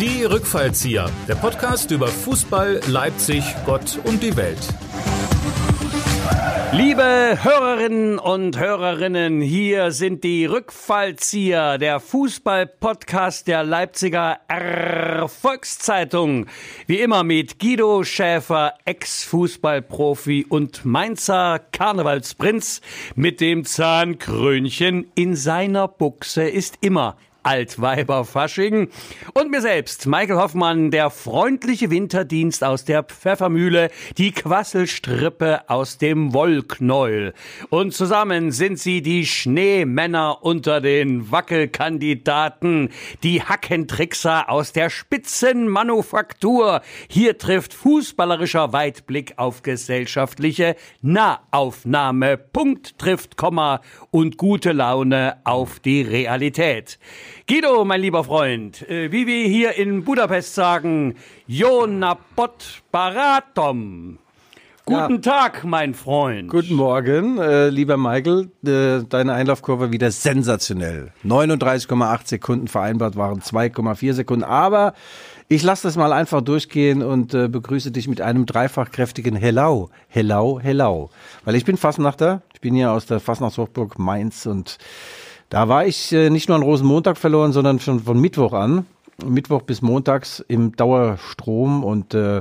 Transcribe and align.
Die 0.00 0.24
Rückfallzieher, 0.24 1.10
der 1.28 1.34
Podcast 1.34 1.90
über 1.90 2.06
Fußball, 2.06 2.80
Leipzig, 2.86 3.44
Gott 3.66 4.00
und 4.04 4.22
die 4.22 4.34
Welt. 4.34 4.56
Liebe 6.72 7.36
Hörerinnen 7.42 8.18
und 8.18 8.58
Hörerinnen, 8.58 9.42
hier 9.42 9.92
sind 9.92 10.24
die 10.24 10.46
Rückfallzieher, 10.46 11.76
der 11.76 12.00
Fußball-Podcast 12.00 13.46
der 13.46 13.62
Leipziger 13.62 14.38
Erfolgszeitung. 14.48 16.46
Wie 16.86 17.00
immer 17.00 17.22
mit 17.22 17.58
Guido 17.58 18.02
Schäfer, 18.02 18.72
Ex-Fußballprofi 18.86 20.46
und 20.48 20.86
Mainzer 20.86 21.60
Karnevalsprinz 21.72 22.80
mit 23.16 23.42
dem 23.42 23.66
Zahnkrönchen 23.66 25.12
in 25.14 25.36
seiner 25.36 25.88
Buchse 25.88 26.48
ist 26.48 26.78
immer 26.80 27.18
Altweiberfasching 27.42 28.88
und 29.34 29.50
mir 29.50 29.60
selbst, 29.60 30.06
Michael 30.06 30.38
Hoffmann, 30.38 30.90
der 30.90 31.10
freundliche 31.10 31.90
Winterdienst 31.90 32.62
aus 32.64 32.84
der 32.84 33.02
Pfeffermühle, 33.02 33.90
die 34.18 34.32
Quasselstrippe 34.32 35.68
aus 35.68 35.98
dem 35.98 36.32
Wollknäuel. 36.34 37.34
Und 37.68 37.94
zusammen 37.94 38.52
sind 38.52 38.78
sie 38.78 39.02
die 39.02 39.26
Schneemänner 39.26 40.38
unter 40.42 40.80
den 40.80 41.30
Wackelkandidaten, 41.30 42.90
die 43.22 43.42
Hackentrickser 43.42 44.48
aus 44.50 44.72
der 44.72 44.90
Spitzenmanufaktur. 44.90 46.82
Hier 47.08 47.38
trifft 47.38 47.74
fußballerischer 47.74 48.72
Weitblick 48.72 49.34
auf 49.36 49.62
gesellschaftliche 49.62 50.76
Nahaufnahme, 51.02 52.36
Punkt 52.36 52.98
trifft 52.98 53.36
Komma 53.36 53.80
und 54.10 54.36
gute 54.36 54.72
Laune 54.72 55.38
auf 55.44 55.80
die 55.80 56.02
Realität. 56.02 56.98
Guido, 57.50 57.84
mein 57.84 58.00
lieber 58.00 58.22
Freund, 58.22 58.88
äh, 58.88 59.10
wie 59.10 59.26
wir 59.26 59.44
hier 59.48 59.76
in 59.76 60.04
Budapest 60.04 60.54
sagen, 60.54 61.16
Jonapot 61.48 62.80
Baratom. 62.92 64.18
Guten 64.84 65.14
ja. 65.14 65.18
Tag, 65.18 65.64
mein 65.64 65.94
Freund. 65.94 66.48
Guten 66.48 66.74
Morgen, 66.74 67.38
äh, 67.38 67.68
lieber 67.70 67.96
Michael. 67.96 68.52
Äh, 68.64 69.02
deine 69.08 69.32
Einlaufkurve 69.32 69.90
wieder 69.90 70.12
sensationell. 70.12 71.10
39,8 71.24 72.28
Sekunden 72.28 72.68
vereinbart 72.68 73.16
waren 73.16 73.40
2,4 73.40 74.12
Sekunden. 74.12 74.44
Aber 74.44 74.94
ich 75.48 75.64
lasse 75.64 75.88
das 75.88 75.96
mal 75.96 76.12
einfach 76.12 76.42
durchgehen 76.42 77.02
und 77.02 77.34
äh, 77.34 77.48
begrüße 77.48 77.90
dich 77.90 78.06
mit 78.06 78.20
einem 78.20 78.46
dreifach 78.46 78.92
kräftigen 78.92 79.34
Hello, 79.34 79.90
Hello, 80.06 80.60
Hello. 80.62 81.10
Weil 81.44 81.56
ich 81.56 81.64
bin 81.64 81.76
Fasnachter. 81.76 82.42
Ich 82.54 82.60
bin 82.60 82.76
hier 82.76 82.92
aus 82.92 83.06
der 83.06 83.18
Fasnachtshochburg 83.18 83.98
Mainz 83.98 84.46
und 84.46 84.78
da 85.50 85.68
war 85.68 85.84
ich 85.84 86.12
äh, 86.12 86.30
nicht 86.30 86.48
nur 86.48 86.56
an 86.56 86.62
Rosenmontag 86.62 87.18
verloren, 87.18 87.52
sondern 87.52 87.80
schon 87.80 88.00
von 88.00 88.18
Mittwoch 88.18 88.52
an. 88.52 88.86
Mittwoch 89.22 89.62
bis 89.62 89.82
montags 89.82 90.42
im 90.48 90.74
Dauerstrom 90.76 91.84
und 91.84 92.14
äh, 92.14 92.40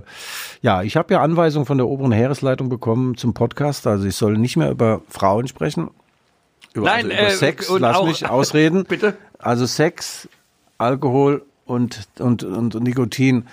ja, 0.61 0.81
ich 0.81 0.95
habe 0.95 1.13
ja 1.13 1.21
Anweisungen 1.21 1.65
von 1.65 1.77
der 1.77 1.87
oberen 1.87 2.13
Heeresleitung 2.13 2.69
bekommen 2.69 3.17
zum 3.17 3.33
Podcast, 3.33 3.85
also 3.85 4.07
ich 4.07 4.15
soll 4.15 4.37
nicht 4.37 4.55
mehr 4.55 4.71
über 4.71 5.01
Frauen 5.09 5.49
sprechen, 5.49 5.89
über, 6.73 6.85
Nein, 6.85 7.11
also 7.11 7.17
über 7.17 7.27
äh, 7.27 7.35
Sex, 7.35 7.69
lass 7.79 7.97
auch, 7.97 8.05
mich 8.05 8.29
ausreden. 8.29 8.85
Bitte. 8.87 9.15
Also 9.39 9.65
Sex, 9.65 10.29
Alkohol 10.77 11.45
und 11.65 12.07
und 12.19 12.43
und 12.43 12.75
Nikotin 12.81 13.47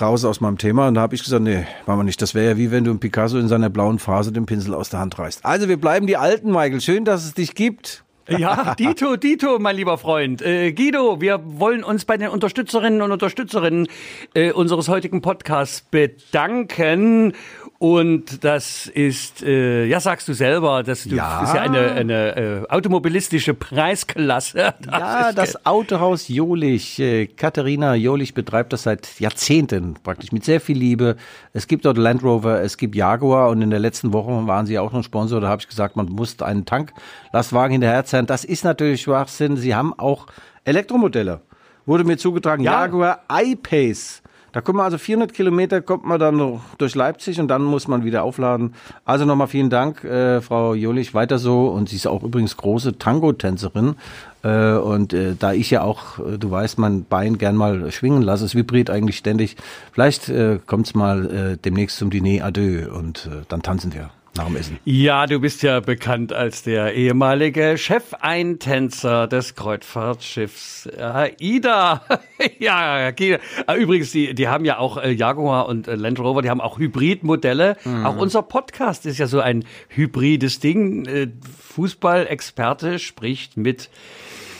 raus 0.00 0.24
aus 0.24 0.40
meinem 0.40 0.58
Thema. 0.58 0.88
Und 0.88 0.94
da 0.94 1.00
habe 1.00 1.14
ich 1.14 1.24
gesagt, 1.24 1.42
nee, 1.42 1.66
machen 1.86 2.00
wir 2.00 2.04
nicht. 2.04 2.20
Das 2.20 2.34
wäre 2.34 2.50
ja 2.50 2.56
wie 2.56 2.70
wenn 2.70 2.84
du 2.84 2.90
ein 2.90 3.00
Picasso 3.00 3.38
in 3.38 3.48
seiner 3.48 3.70
blauen 3.70 3.98
Phase 3.98 4.30
den 4.30 4.46
Pinsel 4.46 4.74
aus 4.74 4.90
der 4.90 5.00
Hand 5.00 5.18
reißt. 5.18 5.44
Also 5.44 5.68
wir 5.68 5.78
bleiben 5.78 6.06
die 6.06 6.16
Alten, 6.16 6.50
Michael. 6.50 6.80
Schön, 6.80 7.04
dass 7.04 7.24
es 7.24 7.34
dich 7.34 7.54
gibt. 7.54 8.04
Ja, 8.28 8.74
Dito, 8.78 9.16
Dito, 9.16 9.58
mein 9.58 9.76
lieber 9.76 9.98
Freund. 9.98 10.42
Äh, 10.42 10.72
Guido, 10.72 11.20
wir 11.20 11.40
wollen 11.44 11.84
uns 11.84 12.04
bei 12.04 12.16
den 12.16 12.28
Unterstützerinnen 12.28 13.02
und 13.02 13.12
Unterstützerinnen 13.12 13.88
äh, 14.34 14.50
unseres 14.50 14.88
heutigen 14.88 15.22
Podcasts 15.22 15.82
bedanken 15.82 17.34
und 17.78 18.42
das 18.42 18.86
ist, 18.86 19.42
äh, 19.42 19.84
ja, 19.84 20.00
sagst 20.00 20.26
du 20.28 20.32
selber, 20.32 20.82
das 20.82 21.04
du, 21.04 21.14
ja. 21.14 21.42
ist 21.42 21.54
ja 21.54 21.60
eine, 21.60 21.92
eine 21.92 22.36
äh, 22.36 22.68
automobilistische 22.68 23.54
Preisklasse. 23.54 24.74
Das 24.86 25.00
ja, 25.00 25.32
das 25.32 25.66
Autohaus 25.66 26.28
Jolich, 26.28 26.98
äh, 27.00 27.26
Katharina 27.26 27.94
Jolich 27.94 28.34
betreibt 28.34 28.72
das 28.72 28.84
seit 28.84 29.18
Jahrzehnten 29.18 29.94
praktisch 30.02 30.32
mit 30.32 30.44
sehr 30.44 30.60
viel 30.60 30.78
Liebe. 30.78 31.16
Es 31.52 31.66
gibt 31.66 31.84
dort 31.84 31.98
Land 31.98 32.22
Rover, 32.22 32.60
es 32.62 32.76
gibt 32.76 32.94
Jaguar 32.94 33.48
und 33.50 33.62
in 33.62 33.70
der 33.70 33.78
letzten 33.78 34.12
Woche 34.12 34.46
waren 34.46 34.66
sie 34.66 34.78
auch 34.78 34.92
noch 34.92 35.02
Sponsor. 35.02 35.40
Da 35.40 35.48
habe 35.48 35.60
ich 35.60 35.68
gesagt, 35.68 35.96
man 35.96 36.06
muss 36.06 36.40
einen 36.40 36.64
Tanklastwagen 36.64 37.72
hinterherzählen. 37.72 38.26
Das 38.26 38.44
ist 38.44 38.64
natürlich 38.64 39.02
Schwachsinn. 39.02 39.56
Sie 39.56 39.74
haben 39.74 39.92
auch 39.98 40.26
Elektromodelle. 40.64 41.40
Wurde 41.84 42.04
mir 42.04 42.16
zugetragen, 42.16 42.62
ja. 42.62 42.82
Jaguar 42.82 43.20
I-Pace. 43.30 44.22
Da 44.56 44.62
kommt 44.62 44.78
man 44.78 44.86
also 44.86 44.96
400 44.96 45.34
Kilometer, 45.34 45.82
kommt 45.82 46.06
man 46.06 46.18
dann 46.18 46.62
durch 46.78 46.94
Leipzig 46.94 47.38
und 47.38 47.48
dann 47.48 47.62
muss 47.62 47.88
man 47.88 48.06
wieder 48.06 48.22
aufladen. 48.22 48.72
Also 49.04 49.26
nochmal 49.26 49.48
vielen 49.48 49.68
Dank, 49.68 50.02
äh, 50.02 50.40
Frau 50.40 50.72
Jolich, 50.72 51.12
weiter 51.12 51.38
so. 51.38 51.66
Und 51.66 51.90
sie 51.90 51.96
ist 51.96 52.06
auch 52.06 52.22
übrigens 52.22 52.56
große 52.56 52.96
Tango-Tänzerin. 52.96 53.96
Äh, 54.42 54.76
und 54.76 55.12
äh, 55.12 55.34
da 55.38 55.52
ich 55.52 55.68
ja 55.68 55.82
auch, 55.82 56.20
äh, 56.20 56.38
du 56.38 56.50
weißt, 56.50 56.78
mein 56.78 57.04
Bein 57.04 57.36
gern 57.36 57.54
mal 57.54 57.92
schwingen 57.92 58.22
lasse, 58.22 58.46
es 58.46 58.54
vibriert 58.54 58.88
eigentlich 58.88 59.18
ständig. 59.18 59.56
Vielleicht 59.92 60.30
äh, 60.30 60.58
kommt 60.64 60.86
es 60.86 60.94
mal 60.94 61.26
äh, 61.26 61.56
demnächst 61.58 61.98
zum 61.98 62.08
Diner 62.08 62.46
Adieu 62.46 62.90
und 62.96 63.26
äh, 63.30 63.44
dann 63.50 63.60
tanzen 63.60 63.92
wir 63.92 64.08
nach 64.36 64.46
dem 64.46 64.56
Essen. 64.56 64.78
Ja, 64.84 65.26
du 65.26 65.40
bist 65.40 65.62
ja 65.62 65.80
bekannt 65.80 66.32
als 66.32 66.62
der 66.62 66.94
ehemalige 66.94 67.78
Chefeintänzer 67.78 69.26
des 69.26 69.54
Kreuzfahrtschiffs 69.54 70.88
AIDA. 70.98 72.02
ja, 72.58 73.08
okay. 73.08 73.38
Ah, 73.66 73.74
übrigens, 73.74 74.12
die, 74.12 74.34
die 74.34 74.48
haben 74.48 74.64
ja 74.64 74.78
auch 74.78 74.96
äh, 74.96 75.12
Jaguar 75.12 75.68
und 75.68 75.88
äh, 75.88 75.94
Land 75.94 76.18
Rover, 76.20 76.42
die 76.42 76.50
haben 76.50 76.60
auch 76.60 76.78
Hybridmodelle. 76.78 77.76
Mhm. 77.84 78.06
Auch 78.06 78.16
unser 78.16 78.42
Podcast 78.42 79.06
ist 79.06 79.18
ja 79.18 79.26
so 79.26 79.40
ein 79.40 79.64
hybrides 79.88 80.60
Ding. 80.60 81.06
Äh, 81.06 81.28
Fußballexperte 81.60 82.98
spricht 82.98 83.56
mit 83.56 83.90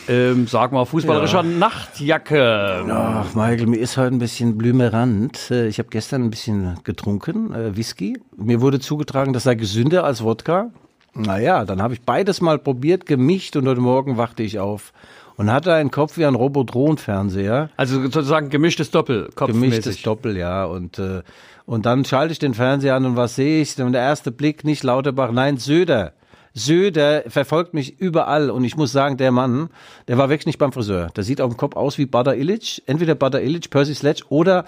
ähm, 0.09 0.47
sag 0.47 0.73
mal, 0.73 0.85
fußballerischer 0.85 1.43
ja. 1.43 1.59
Nachtjacke. 1.59 2.85
Ach, 2.91 3.35
Michael, 3.35 3.67
mir 3.67 3.79
ist 3.79 3.97
heute 3.97 4.15
ein 4.15 4.19
bisschen 4.19 4.57
blümerant. 4.57 5.51
Äh, 5.51 5.69
ich 5.69 5.79
habe 5.79 5.89
gestern 5.91 6.25
ein 6.25 6.31
bisschen 6.31 6.79
getrunken, 6.85 7.53
äh, 7.55 7.77
Whisky. 7.77 8.19
Mir 8.37 8.61
wurde 8.61 8.81
zugetragen, 8.81 9.33
das 9.33 9.45
sei 9.45 9.55
gesünder 9.55 10.05
als 10.05 10.23
Wodka. 10.23 10.71
Naja, 11.15 11.65
dann 11.65 11.81
habe 11.81 11.95
ich 11.95 12.03
beides 12.03 12.41
mal 12.41 12.59
probiert, 12.59 13.07
gemischt 13.07 13.57
und 13.57 13.67
heute 13.67 13.81
Morgen 13.81 14.17
wachte 14.19 14.43
ich 14.43 14.59
auf 14.59 14.93
und 15.37 15.51
hatte 15.51 15.73
einen 15.73 15.91
Kopf 15.91 16.17
wie 16.17 16.27
ein 16.27 16.35
Robotron-Fernseher. 16.35 17.71
Also 17.77 18.03
sozusagen 18.03 18.51
gemischtes 18.51 18.91
Doppel, 18.91 19.31
Gemischtes 19.35 20.03
Doppel, 20.03 20.37
ja. 20.37 20.65
Und, 20.65 20.99
äh, 20.99 21.23
und 21.65 21.87
dann 21.87 22.05
schalte 22.05 22.33
ich 22.33 22.39
den 22.39 22.55
Fernseher 22.55 22.95
an 22.95 23.05
und 23.05 23.17
was 23.17 23.37
sehe 23.37 23.63
ich? 23.63 23.79
Und 23.81 23.93
der 23.93 24.03
erste 24.03 24.31
Blick, 24.31 24.65
nicht 24.65 24.83
Lauterbach, 24.83 25.33
nein, 25.33 25.57
Söder. 25.59 26.13
Söder 26.59 27.25
verfolgt 27.29 27.75
mich 27.75 28.01
überall 28.01 28.49
und 28.49 28.65
ich 28.65 28.77
muss 28.77 28.91
sagen, 28.91 29.19
der 29.19 29.31
Mann, 29.31 29.69
der 30.09 30.17
war 30.17 30.31
wirklich 30.31 30.47
nicht 30.47 30.59
beim 30.59 30.73
Friseur. 30.73 31.11
Der 31.15 31.23
sieht 31.23 31.43
auf 31.43 31.53
dem 31.53 31.59
Kopf 31.59 31.77
aus 31.77 31.99
wie 31.99 32.07
Butter 32.07 32.35
Illich, 32.35 32.83
entweder 32.87 33.15
Butter 33.15 33.43
Illich, 33.43 33.69
Percy 33.69 33.95
Sledge 33.95 34.25
oder 34.31 34.65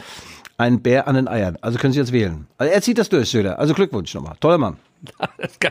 ein 0.58 0.82
Bär 0.82 1.08
an 1.08 1.14
den 1.14 1.28
Eiern. 1.28 1.56
Also 1.60 1.78
können 1.78 1.92
Sie 1.92 2.00
jetzt 2.00 2.12
wählen. 2.12 2.46
Also 2.58 2.72
er 2.72 2.82
zieht 2.82 2.98
das 2.98 3.08
durch, 3.08 3.30
Söder. 3.30 3.58
Also 3.58 3.74
Glückwunsch 3.74 4.12
nochmal. 4.12 4.34
Toller 4.40 4.58
Mann. 4.58 4.76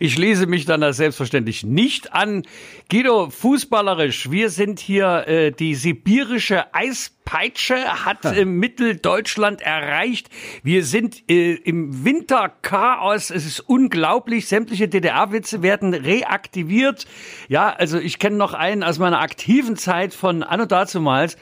Ich 0.00 0.14
schließe 0.14 0.46
mich 0.46 0.64
dann 0.64 0.80
da 0.80 0.92
selbstverständlich 0.92 1.62
nicht 1.62 2.12
an. 2.12 2.42
Guido, 2.90 3.30
fußballerisch, 3.30 4.30
wir 4.32 4.50
sind 4.50 4.80
hier 4.80 5.28
äh, 5.28 5.52
die 5.52 5.76
sibirische 5.76 6.74
Eispeitsche 6.74 7.76
hat 8.04 8.24
äh, 8.24 8.44
Mitteldeutschland 8.44 9.60
erreicht. 9.60 10.28
Wir 10.64 10.84
sind 10.84 11.30
äh, 11.30 11.52
im 11.52 12.04
Winterchaos. 12.04 13.30
Es 13.30 13.46
ist 13.46 13.60
unglaublich. 13.60 14.48
Sämtliche 14.48 14.88
DDR-Witze 14.88 15.62
werden 15.62 15.94
reaktiviert. 15.94 17.06
Ja, 17.48 17.70
also 17.70 17.98
ich 17.98 18.18
kenne 18.18 18.36
noch 18.36 18.54
einen 18.54 18.82
aus 18.82 18.98
meiner 18.98 19.20
aktiven 19.20 19.76
Zeit 19.76 20.12
von 20.14 20.42
Anno 20.42 20.66
dazumals. 20.66 21.36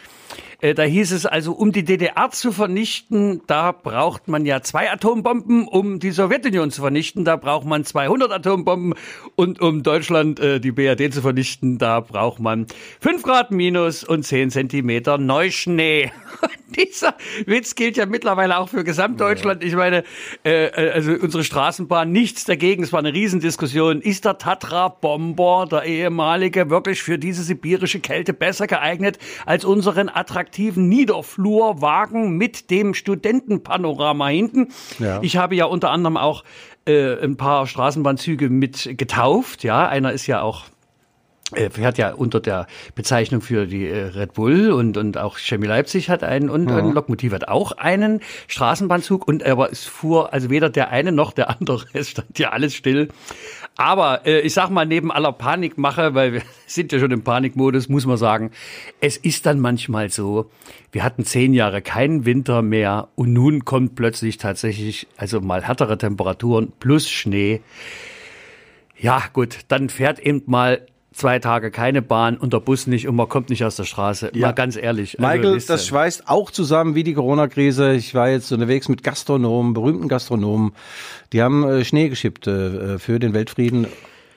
Äh, 0.61 0.75
da 0.75 0.83
hieß 0.83 1.13
es 1.13 1.27
also, 1.27 1.53
um 1.53 1.73
die 1.73 1.85
DDR 1.85 2.31
zu 2.31 2.53
vernichten, 2.53 3.43
da 3.47 3.73
braucht 3.73 4.29
man 4.29 4.45
ja 4.45 4.61
zwei 4.63 4.91
Atombomben, 4.91 5.67
um 5.67 5.99
die 5.99 6.11
Sowjetunion 6.11 6.71
zu 6.71 6.83
vernichten, 6.83 7.25
da 7.25 7.37
braucht 7.37 7.67
man 7.67 7.85
200 7.85 8.31
Atombomben 8.31 8.95
und 9.37 9.61
um 9.61 9.83
Deutschland, 9.83 10.39
äh, 10.41 10.61
die 10.61 10.73
BRD 10.73 11.13
zu 11.13 11.23
vernichten, 11.23 11.79
da 11.79 12.01
braucht 12.01 12.41
man 12.41 12.67
fünf 13.01 13.23
Grad 13.23 13.51
minus 13.51 14.05
und 14.05 14.25
zehn 14.25 14.51
Zentimeter 14.51 15.19
Neuschnee. 15.19 16.13
Dieser 16.77 17.15
Witz 17.47 17.75
gilt 17.75 17.97
ja 17.97 18.07
mittlerweile 18.07 18.59
auch 18.59 18.69
für 18.69 18.85
Gesamtdeutschland. 18.85 19.65
Ich 19.65 19.75
meine, 19.75 20.05
äh, 20.45 20.67
äh, 20.67 20.91
also 20.93 21.13
unsere 21.13 21.45
Straßenbahn, 21.45 22.11
nichts 22.11 22.45
dagegen. 22.45 22.83
Es 22.83 22.93
war 22.93 23.01
eine 23.01 23.13
Riesendiskussion. 23.13 24.01
Ist 24.01 24.25
der 24.25 24.39
Tatra-Bomber, 24.39 25.67
der 25.71 25.85
ehemalige, 25.85 26.71
wirklich 26.71 27.03
für 27.03 27.19
diese 27.19 27.43
sibirische 27.43 28.01
Kälte 28.01 28.33
besser 28.33 28.67
geeignet 28.67 29.19
als 29.47 29.65
unseren 29.65 30.09
attraktiven 30.09 30.89
Niederflurwagen 30.89 32.37
mit 32.37 32.71
dem 32.71 32.95
Studentenpanorama 32.95 34.29
hinten. 34.29 34.69
Ja. 34.99 35.21
Ich 35.23 35.37
habe 35.37 35.57
ja 35.57 35.65
unter 35.65 35.91
anderem 35.91 36.17
auch 36.17 36.45
äh, 36.87 37.23
ein 37.23 37.37
paar 37.37 37.67
Straßenbahnzüge 37.67 38.49
mit 38.49 38.97
getauft. 38.97 39.65
Ja, 39.65 39.89
einer 39.89 40.13
ist 40.13 40.27
ja 40.27 40.43
auch 40.43 40.67
fährt 41.71 41.99
ja 41.99 42.13
unter 42.13 42.41
der 42.41 42.67
Bezeichnung 42.95 43.41
für 43.41 43.67
die 43.67 43.87
äh, 43.87 44.07
Red 44.07 44.35
Bull 44.35 44.71
und, 44.71 44.97
und 44.97 45.19
auch 45.19 45.39
Chemie 45.39 45.67
Leipzig 45.67 46.09
hat 46.09 46.23
einen 46.23 46.51
und, 46.51 46.69
ja. 46.69 46.79
und 46.79 46.95
Lokmotiv 46.95 47.33
hat 47.33 47.49
auch 47.49 47.73
einen 47.73 48.21
Straßenbahnzug 48.49 49.27
und 49.27 49.45
aber 49.45 49.71
es 49.71 49.85
fuhr 49.85 50.33
also 50.33 50.51
weder 50.51 50.71
der 50.71 50.91
eine 50.91 51.13
noch 51.13 51.33
der 51.33 51.51
andere, 51.51 51.85
es 51.93 52.11
stand 52.11 52.39
ja 52.39 52.51
alles 52.51 52.75
still. 52.75 53.09
Aber 53.77 54.27
äh, 54.27 54.41
ich 54.41 54.53
sag 54.53 54.71
mal, 54.71 54.85
neben 54.85 55.11
aller 55.11 55.33
Panikmache, 55.33 56.15
weil 56.15 56.33
wir 56.35 56.43
sind 56.67 56.93
ja 56.93 56.99
schon 56.99 57.11
im 57.11 57.23
Panikmodus, 57.23 57.89
muss 57.89 58.07
man 58.07 58.17
sagen, 58.17 58.51
es 59.01 59.17
ist 59.17 59.47
dann 59.47 59.61
manchmal 59.61 60.11
so, 60.11 60.51
wir 60.93 61.05
hatten 61.05 61.25
zehn 61.25 61.55
Jahre 61.55 61.83
keinen 61.83 62.25
Winter 62.25 62.63
mehr 62.63 63.09
und 63.15 63.33
nun 63.33 63.65
kommt 63.65 63.95
plötzlich 63.95 64.39
tatsächlich 64.39 65.07
also 65.17 65.41
mal 65.41 65.63
härtere 65.63 65.97
Temperaturen 65.97 66.73
plus 66.79 67.09
Schnee. 67.09 67.61
Ja, 68.99 69.23
gut, 69.33 69.61
dann 69.69 69.89
fährt 69.89 70.19
eben 70.19 70.43
mal 70.45 70.87
zwei 71.13 71.39
Tage 71.39 71.71
keine 71.71 72.03
Bahn 72.03 72.37
und 72.37 72.53
der 72.53 72.61
Bus 72.61 72.87
nicht 72.87 73.09
und 73.09 73.17
man 73.17 73.29
kommt 73.29 73.51
nicht 73.51 73.65
aus 73.65 73.77
der 73.77 73.85
Straße. 73.85 74.31
Ja. 74.35 74.49
Mal 74.49 74.53
ganz 74.53 74.77
ehrlich. 74.77 75.19
Also 75.19 75.29
Michael, 75.29 75.55
also, 75.55 75.67
das 75.73 75.87
schweißt 75.87 76.29
auch 76.29 76.51
zusammen 76.51 76.95
wie 76.95 77.05
die 77.05 77.15
Corona-Krise. 77.15 77.95
Ich 77.95 78.15
war 78.15 78.29
jetzt 78.29 78.53
unterwegs 78.53 78.89
mit 78.89 79.03
Gastronomen, 79.03 79.75
berühmten 79.75 80.09
Gastronomen. 80.09 80.73
Die 81.33 81.43
haben 81.43 81.65
äh, 81.65 81.85
Schnee 81.85 82.09
geschippt 82.09 82.47
äh, 82.47 82.99
für 82.99 83.19
den 83.19 83.35
Weltfrieden 83.35 83.87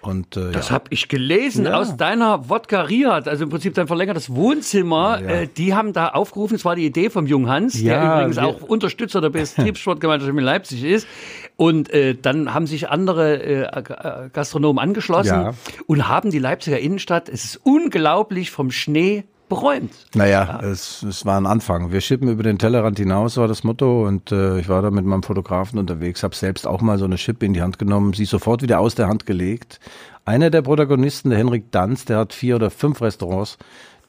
und, 0.05 0.37
äh, 0.37 0.51
das 0.51 0.69
ja. 0.69 0.75
habe 0.75 0.85
ich 0.89 1.07
gelesen 1.07 1.65
ja. 1.65 1.75
aus 1.77 1.97
deiner 1.97 2.49
Wodka 2.49 2.81
Riad, 2.81 3.27
also 3.27 3.45
im 3.45 3.49
Prinzip 3.49 3.73
dein 3.73 3.87
verlängertes 3.87 4.33
Wohnzimmer. 4.33 5.21
Ja. 5.21 5.29
Äh, 5.29 5.47
die 5.47 5.73
haben 5.73 5.93
da 5.93 6.09
aufgerufen, 6.09 6.55
es 6.55 6.65
war 6.65 6.75
die 6.75 6.85
Idee 6.85 7.09
vom 7.09 7.25
Jung 7.25 7.49
Hans, 7.49 7.81
der 7.81 8.01
übrigens 8.01 8.37
auch 8.37 8.61
Unterstützer 8.61 9.21
der 9.21 9.29
Betriebssportgemeinschaft 9.29 10.29
in 10.29 10.37
Leipzig 10.37 10.83
ist. 10.83 11.07
Und 11.55 11.89
äh, 11.91 12.15
dann 12.15 12.53
haben 12.53 12.67
sich 12.67 12.89
andere 12.89 13.41
äh, 13.41 14.29
Gastronomen 14.33 14.79
angeschlossen 14.79 15.51
und 15.87 16.07
haben 16.07 16.31
die 16.31 16.39
Leipziger 16.39 16.79
Innenstadt, 16.79 17.29
es 17.29 17.45
ist 17.45 17.61
unglaublich, 17.63 18.51
vom 18.51 18.71
Schnee 18.71 19.23
beräumt. 19.49 19.91
Naja, 20.13 20.59
ja. 20.61 20.67
es, 20.67 21.03
es 21.03 21.25
war 21.25 21.39
ein 21.39 21.45
Anfang. 21.45 21.91
Wir 21.91 22.01
schippen 22.01 22.27
über 22.27 22.43
den 22.43 22.57
Tellerrand 22.57 22.97
hinaus, 22.97 23.37
war 23.37 23.47
das 23.47 23.63
Motto. 23.63 24.05
Und 24.05 24.31
äh, 24.31 24.59
ich 24.59 24.69
war 24.69 24.81
da 24.81 24.91
mit 24.91 25.05
meinem 25.05 25.23
Fotografen 25.23 25.79
unterwegs, 25.79 26.23
habe 26.23 26.35
selbst 26.35 26.65
auch 26.67 26.81
mal 26.81 26.97
so 26.97 27.05
eine 27.05 27.17
Schippe 27.17 27.45
in 27.45 27.53
die 27.53 27.61
Hand 27.61 27.79
genommen, 27.79 28.13
sie 28.13 28.25
sofort 28.25 28.61
wieder 28.61 28.79
aus 28.79 28.95
der 28.95 29.07
Hand 29.07 29.25
gelegt. 29.25 29.79
Einer 30.25 30.49
der 30.49 30.61
Protagonisten, 30.61 31.29
der 31.29 31.39
Henrik 31.39 31.71
Danz, 31.71 32.05
der 32.05 32.17
hat 32.17 32.33
vier 32.33 32.55
oder 32.55 32.69
fünf 32.69 33.01
Restaurants, 33.01 33.57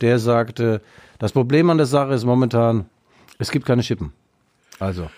der 0.00 0.18
sagte, 0.18 0.80
das 1.18 1.32
Problem 1.32 1.70
an 1.70 1.76
der 1.76 1.86
Sache 1.86 2.14
ist 2.14 2.24
momentan, 2.24 2.86
es 3.38 3.50
gibt 3.50 3.66
keine 3.66 3.82
Schippen. 3.82 4.12
Also. 4.78 5.10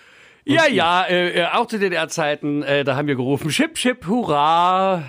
Ja, 0.45 0.67
ja, 0.67 1.03
äh, 1.03 1.41
äh 1.41 1.45
auch 1.53 1.67
zu 1.67 1.77
DDR-Zeiten, 1.77 2.63
äh, 2.63 2.83
da 2.83 2.95
haben 2.95 3.07
wir 3.07 3.15
gerufen, 3.15 3.49
Chip, 3.49 3.75
Chip, 3.75 4.07
hurra. 4.07 5.03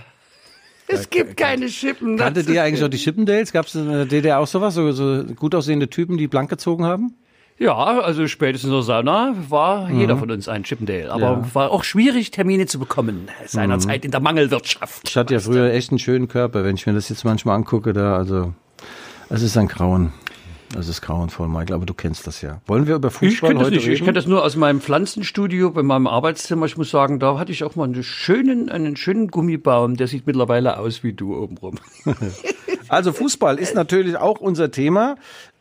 Es 0.88 1.10
gibt 1.10 1.36
keine 1.36 1.68
Schippen. 1.68 2.16
Kanntet 2.16 2.48
ihr 2.48 2.62
eigentlich 2.62 2.82
auch 2.82 2.88
die 2.88 2.98
Chippendales? 2.98 3.52
Gab 3.52 3.66
es 3.66 3.74
in 3.74 3.88
der 3.88 4.06
DDR 4.06 4.40
auch 4.40 4.46
sowas? 4.46 4.74
So, 4.74 4.90
so 4.92 5.24
gut 5.34 5.54
aussehende 5.54 5.88
Typen, 5.88 6.16
die 6.16 6.26
blank 6.26 6.48
gezogen 6.48 6.84
haben? 6.84 7.14
Ja, 7.58 7.74
also 7.74 8.28
spätestens 8.28 8.86
Sauna 8.86 9.34
war 9.48 9.88
mhm. 9.88 10.00
jeder 10.00 10.16
von 10.16 10.30
uns 10.30 10.48
ein 10.48 10.62
Chippendale. 10.62 11.10
Aber 11.10 11.22
ja. 11.22 11.54
war 11.54 11.70
auch 11.70 11.82
schwierig, 11.82 12.30
Termine 12.30 12.66
zu 12.66 12.78
bekommen 12.78 13.28
seinerzeit 13.46 14.02
mhm. 14.02 14.06
in 14.06 14.10
der 14.12 14.20
Mangelwirtschaft. 14.20 15.08
Ich 15.08 15.16
hatte 15.16 15.34
ja 15.34 15.40
früher 15.40 15.72
echt 15.72 15.90
einen 15.90 15.98
schönen 15.98 16.28
Körper, 16.28 16.64
wenn 16.64 16.76
ich 16.76 16.86
mir 16.86 16.92
das 16.92 17.08
jetzt 17.08 17.24
manchmal 17.24 17.56
angucke, 17.56 17.92
da, 17.92 18.16
also, 18.16 18.54
es 19.28 19.42
ist 19.42 19.56
ein 19.56 19.66
Grauen. 19.66 20.12
Das 20.72 20.86
ist 20.86 21.00
grauenvoll, 21.00 21.48
Michael, 21.48 21.74
aber 21.74 21.86
du 21.86 21.94
kennst 21.94 22.26
das 22.26 22.42
ja. 22.42 22.60
Wollen 22.66 22.86
wir 22.86 22.96
über 22.96 23.10
Fußball 23.10 23.28
ich 23.28 23.40
kenn 23.40 23.58
das 23.58 23.70
nicht. 23.70 23.84
reden? 23.84 23.92
Ich 23.94 24.00
kenne 24.00 24.12
das 24.12 24.26
nur 24.26 24.44
aus 24.44 24.54
meinem 24.56 24.80
Pflanzenstudio, 24.80 25.70
bei 25.70 25.82
meinem 25.82 26.06
Arbeitszimmer. 26.06 26.66
Ich 26.66 26.76
muss 26.76 26.90
sagen, 26.90 27.18
da 27.18 27.38
hatte 27.38 27.52
ich 27.52 27.64
auch 27.64 27.74
mal 27.74 27.84
einen 27.84 28.02
schönen, 28.02 28.68
einen 28.68 28.96
schönen 28.96 29.28
Gummibaum. 29.28 29.96
Der 29.96 30.08
sieht 30.08 30.26
mittlerweile 30.26 30.78
aus 30.78 31.02
wie 31.02 31.14
du 31.14 31.36
obenrum. 31.36 31.76
also 32.88 33.12
Fußball 33.12 33.58
ist 33.58 33.74
natürlich 33.74 34.16
auch 34.16 34.40
unser 34.40 34.70
Thema. 34.70 35.16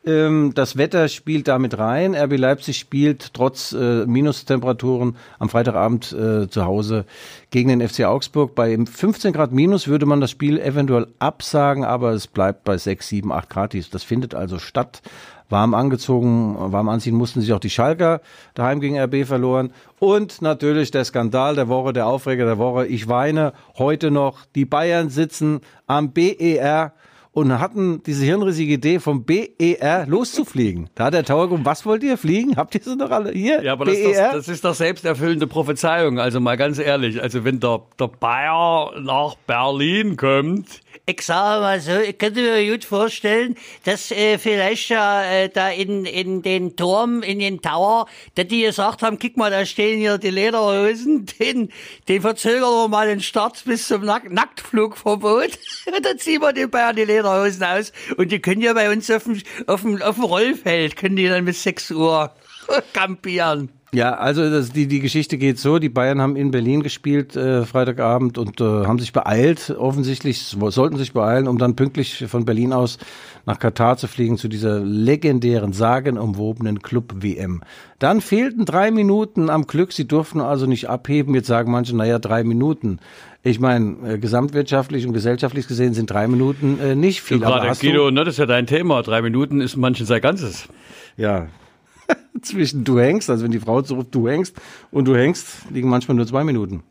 Ähm, 0.07 0.53
das 0.55 0.77
Wetter 0.77 1.09
spielt 1.09 1.49
damit 1.49 1.77
rein. 1.77 2.15
RB 2.15 2.37
Leipzig 2.37 2.77
spielt 2.77 3.33
trotz 3.33 3.73
äh, 3.73 4.05
Minustemperaturen 4.05 5.17
am 5.37 5.49
Freitagabend 5.49 6.13
äh, 6.13 6.47
zu 6.47 6.65
Hause 6.65 7.05
gegen 7.51 7.67
den 7.67 7.85
FC 7.85 8.05
Augsburg. 8.05 8.55
Bei 8.55 8.77
15 8.77 9.33
Grad 9.33 9.51
Minus 9.51 9.89
würde 9.89 10.05
man 10.05 10.21
das 10.21 10.31
Spiel 10.31 10.59
eventuell 10.59 11.07
absagen, 11.19 11.83
aber 11.83 12.11
es 12.11 12.27
bleibt 12.27 12.63
bei 12.63 12.77
6, 12.77 13.05
7, 13.05 13.31
8 13.33 13.49
Grad. 13.49 13.67
Das 13.91 14.03
findet 14.03 14.33
also 14.33 14.59
statt. 14.59 15.01
Warm 15.49 15.73
angezogen, 15.73 16.55
warm 16.57 16.89
anziehen 16.89 17.15
mussten 17.15 17.39
sich 17.39 17.53
auch 17.53 17.59
die 17.59 17.69
Schalker 17.69 18.19
daheim 18.53 18.81
gegen 18.81 18.99
RB 18.99 19.25
verloren. 19.25 19.71
Und 19.97 20.41
natürlich 20.41 20.91
der 20.91 21.05
Skandal 21.05 21.55
der 21.55 21.69
Woche, 21.69 21.93
der 21.93 22.07
Aufreger 22.07 22.45
der 22.45 22.57
Woche. 22.57 22.85
Ich 22.85 23.07
weine 23.07 23.53
heute 23.77 24.11
noch. 24.11 24.45
Die 24.55 24.65
Bayern 24.65 25.09
sitzen 25.09 25.61
am 25.85 26.11
BER 26.11 26.93
und 27.37 27.59
hatten 27.59 28.01
diese 28.01 28.25
hirnrissige 28.25 28.73
Idee 28.73 28.99
vom 28.99 29.23
BER 29.23 30.07
loszufliegen. 30.07 30.89
Da 30.95 31.05
hat 31.05 31.13
der 31.13 31.23
Tower 31.23 31.47
gesagt, 31.49 31.65
was 31.65 31.85
wollt 31.85 32.01
ihr 32.01 32.17
fliegen? 32.17 32.55
Habt 32.55 32.73
ihr 32.73 32.81
sie 32.81 32.95
noch 32.95 33.11
alle 33.11 33.31
hier? 33.31 33.61
Ja, 33.61 33.73
aber 33.73 33.85
das, 33.85 34.01
das, 34.01 34.17
e 34.17 34.29
das, 34.33 34.47
ist 34.47 34.65
doch 34.65 34.73
selbsterfüllende 34.73 35.45
Prophezeiung. 35.45 36.19
Also 36.19 36.39
mal 36.39 36.57
ganz 36.57 36.79
ehrlich, 36.79 37.21
also 37.21 37.43
wenn 37.43 37.59
der, 37.59 37.83
der 37.99 38.07
Bayer 38.07 38.91
nach 38.99 39.35
Berlin 39.45 40.17
kommt, 40.17 40.81
ich 41.09 41.21
sage 41.21 41.61
mal 41.61 41.79
so, 41.79 41.99
ich 41.99 42.17
könnte 42.17 42.41
mir 42.41 42.69
gut 42.69 42.83
vorstellen, 42.83 43.55
dass 43.85 44.11
äh, 44.11 44.37
vielleicht 44.39 44.89
ja 44.89 45.23
äh, 45.23 45.47
da 45.47 45.69
in, 45.69 46.05
in 46.05 46.41
den 46.41 46.75
Turm, 46.75 47.21
in 47.21 47.39
den 47.39 47.61
Tower, 47.61 48.07
dass 48.35 48.47
die 48.47 48.63
gesagt 48.63 49.03
haben, 49.03 49.17
guck 49.17 49.37
mal, 49.37 49.49
da 49.49 49.65
stehen 49.65 49.99
hier 49.99 50.17
die 50.17 50.31
Lederhosen, 50.31 51.25
den, 51.39 51.69
den 52.09 52.21
verzögern 52.21 52.71
wir 52.71 52.87
mal 52.89 53.07
den 53.07 53.21
Start 53.21 53.63
bis 53.63 53.87
zum 53.87 54.03
Nack 54.03 54.29
Nacktflugverbot. 54.29 55.51
dann 56.01 56.17
ziehen 56.17 56.41
wir 56.41 56.51
den 56.51 56.69
Bayern 56.69 56.95
die 56.95 57.05
Lederhosen 57.05 57.26
aus 57.27 57.91
und 58.17 58.31
die 58.31 58.39
können 58.39 58.61
ja 58.61 58.73
bei 58.73 58.91
uns 58.91 59.09
auf 59.11 59.23
dem, 59.23 59.41
auf 59.67 59.81
dem, 59.81 60.01
auf 60.01 60.15
dem 60.15 60.23
Rollfeld, 60.23 60.95
können 60.95 61.15
die 61.15 61.27
dann 61.27 61.45
bis 61.45 61.63
6 61.63 61.91
Uhr 61.91 62.31
kampieren. 62.93 63.69
Ja, 63.93 64.15
also 64.15 64.49
das, 64.49 64.73
die, 64.73 64.85
die 64.87 64.99
Geschichte 64.99 65.37
geht 65.37 65.59
so, 65.59 65.79
die 65.79 65.87
Bayern 65.87 66.19
haben 66.19 66.35
in 66.35 66.51
Berlin 66.51 66.83
gespielt 66.83 67.37
äh, 67.37 67.63
Freitagabend 67.63 68.37
und 68.37 68.59
äh, 68.59 68.65
haben 68.65 68.99
sich 68.99 69.13
beeilt, 69.13 69.69
offensichtlich 69.69 70.41
sollten 70.41 70.97
sich 70.97 71.13
beeilen, 71.13 71.47
um 71.47 71.57
dann 71.57 71.77
pünktlich 71.77 72.25
von 72.27 72.43
Berlin 72.43 72.73
aus 72.73 72.97
nach 73.45 73.59
Katar 73.59 73.95
zu 73.95 74.07
fliegen 74.07 74.37
zu 74.37 74.49
dieser 74.49 74.81
legendären, 74.81 75.71
sagenumwobenen 75.71 76.81
Club-WM. 76.81 77.61
Dann 77.97 78.19
fehlten 78.19 78.65
drei 78.65 78.91
Minuten 78.91 79.49
am 79.49 79.67
Glück, 79.67 79.93
sie 79.93 80.05
durften 80.05 80.41
also 80.41 80.65
nicht 80.65 80.89
abheben. 80.89 81.33
Jetzt 81.33 81.47
sagen 81.47 81.71
manche, 81.71 81.95
naja, 81.95 82.19
drei 82.19 82.43
Minuten. 82.43 82.99
Ich 83.47 83.61
meine, 83.61 84.13
äh, 84.13 84.17
gesamtwirtschaftlich 84.17 85.07
und 85.07 85.13
gesellschaftlich 85.13 85.69
gesehen 85.69 85.93
sind 85.93 86.09
drei 86.09 86.27
Minuten 86.27 86.79
äh, 86.81 86.95
nicht 86.95 87.21
viel. 87.21 87.39
Ja, 87.39 87.59
gerade 87.59 87.79
Guido, 87.79 88.11
ne, 88.11 88.25
das 88.25 88.33
ist 88.33 88.39
ja 88.39 88.45
dein 88.45 88.67
Thema. 88.67 89.01
Drei 89.03 89.21
Minuten 89.21 89.61
ist 89.61 89.77
manchen 89.77 90.05
sein 90.05 90.19
Ganzes. 90.19 90.67
Ja, 91.15 91.47
zwischen 92.41 92.83
du 92.83 92.99
hängst, 92.99 93.29
also 93.29 93.45
wenn 93.45 93.51
die 93.51 93.59
Frau 93.59 93.81
zurück 93.81 94.07
du 94.11 94.27
hängst 94.27 94.59
und 94.91 95.05
du 95.05 95.15
hängst, 95.15 95.71
liegen 95.71 95.87
manchmal 95.87 96.17
nur 96.17 96.27
zwei 96.27 96.43
Minuten. 96.43 96.83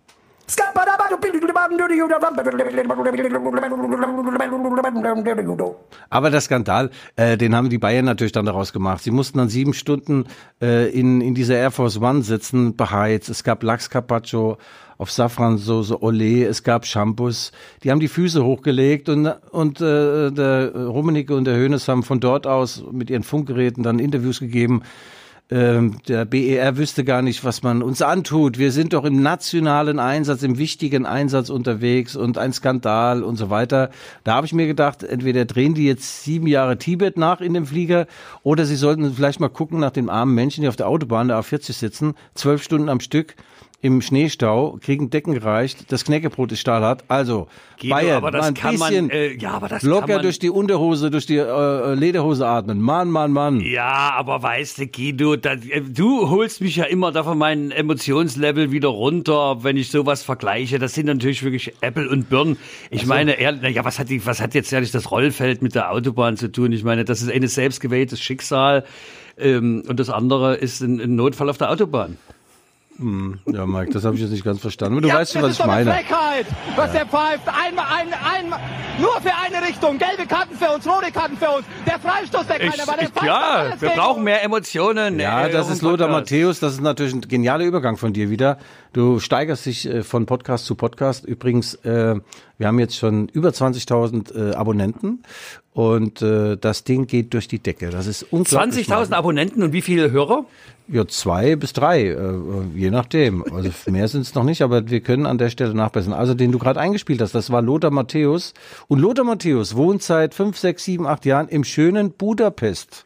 Aber 6.11 6.31
der 6.31 6.41
Skandal, 6.41 6.91
äh, 7.17 7.37
den 7.37 7.55
haben 7.55 7.69
die 7.69 7.79
Bayern 7.79 8.05
natürlich 8.05 8.33
dann 8.33 8.47
daraus 8.47 8.73
gemacht. 8.73 9.03
Sie 9.03 9.11
mussten 9.11 9.39
dann 9.39 9.49
sieben 9.49 9.75
Stunden 9.75 10.27
äh, 10.63 10.89
in, 10.91 11.21
in 11.21 11.35
dieser 11.35 11.57
Air 11.57 11.73
Force 11.73 12.01
One 12.01 12.23
sitzen, 12.23 12.77
beheizt. 12.77 13.29
Es 13.29 13.43
gab 13.43 13.63
Lachs 13.63 13.91
Carpaccio 13.91 14.59
auf 14.99 15.11
Safransoße 15.11 15.97
Olé, 15.97 16.47
es 16.47 16.63
gab 16.63 16.87
Shampoos. 16.87 17.53
Die 17.83 17.91
haben 17.91 18.01
die 18.01 18.09
Füße 18.09 18.45
hochgelegt 18.45 19.09
und, 19.09 19.27
und 19.51 19.81
äh, 19.81 20.31
der 20.31 20.75
Rummenigge 20.75 21.35
und 21.35 21.45
der 21.45 21.57
Hönes 21.57 21.89
haben 21.89 22.03
von 22.03 22.21
dort 22.21 22.47
aus 22.47 22.85
mit 22.93 23.11
ihren 23.11 23.23
Funkgeräten 23.23 23.83
dann 23.83 23.99
Interviews 23.99 24.41
gegeben. 24.41 24.83
Ähm, 25.49 25.99
der 26.09 26.25
BER 26.25 26.77
wüsste 26.77 27.05
gar 27.05 27.23
nicht, 27.23 27.45
was 27.45 27.63
man 27.63 27.81
uns 27.81 28.03
antut. 28.03 28.59
Wir 28.59 28.73
sind 28.73 28.95
doch 28.95 29.05
im 29.05 29.23
nationalen 29.23 30.01
Einsatz, 30.01 30.43
im 30.43 30.59
wichtigen 30.59 31.07
Einsatz 31.07 31.51
unterwegs 31.51 32.17
und 32.17 32.37
ein 32.37 32.53
Skandal 32.53 33.23
und 33.23 33.37
so 33.37 33.49
weiter. 33.49 33.91
Da 34.25 34.35
habe 34.35 34.47
ich 34.47 34.53
mir 34.53 34.67
gedacht, 34.67 35.05
entweder 35.05 35.45
drehen 35.45 35.75
die 35.75 35.87
jetzt 35.87 36.25
sieben 36.25 36.49
Jahre 36.49 36.79
Tibet 36.79 37.17
nach 37.17 37.41
in 37.41 37.55
dem 37.55 37.67
Flieger 37.67 38.09
oder 38.43 38.65
sie 38.65 38.75
sollten 38.75 39.15
vielleicht 39.15 39.39
mal 39.39 39.49
gucken 39.49 39.79
nach 39.79 39.93
den 39.93 40.11
armen 40.11 40.35
Menschen, 40.35 40.63
die 40.63 40.69
auf 40.69 40.75
der 40.75 40.89
Autobahn 40.89 41.29
der 41.29 41.39
A40 41.39 41.75
sitzen, 41.75 42.15
zwölf 42.35 42.65
Stunden 42.65 42.89
am 42.89 42.99
Stück 42.99 43.37
im 43.83 44.01
Schneestau, 44.01 44.79
kriegen 44.81 45.11
Decken 45.11 45.35
gereicht, 45.35 45.93
das 45.93 46.05
Knäckebrot 46.05 46.51
ist 46.51 46.61
stahlhart. 46.61 47.05
Also, 47.09 47.47
Guido, 47.79 47.95
Bayern, 47.95 48.17
aber 48.17 48.31
das 48.31 48.47
ein 48.47 48.55
kann 48.55 48.73
bisschen 48.73 49.07
man, 49.09 49.17
äh, 49.17 49.35
ja, 49.35 49.51
aber 49.51 49.69
das 49.69 49.83
locker 49.83 50.07
kann 50.07 50.17
man, 50.17 50.23
durch 50.23 50.39
die 50.39 50.49
Unterhose, 50.49 51.11
durch 51.11 51.27
die 51.27 51.37
äh, 51.37 51.95
Lederhose 51.95 52.47
atmen. 52.47 52.81
Mann, 52.81 53.11
Mann, 53.11 53.33
Mann. 53.33 53.61
Ja, 53.61 54.13
aber 54.17 54.43
weißt 54.43 54.79
du, 54.79 54.87
Guido, 54.87 55.37
das, 55.37 55.65
äh, 55.67 55.83
du 55.83 56.31
holst 56.31 56.63
mich 56.63 56.77
ja 56.77 56.85
immer 56.85 57.13
da 57.13 57.23
von 57.23 57.37
meinem 57.37 57.71
Emotionslevel 57.71 58.73
wieder 58.73 58.89
runter, 58.89 59.63
wenn 59.63 59.77
ich 59.77 59.91
sowas 59.91 60.23
vergleiche. 60.23 60.79
Das 60.79 60.95
sind 60.95 61.07
natürlich 61.07 61.43
wirklich 61.43 61.75
Apple 61.83 62.09
und 62.09 62.31
Birnen. 62.31 62.57
Ich 62.91 63.01
also, 63.01 63.13
meine, 63.13 63.39
ehrlich, 63.39 63.77
ja, 63.77 63.85
was 63.85 63.99
hat, 63.99 64.09
die, 64.09 64.25
was 64.25 64.41
hat 64.41 64.55
jetzt 64.55 64.73
ehrlich 64.73 64.91
das 64.91 65.11
Rollfeld 65.11 65.61
mit 65.61 65.75
der 65.75 65.93
Autobahn 65.93 66.39
zu 66.39 66.51
tun? 66.51 66.73
Ich 66.73 66.83
meine, 66.83 67.05
das 67.05 67.21
ist 67.21 67.31
ein 67.31 67.47
selbstgewähltes 67.47 68.21
Schicksal. 68.21 68.85
Ähm, 69.39 69.83
und 69.87 70.01
das 70.01 70.09
andere 70.09 70.57
ist 70.57 70.81
ein, 70.81 70.99
ein 70.99 71.15
Notfall 71.15 71.51
auf 71.51 71.59
der 71.59 71.71
Autobahn. 71.71 72.17
Ja, 72.99 73.67
Mike, 73.67 73.93
das 73.93 74.05
habe 74.05 74.15
ich 74.17 74.23
jetzt 74.23 74.31
nicht 74.31 74.45
ganz 74.45 74.61
verstanden. 74.61 74.95
Aber 74.95 75.03
du 75.03 75.09
Ja, 75.09 75.17
weißt 75.17 75.33
schon, 75.35 75.43
das 75.43 75.51
was 75.51 75.53
ist 75.59 75.61
ich 75.61 75.67
doch 75.67 75.73
eine 75.73 75.85
meine. 75.85 75.99
Frechheit, 75.99 76.47
was 76.77 76.93
der 76.93 77.07
pfeift. 77.07 77.47
Einmal, 77.47 77.85
ein, 77.95 78.09
einmal, 78.13 78.61
nur 78.99 79.21
für 79.21 79.33
eine 79.35 79.67
Richtung. 79.67 79.99
Gelbe 79.99 80.27
Karten 80.27 80.57
für 80.57 80.71
uns, 80.75 80.87
rote 80.87 81.13
Karten 81.13 81.37
für 81.37 81.51
uns. 81.51 81.67
Der 81.87 81.99
Freistoß, 81.99 82.47
der 82.47 82.63
Ich, 82.63 82.71
keiner 82.71 82.87
war, 82.87 82.97
der 82.97 83.09
ich, 83.09 83.23
ja, 83.23 83.81
wir 83.81 83.91
brauchen 83.91 84.25
mehr 84.25 84.43
Emotionen. 84.43 85.21
Ja, 85.21 85.47
äh, 85.47 85.53
das 85.53 85.69
ist 85.71 85.83
Lothar. 85.83 86.09
Matthäus. 86.09 86.61
Das 86.61 86.73
ist 86.73 86.81
natürlich 86.81 87.15
ein 87.15 87.21
genialer 87.21 87.65
Übergang 87.65 87.97
von 87.99 88.13
dir 88.13 88.31
wieder. 88.31 88.59
Du 88.95 89.21
steigerst 89.21 89.67
dich 89.67 89.87
äh, 89.87 90.03
von 90.03 90.25
Podcast 90.25 90.65
zu 90.65 90.75
Podcast. 90.75 91.27
Übrigens, 91.27 91.75
äh, 91.85 92.15
wir 92.59 92.67
haben 92.67 92.79
jetzt 92.79 92.97
schon 92.97 93.29
über 93.29 93.51
20.000 93.51 94.53
äh, 94.53 94.55
Abonnenten 94.55 95.23
und 95.75 96.23
äh, 96.23 96.57
das 96.57 96.85
Ding 96.85 97.07
geht 97.07 97.35
durch 97.35 97.49
die 97.49 97.59
Decke. 97.59 97.91
Das 97.91 98.07
ist 98.07 98.23
unglaublich. 98.23 98.89
20.000 98.89 99.13
Abonnenten 99.13 99.63
und 99.63 99.75
wie 99.75 99.83
viele 99.83 100.11
Hörer? 100.11 100.47
Ja, 100.89 101.07
zwei 101.09 101.57
bis 101.57 101.73
drei, 101.73 102.05
äh, 102.05 102.17
je 102.75 102.91
nachdem. 102.91 103.45
Also 103.53 103.71
mehr 103.91 104.07
sind 104.07 104.23
es 104.23 104.35
noch 104.35 104.45
nicht, 104.45 104.63
aber 104.63 104.89
wir 104.89 105.01
können 105.01 105.27
an 105.27 105.39
der 105.39 105.51
Stelle 105.51 105.75
nachbessern. 105.75 106.13
Also 106.13 106.35
den 106.35 106.53
du 106.53 106.59
gerade 106.59 106.81
eingespielt 106.81 107.21
hast, 107.21 107.35
das 107.35 107.51
war 107.51 107.61
Lothar 107.61 107.91
Matthäus. 107.91 108.55
Und 108.87 109.01
Lothar 109.01 109.25
Matthäus 109.25 109.75
wohnt 109.75 110.03
seit 110.03 110.35
fünf, 110.35 110.57
sechs, 110.57 110.85
sieben, 110.85 111.07
acht 111.07 111.25
Jahren 111.27 111.49
im 111.49 111.65
schönen 111.65 112.13
Budapest 112.13 113.05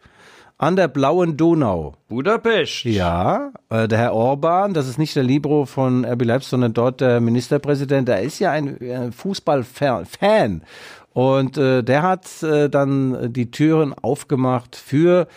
an 0.59 0.77
der 0.77 0.89
blauen 0.89 1.39
Donau. 1.39 1.95
Budapest. 2.09 2.85
Ja, 2.85 3.51
äh, 3.71 3.89
der 3.89 3.99
Herr 3.99 4.13
Orban, 4.13 4.75
das 4.75 4.87
ist 4.87 4.99
nicht 4.99 5.17
der 5.17 5.23
Libro 5.23 5.65
von 5.65 6.05
RB 6.05 6.23
Leipzig, 6.27 6.51
sondern 6.51 6.75
dort 6.75 7.01
der 7.01 7.21
Ministerpräsident, 7.21 8.09
der 8.09 8.21
ist 8.21 8.41
ja 8.41 8.51
ein 8.51 8.79
äh, 8.79 9.11
Fußballfan. 9.11 10.63
Und 11.15 11.57
äh, 11.57 11.83
der 11.83 12.03
hat 12.03 12.43
äh, 12.43 12.69
dann 12.69 13.33
die 13.33 13.51
Türen 13.51 13.95
aufgemacht 13.95 14.77
für 14.77 15.29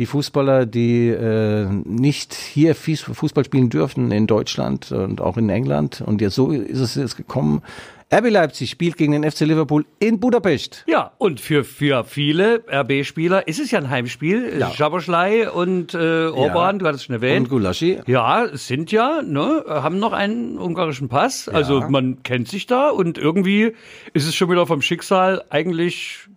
die 0.00 0.06
Fußballer, 0.06 0.64
die 0.64 1.08
äh, 1.08 1.66
nicht 1.84 2.32
hier 2.32 2.74
Fußball 2.74 3.44
spielen 3.44 3.68
dürfen 3.68 4.10
in 4.12 4.26
Deutschland 4.26 4.90
und 4.92 5.20
auch 5.20 5.36
in 5.36 5.50
England. 5.50 6.00
Und 6.00 6.22
jetzt 6.22 6.36
so 6.36 6.52
ist 6.52 6.80
es 6.80 6.94
jetzt 6.94 7.18
gekommen. 7.18 7.60
RB 8.10 8.30
Leipzig 8.30 8.70
spielt 8.70 8.96
gegen 8.96 9.12
den 9.12 9.30
FC 9.30 9.40
Liverpool 9.40 9.84
in 9.98 10.18
Budapest. 10.18 10.84
Ja, 10.88 11.12
und 11.18 11.38
für, 11.38 11.64
für 11.64 12.04
viele 12.04 12.64
RB-Spieler 12.66 13.46
ist 13.46 13.60
es 13.60 13.70
ja 13.72 13.78
ein 13.78 13.90
Heimspiel. 13.90 14.56
Ja. 14.58 14.70
Schaboschlei 14.70 15.50
und 15.50 15.92
äh, 15.92 16.28
Orban, 16.28 16.78
du 16.78 16.86
hattest 16.86 17.02
es 17.02 17.06
schon 17.06 17.16
erwähnt. 17.16 17.48
Und 17.48 17.50
Gulaschi. 17.50 18.00
Ja, 18.06 18.46
es 18.46 18.66
sind 18.66 18.90
ja, 18.90 19.20
ne, 19.22 19.64
haben 19.68 19.98
noch 19.98 20.14
einen 20.14 20.56
ungarischen 20.56 21.10
Pass. 21.10 21.46
Also 21.46 21.82
man 21.90 22.22
kennt 22.22 22.48
sich 22.48 22.66
da 22.66 22.88
und 22.88 23.18
irgendwie 23.18 23.74
ist 24.14 24.26
es 24.26 24.34
schon 24.34 24.50
wieder 24.50 24.66
vom 24.66 24.80
Schicksal 24.80 25.44
eigentlich, 25.50 26.30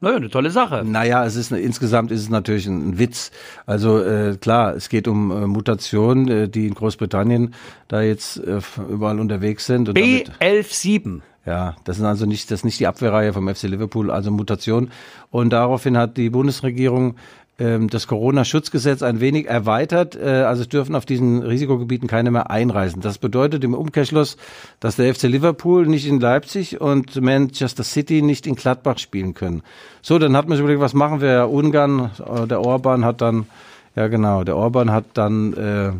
naja, 0.00 0.16
eine 0.16 0.30
tolle 0.30 0.50
Sache. 0.50 0.82
Naja, 0.84 1.24
es 1.26 1.36
ist 1.36 1.52
insgesamt 1.52 2.10
ist 2.10 2.20
es 2.20 2.30
natürlich 2.30 2.66
ein, 2.66 2.90
ein 2.90 2.98
Witz. 2.98 3.30
Also 3.66 4.02
äh, 4.02 4.36
klar, 4.40 4.74
es 4.74 4.88
geht 4.88 5.06
um 5.06 5.30
äh, 5.30 5.46
Mutationen, 5.46 6.28
äh, 6.28 6.48
die 6.48 6.66
in 6.66 6.74
Großbritannien 6.74 7.54
da 7.88 8.00
jetzt 8.00 8.38
äh, 8.38 8.60
überall 8.88 9.20
unterwegs 9.20 9.66
sind. 9.66 9.88
Und 9.90 9.98
damit, 9.98 10.32
B117. 10.40 11.20
ja, 11.44 11.76
das 11.84 11.98
sind 11.98 12.06
also 12.06 12.24
nicht 12.24 12.50
das 12.50 12.60
ist 12.60 12.64
nicht 12.64 12.80
die 12.80 12.86
Abwehrreihe 12.86 13.34
vom 13.34 13.46
FC 13.54 13.64
Liverpool, 13.64 14.10
also 14.10 14.30
Mutation. 14.30 14.90
Und 15.30 15.50
daraufhin 15.50 15.98
hat 15.98 16.16
die 16.16 16.30
Bundesregierung 16.30 17.16
das 17.60 18.06
Corona-Schutzgesetz 18.06 19.02
ein 19.02 19.20
wenig 19.20 19.46
erweitert. 19.46 20.16
Äh, 20.16 20.44
also 20.44 20.62
es 20.62 20.68
dürfen 20.68 20.94
auf 20.94 21.04
diesen 21.04 21.42
Risikogebieten 21.42 22.08
keine 22.08 22.30
mehr 22.30 22.50
einreisen. 22.50 23.02
Das 23.02 23.18
bedeutet 23.18 23.62
im 23.64 23.74
Umkehrschluss, 23.74 24.36
dass 24.80 24.96
der 24.96 25.14
FC 25.14 25.24
Liverpool 25.24 25.86
nicht 25.86 26.06
in 26.06 26.20
Leipzig 26.20 26.80
und 26.80 27.20
Manchester 27.20 27.84
City 27.84 28.22
nicht 28.22 28.46
in 28.46 28.54
Gladbach 28.54 28.98
spielen 28.98 29.34
können. 29.34 29.62
So, 30.00 30.18
dann 30.18 30.36
hat 30.36 30.48
man 30.48 30.56
sich 30.56 30.62
überlegt, 30.62 30.80
was 30.80 30.94
machen 30.94 31.20
wir? 31.20 31.50
Ungarn, 31.50 32.10
äh, 32.26 32.46
der 32.46 32.62
Orban 32.62 33.04
hat 33.04 33.20
dann, 33.20 33.46
ja 33.94 34.08
genau, 34.08 34.42
der 34.44 34.56
Orban 34.56 34.90
hat 34.90 35.04
dann, 35.14 35.52
äh, 35.52 35.92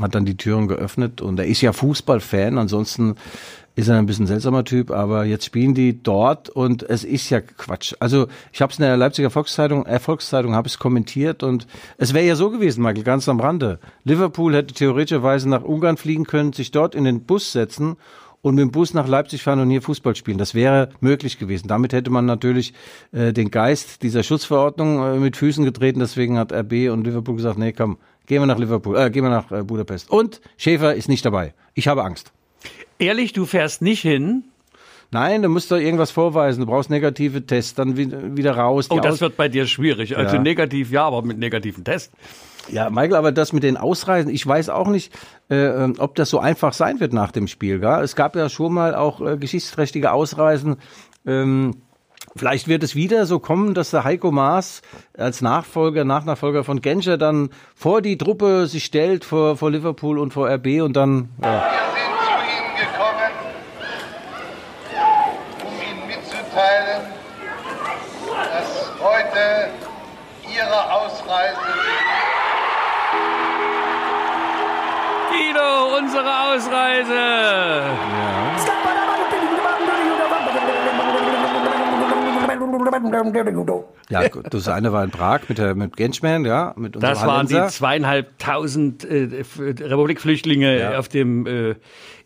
hat 0.00 0.14
dann 0.14 0.24
die 0.24 0.38
Türen 0.38 0.68
geöffnet 0.68 1.20
und 1.20 1.38
er 1.38 1.46
ist 1.46 1.60
ja 1.60 1.74
Fußballfan, 1.74 2.56
ansonsten 2.56 3.16
ist 3.74 3.88
er 3.88 3.98
ein 3.98 4.06
bisschen 4.06 4.26
seltsamer 4.26 4.64
Typ, 4.64 4.90
aber 4.90 5.24
jetzt 5.24 5.46
spielen 5.46 5.74
die 5.74 6.02
dort 6.02 6.50
und 6.50 6.82
es 6.82 7.04
ist 7.04 7.30
ja 7.30 7.40
Quatsch. 7.40 7.94
Also 8.00 8.26
ich 8.52 8.60
habe 8.60 8.72
es 8.72 8.78
in 8.78 8.84
der 8.84 8.96
Leipziger 8.96 9.30
Volkszeitung, 9.30 9.86
Erfolgszeitung, 9.86 10.54
habe 10.54 10.68
es 10.68 10.78
kommentiert 10.78 11.42
und 11.42 11.66
es 11.96 12.12
wäre 12.12 12.26
ja 12.26 12.36
so 12.36 12.50
gewesen, 12.50 12.82
Michael, 12.82 13.04
ganz 13.04 13.28
am 13.28 13.40
Rande. 13.40 13.78
Liverpool 14.04 14.54
hätte 14.54 14.74
theoretischerweise 14.74 15.48
nach 15.48 15.62
Ungarn 15.62 15.96
fliegen 15.96 16.24
können, 16.24 16.52
sich 16.52 16.70
dort 16.70 16.94
in 16.94 17.04
den 17.04 17.24
Bus 17.24 17.52
setzen 17.52 17.96
und 18.42 18.56
mit 18.56 18.62
dem 18.62 18.72
Bus 18.72 18.92
nach 18.92 19.08
Leipzig 19.08 19.42
fahren 19.42 19.60
und 19.60 19.70
hier 19.70 19.80
Fußball 19.80 20.16
spielen. 20.16 20.36
Das 20.36 20.54
wäre 20.54 20.90
möglich 21.00 21.38
gewesen. 21.38 21.68
Damit 21.68 21.92
hätte 21.92 22.10
man 22.10 22.26
natürlich 22.26 22.74
äh, 23.12 23.32
den 23.32 23.50
Geist 23.50 24.02
dieser 24.02 24.22
Schutzverordnung 24.22 25.14
äh, 25.14 25.18
mit 25.18 25.36
Füßen 25.36 25.64
getreten. 25.64 26.00
Deswegen 26.00 26.36
hat 26.36 26.52
RB 26.52 26.90
und 26.90 27.04
Liverpool 27.04 27.36
gesagt, 27.36 27.58
nee, 27.58 27.72
komm, 27.72 27.98
gehen 28.26 28.42
wir 28.42 28.46
nach 28.46 28.58
Liverpool, 28.58 28.98
äh, 28.98 29.10
gehen 29.10 29.22
wir 29.22 29.30
nach 29.30 29.50
äh, 29.50 29.62
Budapest. 29.62 30.10
Und 30.10 30.40
Schäfer 30.56 30.94
ist 30.94 31.08
nicht 31.08 31.24
dabei. 31.24 31.54
Ich 31.74 31.88
habe 31.88 32.04
Angst. 32.04 32.32
Ehrlich, 32.98 33.32
du 33.32 33.46
fährst 33.46 33.82
nicht 33.82 34.02
hin. 34.02 34.44
Nein, 35.10 35.42
du 35.42 35.48
musst 35.50 35.70
doch 35.70 35.76
irgendwas 35.76 36.10
vorweisen. 36.10 36.60
Du 36.60 36.66
brauchst 36.66 36.88
negative 36.88 37.44
Tests, 37.44 37.74
dann 37.74 37.96
wieder, 37.98 38.56
raus. 38.56 38.86
Oh, 38.90 38.98
das 38.98 39.14
Aus- 39.14 39.20
wird 39.20 39.36
bei 39.36 39.48
dir 39.48 39.66
schwierig. 39.66 40.16
Also 40.16 40.36
Ja. 40.36 40.42
negativ 40.42 40.90
ja, 40.90 41.04
aber 41.04 41.20
mit 41.22 41.38
negativen 41.38 41.84
Test. 41.84 42.12
ja, 42.70 42.88
Michael, 42.88 43.16
aber 43.16 43.30
das 43.32 43.52
mit 43.52 43.62
den 43.62 43.76
Ausreisen, 43.76 44.32
ich 44.32 44.46
weiß 44.46 44.70
auch 44.70 44.88
nicht, 44.88 45.12
äh, 45.50 45.56
ähm, 45.56 45.96
ob 45.98 46.14
das 46.14 46.30
so 46.30 46.38
einfach 46.38 46.72
sein 46.72 46.98
wird 47.00 47.12
nach 47.12 47.30
dem 47.32 47.46
Spiel. 47.48 47.80
Gell? 47.80 48.00
Es 48.02 48.16
gab 48.16 48.36
ja 48.36 48.48
schon 48.48 48.72
mal 48.72 48.94
auch 48.94 49.20
äh, 49.20 49.36
geschichtsträchtige 49.36 50.12
Ausreisen. 50.12 50.76
Ähm, 51.26 51.76
Vielleicht 52.34 52.66
wird 52.66 52.82
es 52.82 52.94
wieder 52.94 53.26
so 53.26 53.40
kommen, 53.40 53.74
dass 53.74 53.90
der 53.90 54.04
Heiko 54.04 54.30
Maas 54.30 54.80
als 55.18 55.42
Nachfolger, 55.42 56.04
Nachnachfolger 56.04 56.64
von 56.64 56.80
Genscher 56.80 57.18
dann 57.18 57.50
vor 57.74 58.00
die 58.00 58.16
Truppe 58.16 58.66
sich 58.68 58.84
stellt, 58.86 59.26
vor, 59.26 59.58
vor 59.58 59.70
Liverpool 59.70 60.18
und 60.18 60.32
vor 60.32 60.48
RB 60.48 60.80
und 60.80 60.94
dann, 60.96 61.28
ja, 61.42 61.68
Ausreise. 76.54 77.14
ja 84.10 84.28
gut, 84.28 84.52
das 84.52 84.68
eine 84.68 84.92
war 84.92 85.04
in 85.04 85.10
Prag 85.10 85.40
mit, 85.48 85.58
der, 85.58 85.74
mit 85.74 85.96
Genschman, 85.96 86.44
ja, 86.44 86.74
mit 86.76 87.02
Das 87.02 87.24
waren 87.26 87.46
die 87.46 87.54
Hallenser. 87.54 87.74
zweieinhalbtausend 87.74 89.04
äh, 89.04 89.44
Republikflüchtlinge 89.58 90.98
auf 90.98 91.08
dem 91.08 91.46
äh, 91.46 91.74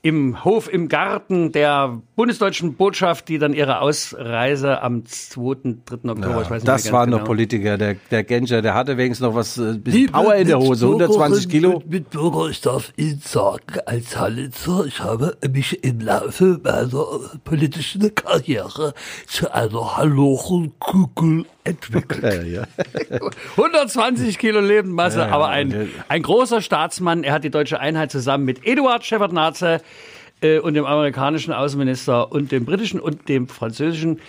im 0.07 0.45
Hof 0.45 0.73
im 0.73 0.89
Garten 0.89 1.51
der 1.51 2.01
bundesdeutschen 2.15 2.75
Botschaft, 2.75 3.29
die 3.29 3.39
dann 3.39 3.53
ihre 3.53 3.81
Ausreise 3.81 4.81
am 4.81 5.05
2., 5.05 5.79
3. 5.85 6.11
Oktober, 6.11 6.43
ich 6.43 6.51
weiß 6.51 6.51
nicht 6.51 6.69
Das 6.69 6.85
ganz 6.85 6.93
waren 6.93 7.11
noch 7.11 7.19
genau. 7.19 7.27
Politiker, 7.27 7.77
der, 7.77 7.97
der 8.13 8.23
Genscher, 8.23 8.63
der 8.63 8.75
hatte 8.75 8.97
wenigstens 8.99 9.27
noch 9.27 9.35
was, 9.35 9.59
äh, 9.59 9.77
bisschen 9.77 10.13
Power 10.13 10.37
in 10.37 10.47
der 10.47 10.61
Hose, 10.61 10.87
120 10.87 11.49
Kilo. 11.49 11.83
Mitbürger, 11.89 12.49
ich 12.51 12.61
darf 12.61 12.93
Ihnen 12.97 13.21
sagen, 13.21 13.81
als 13.85 14.17
Hallitzer, 14.17 14.85
ich 14.87 15.01
habe 15.01 15.37
mich 15.53 15.83
im 15.83 15.99
Laufe 15.99 16.61
meiner 16.63 17.39
politischen 17.43 18.15
Karriere 18.15 18.95
zu 19.27 19.53
einer 19.53 19.97
Hallochenkugel 19.97 21.47
entwickelt. 21.65 22.23
Ja, 22.27 22.43
ja. 22.43 22.63
120 23.57 24.39
Kilo 24.39 24.61
Lebensmasse, 24.61 25.19
Ja, 25.19 25.27
ja, 25.27 25.33
aber 25.33 25.49
ein, 25.49 25.91
ein 26.09 26.23
großer 26.23 26.63
Staatsmann. 26.63 27.25
Er 27.25 27.35
hat 27.35 27.45
die 27.45 27.51
deutsche 27.51 27.79
Einheit 27.79 28.11
zusammen 28.11 28.45
mit 28.45 28.67
Eduard 28.67 29.05
Shevardnadze 29.05 29.75
äh, 29.75 29.81
und 30.63 30.75
dem 30.75 30.85
amerikanischen 30.85 31.53
Außenminister 31.53 32.31
und 32.31 32.53
dem 32.53 32.65
britischen 32.67 33.01
und 33.01 33.29
dem 33.29 33.49
französischen 33.49 34.21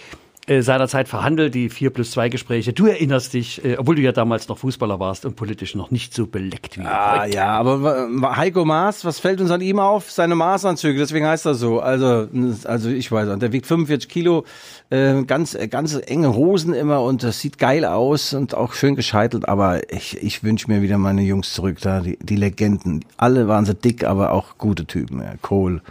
äh, 0.47 0.61
seinerzeit 0.61 1.07
verhandelt, 1.09 1.53
die 1.55 1.69
4 1.69 1.89
plus 1.89 2.11
2 2.11 2.29
Gespräche. 2.29 2.71
Du 2.73 2.85
erinnerst 2.87 3.33
dich, 3.33 3.63
äh, 3.65 3.75
obwohl 3.77 3.95
du 3.95 4.01
ja 4.01 4.13
damals 4.13 4.47
noch 4.47 4.57
Fußballer 4.57 4.99
warst 4.99 5.25
und 5.25 5.35
politisch 5.35 5.75
noch 5.75 5.91
nicht 5.91 6.13
so 6.13 6.25
beleckt 6.25 6.77
wie 6.77 6.85
Ah, 6.85 7.23
heute. 7.23 7.35
ja, 7.35 7.47
aber 7.57 8.37
Heiko 8.37 8.63
Maas, 8.63 9.03
was 9.03 9.19
fällt 9.19 9.41
uns 9.41 9.51
an 9.51 9.59
ihm 9.61 9.77
auf? 9.79 10.09
Seine 10.09 10.35
Maßanzüge, 10.35 10.97
deswegen 10.97 11.27
heißt 11.27 11.45
er 11.45 11.53
so. 11.53 11.81
Also, 11.81 12.27
also 12.63 12.89
ich 12.89 13.11
weiß, 13.11 13.27
nicht, 13.27 13.41
der 13.41 13.51
wiegt 13.51 13.65
45 13.67 14.09
Kilo, 14.09 14.45
äh, 14.89 15.21
ganz, 15.23 15.53
äh, 15.53 15.67
ganz 15.67 15.99
enge 16.07 16.33
Hosen 16.33 16.73
immer 16.73 17.01
und 17.03 17.23
das 17.23 17.39
sieht 17.41 17.57
geil 17.57 17.83
aus 17.83 18.33
und 18.33 18.55
auch 18.55 18.73
schön 18.73 18.95
gescheitelt, 18.95 19.47
aber 19.49 19.91
ich, 19.91 20.17
ich 20.23 20.43
wünsche 20.43 20.71
mir 20.71 20.81
wieder 20.81 20.97
meine 20.97 21.23
Jungs 21.23 21.53
zurück 21.53 21.79
da, 21.81 21.99
die, 21.99 22.17
die 22.21 22.37
Legenden. 22.37 23.03
Alle 23.17 23.49
waren 23.49 23.65
so 23.65 23.73
dick, 23.73 24.05
aber 24.05 24.31
auch 24.31 24.57
gute 24.57 24.85
Typen. 24.85 25.19
Ja. 25.19 25.33
Cole, 25.41 25.81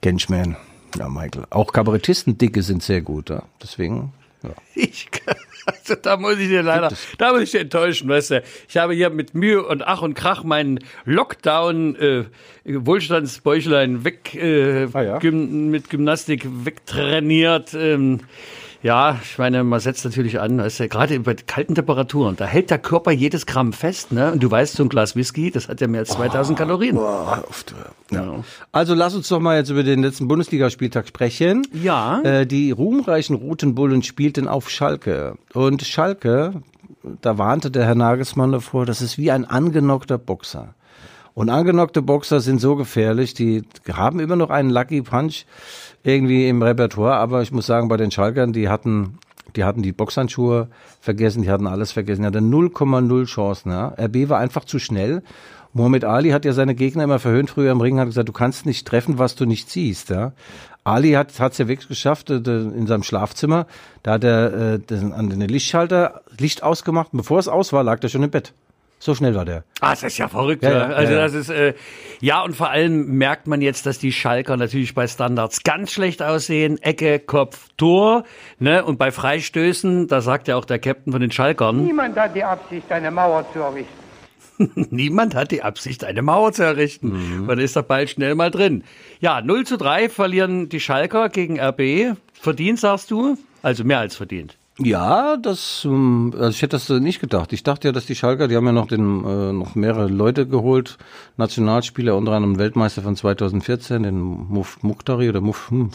Genschman, 0.00 0.56
ja, 0.98 1.08
Michael. 1.08 1.44
Auch 1.50 1.72
Kabarettisten 1.72 2.38
dicke 2.38 2.62
sind 2.62 2.82
sehr 2.82 3.00
gut, 3.00 3.30
ja. 3.30 3.42
Deswegen, 3.62 4.12
ja. 4.42 4.50
Ich, 4.74 5.08
also 5.66 5.94
da 5.94 6.16
muss 6.16 6.38
ich 6.38 6.48
dir 6.48 6.62
leider, 6.62 6.92
da 7.18 7.32
muss 7.32 7.42
ich 7.42 7.50
dir 7.52 7.60
enttäuschen, 7.60 8.08
weißt 8.08 8.30
du. 8.32 8.42
Ich 8.68 8.76
habe 8.76 8.94
hier 8.94 9.10
mit 9.10 9.34
Mühe 9.34 9.64
und 9.64 9.82
Ach 9.86 10.02
und 10.02 10.14
Krach 10.14 10.42
meinen 10.44 10.80
Lockdown 11.04 11.96
äh, 11.96 12.24
Wohlstandsbäuchlein 12.64 14.04
weg 14.04 14.34
äh, 14.34 14.88
Ah 14.92 15.02
ja. 15.02 15.18
gym, 15.18 15.70
mit 15.70 15.90
Gymnastik 15.90 16.46
wegtrainiert. 16.64 17.74
Ähm, 17.74 18.20
Ja, 18.82 19.20
ich 19.22 19.38
meine, 19.38 19.62
man 19.62 19.78
setzt 19.78 20.04
natürlich 20.04 20.40
an, 20.40 20.58
ist 20.58 20.78
ja 20.78 20.88
gerade 20.88 21.18
bei 21.20 21.34
kalten 21.34 21.76
Temperaturen, 21.76 22.34
da 22.34 22.46
hält 22.46 22.70
der 22.70 22.78
Körper 22.78 23.12
jedes 23.12 23.46
Gramm 23.46 23.72
fest, 23.72 24.10
ne? 24.10 24.32
Und 24.32 24.42
du 24.42 24.50
weißt, 24.50 24.74
so 24.74 24.82
ein 24.82 24.88
Glas 24.88 25.14
Whisky, 25.14 25.52
das 25.52 25.68
hat 25.68 25.80
ja 25.80 25.86
mehr 25.86 26.00
als 26.00 26.10
2000 26.10 26.58
Kalorien. 26.58 26.96
Boah, 26.96 27.44
oft, 27.48 27.74
ja. 28.10 28.42
Also 28.72 28.94
lass 28.94 29.14
uns 29.14 29.28
doch 29.28 29.38
mal 29.38 29.56
jetzt 29.56 29.70
über 29.70 29.84
den 29.84 30.02
letzten 30.02 30.26
Bundesligaspieltag 30.26 31.06
sprechen. 31.06 31.66
Ja. 31.72 32.20
Äh, 32.22 32.46
die 32.46 32.72
ruhmreichen 32.72 33.36
Roten 33.36 33.76
Bullen 33.76 34.02
spielten 34.02 34.48
auf 34.48 34.68
Schalke. 34.68 35.36
Und 35.54 35.82
Schalke, 35.82 36.62
da 37.20 37.38
warnte 37.38 37.70
der 37.70 37.84
Herr 37.84 37.94
Nagelsmann 37.94 38.50
davor, 38.50 38.84
das 38.84 39.00
ist 39.00 39.16
wie 39.16 39.30
ein 39.30 39.44
angenockter 39.44 40.18
Boxer. 40.18 40.74
Und 41.34 41.48
angenockte 41.48 42.02
Boxer 42.02 42.40
sind 42.40 42.60
so 42.60 42.76
gefährlich, 42.76 43.34
die 43.34 43.62
haben 43.90 44.20
immer 44.20 44.36
noch 44.36 44.50
einen 44.50 44.70
Lucky 44.70 45.02
Punch 45.02 45.46
irgendwie 46.02 46.48
im 46.48 46.62
Repertoire, 46.62 47.16
aber 47.16 47.42
ich 47.42 47.52
muss 47.52 47.66
sagen, 47.66 47.88
bei 47.88 47.96
den 47.96 48.10
Schalkern, 48.10 48.52
die 48.52 48.68
hatten, 48.68 49.18
die 49.56 49.64
hatten 49.64 49.82
die 49.82 49.92
Boxhandschuhe 49.92 50.68
vergessen, 51.00 51.42
die 51.42 51.50
hatten 51.50 51.66
alles 51.66 51.92
vergessen, 51.92 52.22
die 52.22 52.26
hatten 52.26 52.52
0,0 52.52 53.24
Chancen. 53.26 53.70
Ja. 53.70 53.94
RB 53.98 54.28
war 54.28 54.38
einfach 54.38 54.64
zu 54.64 54.78
schnell. 54.78 55.22
Muhammad 55.74 56.04
Ali 56.04 56.30
hat 56.30 56.44
ja 56.44 56.52
seine 56.52 56.74
Gegner 56.74 57.04
immer 57.04 57.18
verhöhnt 57.18 57.48
früher 57.48 57.72
im 57.72 57.80
Ring, 57.80 57.98
hat 57.98 58.06
gesagt, 58.06 58.28
du 58.28 58.32
kannst 58.32 58.66
nicht 58.66 58.86
treffen, 58.86 59.18
was 59.18 59.36
du 59.36 59.46
nicht 59.46 59.70
siehst. 59.70 60.10
Ja. 60.10 60.32
Ali 60.84 61.12
hat 61.12 61.30
es 61.38 61.58
ja 61.58 61.68
wirklich 61.68 61.88
geschafft 61.88 62.28
äh, 62.28 62.36
in 62.36 62.86
seinem 62.86 63.04
Schlafzimmer. 63.04 63.66
Da 64.02 64.12
hat 64.12 64.24
er 64.24 64.74
äh, 64.74 64.78
den, 64.78 65.12
an 65.12 65.30
den 65.30 65.40
Lichtschalter 65.40 66.22
Licht 66.38 66.62
ausgemacht. 66.62 67.10
Bevor 67.12 67.38
es 67.38 67.48
aus 67.48 67.72
war, 67.72 67.84
lag 67.84 68.02
er 68.02 68.08
schon 68.08 68.22
im 68.22 68.30
Bett. 68.30 68.52
So 69.04 69.16
schnell 69.16 69.34
war 69.34 69.44
der. 69.44 69.64
Ah, 69.80 69.90
das 69.90 70.04
ist 70.04 70.18
ja 70.18 70.28
verrückt. 70.28 70.62
Ja, 70.62 70.70
Ja, 70.70 70.78
ja, 70.90 70.94
Also 70.94 71.12
ja, 71.12 71.18
ja. 71.18 71.24
das 71.24 71.34
ist 71.34 71.48
äh, 71.48 71.74
ja 72.20 72.40
und 72.44 72.54
vor 72.54 72.70
allem 72.70 73.18
merkt 73.18 73.48
man 73.48 73.60
jetzt, 73.60 73.84
dass 73.84 73.98
die 73.98 74.12
Schalker 74.12 74.56
natürlich 74.56 74.94
bei 74.94 75.08
Standards 75.08 75.64
ganz 75.64 75.90
schlecht 75.90 76.22
aussehen. 76.22 76.80
Ecke, 76.80 77.18
Kopf, 77.18 77.66
Tor. 77.76 78.22
Ne? 78.60 78.84
Und 78.84 79.00
bei 79.00 79.10
Freistößen, 79.10 80.06
da 80.06 80.20
sagt 80.20 80.46
ja 80.46 80.54
auch 80.54 80.64
der 80.64 80.78
Captain 80.78 81.12
von 81.12 81.20
den 81.20 81.32
Schalkern, 81.32 81.84
Niemand 81.84 82.16
hat 82.16 82.36
die 82.36 82.44
Absicht, 82.44 82.92
eine 82.92 83.10
Mauer 83.10 83.44
zu 83.52 83.58
errichten. 83.58 84.02
niemand 84.90 85.34
hat 85.34 85.50
die 85.50 85.64
Absicht, 85.64 86.04
eine 86.04 86.22
Mauer 86.22 86.52
zu 86.52 86.62
errichten. 86.62 87.40
Mhm. 87.40 87.46
Man 87.46 87.58
ist 87.58 87.74
der 87.74 87.82
Ball 87.82 88.06
schnell 88.06 88.36
mal 88.36 88.52
drin. 88.52 88.84
Ja, 89.18 89.40
0 89.40 89.66
zu 89.66 89.78
3 89.78 90.10
verlieren 90.10 90.68
die 90.68 90.78
Schalker 90.78 91.28
gegen 91.28 91.58
RB. 91.58 92.16
Verdient, 92.34 92.78
sagst 92.78 93.10
du? 93.10 93.36
Also 93.62 93.82
mehr 93.82 93.98
als 93.98 94.14
verdient. 94.14 94.58
Ja, 94.84 95.36
das, 95.36 95.84
ähm, 95.84 96.32
also 96.34 96.50
ich 96.50 96.62
hätte 96.62 96.76
das 96.76 96.88
nicht 96.88 97.20
gedacht. 97.20 97.52
Ich 97.52 97.62
dachte 97.62 97.88
ja, 97.88 97.92
dass 97.92 98.06
die 98.06 98.16
Schalker, 98.16 98.48
die 98.48 98.56
haben 98.56 98.66
ja 98.66 98.72
noch 98.72 98.88
den, 98.88 99.24
äh, 99.24 99.52
noch 99.52 99.74
mehrere 99.74 100.08
Leute 100.08 100.46
geholt, 100.46 100.98
Nationalspieler, 101.36 102.16
unter 102.16 102.32
anderem 102.32 102.58
Weltmeister 102.58 103.02
von 103.02 103.14
2014, 103.14 104.02
den 104.02 104.18
Muf 104.20 104.82
Muktari 104.82 105.28
oder 105.28 105.40
Muf, 105.40 105.70
hm, 105.70 105.90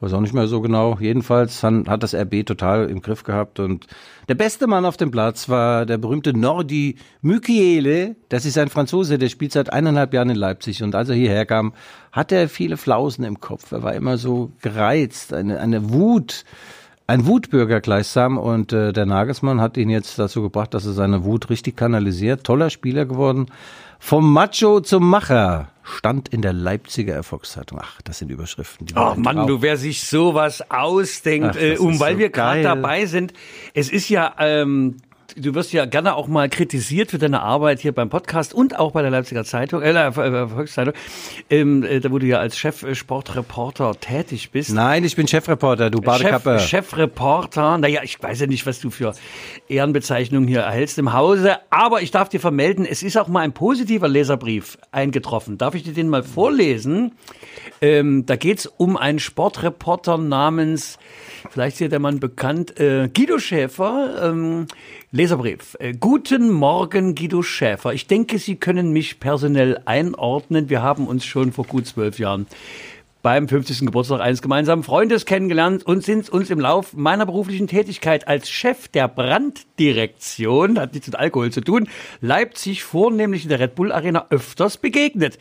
weiß 0.00 0.12
auch 0.12 0.20
nicht 0.20 0.34
mehr 0.34 0.46
so 0.46 0.60
genau. 0.60 0.96
Jedenfalls 1.00 1.62
hat 1.62 2.02
das 2.02 2.14
RB 2.14 2.46
total 2.46 2.88
im 2.88 3.02
Griff 3.02 3.24
gehabt 3.24 3.58
und 3.58 3.86
der 4.28 4.34
beste 4.34 4.66
Mann 4.66 4.84
auf 4.84 4.96
dem 4.96 5.10
Platz 5.10 5.48
war 5.48 5.84
der 5.84 5.98
berühmte 5.98 6.36
Nordi 6.36 6.96
Mukiele. 7.22 8.16
Das 8.28 8.44
ist 8.44 8.58
ein 8.58 8.68
Franzose, 8.68 9.18
der 9.18 9.28
spielt 9.28 9.52
seit 9.52 9.72
eineinhalb 9.72 10.14
Jahren 10.14 10.30
in 10.30 10.36
Leipzig 10.36 10.82
und 10.82 10.94
als 10.94 11.08
er 11.08 11.16
hierher 11.16 11.46
kam, 11.46 11.72
hatte 12.12 12.36
er 12.36 12.48
viele 12.48 12.76
Flausen 12.76 13.24
im 13.24 13.40
Kopf. 13.40 13.72
Er 13.72 13.82
war 13.82 13.94
immer 13.94 14.18
so 14.18 14.52
gereizt, 14.62 15.32
eine, 15.32 15.58
eine 15.58 15.90
Wut 15.90 16.44
ein 17.10 17.26
Wutbürger 17.26 17.80
gleichsam 17.80 18.38
und 18.38 18.72
äh, 18.72 18.92
der 18.92 19.04
Nagelsmann 19.04 19.60
hat 19.60 19.76
ihn 19.76 19.90
jetzt 19.90 20.16
dazu 20.20 20.42
gebracht, 20.42 20.74
dass 20.74 20.86
er 20.86 20.92
seine 20.92 21.24
Wut 21.24 21.50
richtig 21.50 21.76
kanalisiert. 21.76 22.44
Toller 22.44 22.70
Spieler 22.70 23.04
geworden. 23.04 23.46
Vom 23.98 24.32
Macho 24.32 24.80
zum 24.80 25.10
Macher 25.10 25.72
stand 25.82 26.28
in 26.28 26.40
der 26.40 26.52
Leipziger 26.52 27.12
Erfolgszeitung. 27.12 27.80
Ach, 27.82 28.00
das 28.02 28.18
sind 28.18 28.30
Überschriften. 28.30 28.86
Die 28.86 28.94
Oh 28.94 29.14
Mann, 29.16 29.38
drauf. 29.38 29.46
du, 29.48 29.60
wer 29.60 29.76
sich 29.76 30.04
sowas 30.04 30.62
ausdenkt, 30.70 31.56
Ach, 31.58 31.60
äh, 31.60 31.76
um 31.78 31.98
weil 31.98 32.14
so 32.14 32.18
wir 32.20 32.30
gerade 32.30 32.62
dabei 32.62 33.06
sind. 33.06 33.34
Es 33.74 33.90
ist 33.90 34.08
ja, 34.08 34.32
ähm, 34.38 34.98
du 35.36 35.54
wirst 35.54 35.72
ja 35.72 35.84
gerne 35.84 36.14
auch 36.14 36.28
mal 36.28 36.48
kritisiert 36.48 37.10
für 37.10 37.18
deine 37.18 37.42
Arbeit 37.42 37.80
hier 37.80 37.92
beim 37.92 38.08
Podcast 38.08 38.54
und 38.54 38.78
auch 38.78 38.92
bei 38.92 39.02
der 39.02 39.10
Leipziger 39.10 39.44
Zeitung, 39.44 39.82
äh, 39.82 39.90
äh, 39.90 40.12
Volkszeitung, 40.12 40.94
ähm, 41.48 41.82
äh, 41.82 42.00
da 42.00 42.10
wo 42.10 42.18
du 42.18 42.26
ja 42.26 42.38
als 42.38 42.58
Chef-Sportreporter 42.58 43.98
tätig 44.00 44.50
bist. 44.50 44.72
Nein, 44.72 45.04
ich 45.04 45.16
bin 45.16 45.26
Chefreporter, 45.26 45.90
du 45.90 46.00
Badekappe. 46.00 46.58
Chef, 46.58 46.90
Chefreporter. 46.90 47.78
Naja, 47.78 48.02
ich 48.02 48.22
weiß 48.22 48.40
ja 48.40 48.46
nicht, 48.46 48.66
was 48.66 48.80
du 48.80 48.90
für 48.90 49.14
Ehrenbezeichnungen 49.68 50.48
hier 50.48 50.60
erhältst 50.60 50.98
im 50.98 51.12
Hause, 51.12 51.58
aber 51.70 52.02
ich 52.02 52.10
darf 52.10 52.28
dir 52.28 52.40
vermelden, 52.40 52.84
es 52.84 53.02
ist 53.02 53.16
auch 53.16 53.28
mal 53.28 53.40
ein 53.40 53.52
positiver 53.52 54.08
Leserbrief 54.08 54.78
eingetroffen. 54.92 55.58
Darf 55.58 55.74
ich 55.74 55.82
dir 55.82 55.92
den 55.92 56.08
mal 56.08 56.22
vorlesen? 56.22 57.12
Ähm, 57.80 58.26
da 58.26 58.36
geht's 58.36 58.66
um 58.66 58.96
einen 58.96 59.18
Sportreporter 59.18 60.18
namens, 60.18 60.98
vielleicht 61.48 61.74
ist 61.74 61.80
dir 61.80 61.88
der 61.88 61.98
Mann 61.98 62.20
bekannt, 62.20 62.78
äh, 62.78 63.08
Guido 63.08 63.38
Schäfer. 63.38 64.30
Ähm, 64.30 64.66
Leserbrief. 65.12 65.76
Äh, 65.80 65.94
guten 65.94 66.50
Morgen, 66.50 67.14
Guido 67.14 67.42
Schäfer. 67.42 67.92
Ich 67.94 68.06
denke, 68.06 68.38
Sie 68.38 68.56
können 68.56 68.92
mich 68.92 69.18
personell 69.20 69.80
einordnen. 69.84 70.68
Wir 70.68 70.82
haben 70.82 71.06
uns 71.06 71.24
schon 71.24 71.52
vor 71.52 71.64
gut 71.64 71.86
zwölf 71.86 72.18
Jahren 72.18 72.46
beim 73.22 73.48
50. 73.48 73.80
Geburtstag 73.80 74.20
eines 74.20 74.40
gemeinsamen 74.40 74.82
Freundes 74.82 75.26
kennengelernt 75.26 75.84
und 75.84 76.02
sind 76.02 76.30
uns 76.30 76.50
im 76.50 76.60
Lauf 76.60 76.94
meiner 76.94 77.26
beruflichen 77.26 77.66
Tätigkeit 77.66 78.28
als 78.28 78.50
Chef 78.50 78.88
der 78.88 79.08
Branddirektion, 79.08 80.78
hat 80.78 80.94
nichts 80.94 81.08
mit 81.08 81.16
Alkohol 81.16 81.50
zu 81.50 81.60
tun, 81.60 81.88
Leipzig 82.20 82.82
vornehmlich 82.82 83.42
in 83.42 83.50
der 83.50 83.60
Red 83.60 83.74
Bull 83.74 83.92
Arena 83.92 84.26
öfters 84.30 84.78
begegnet. 84.78 85.38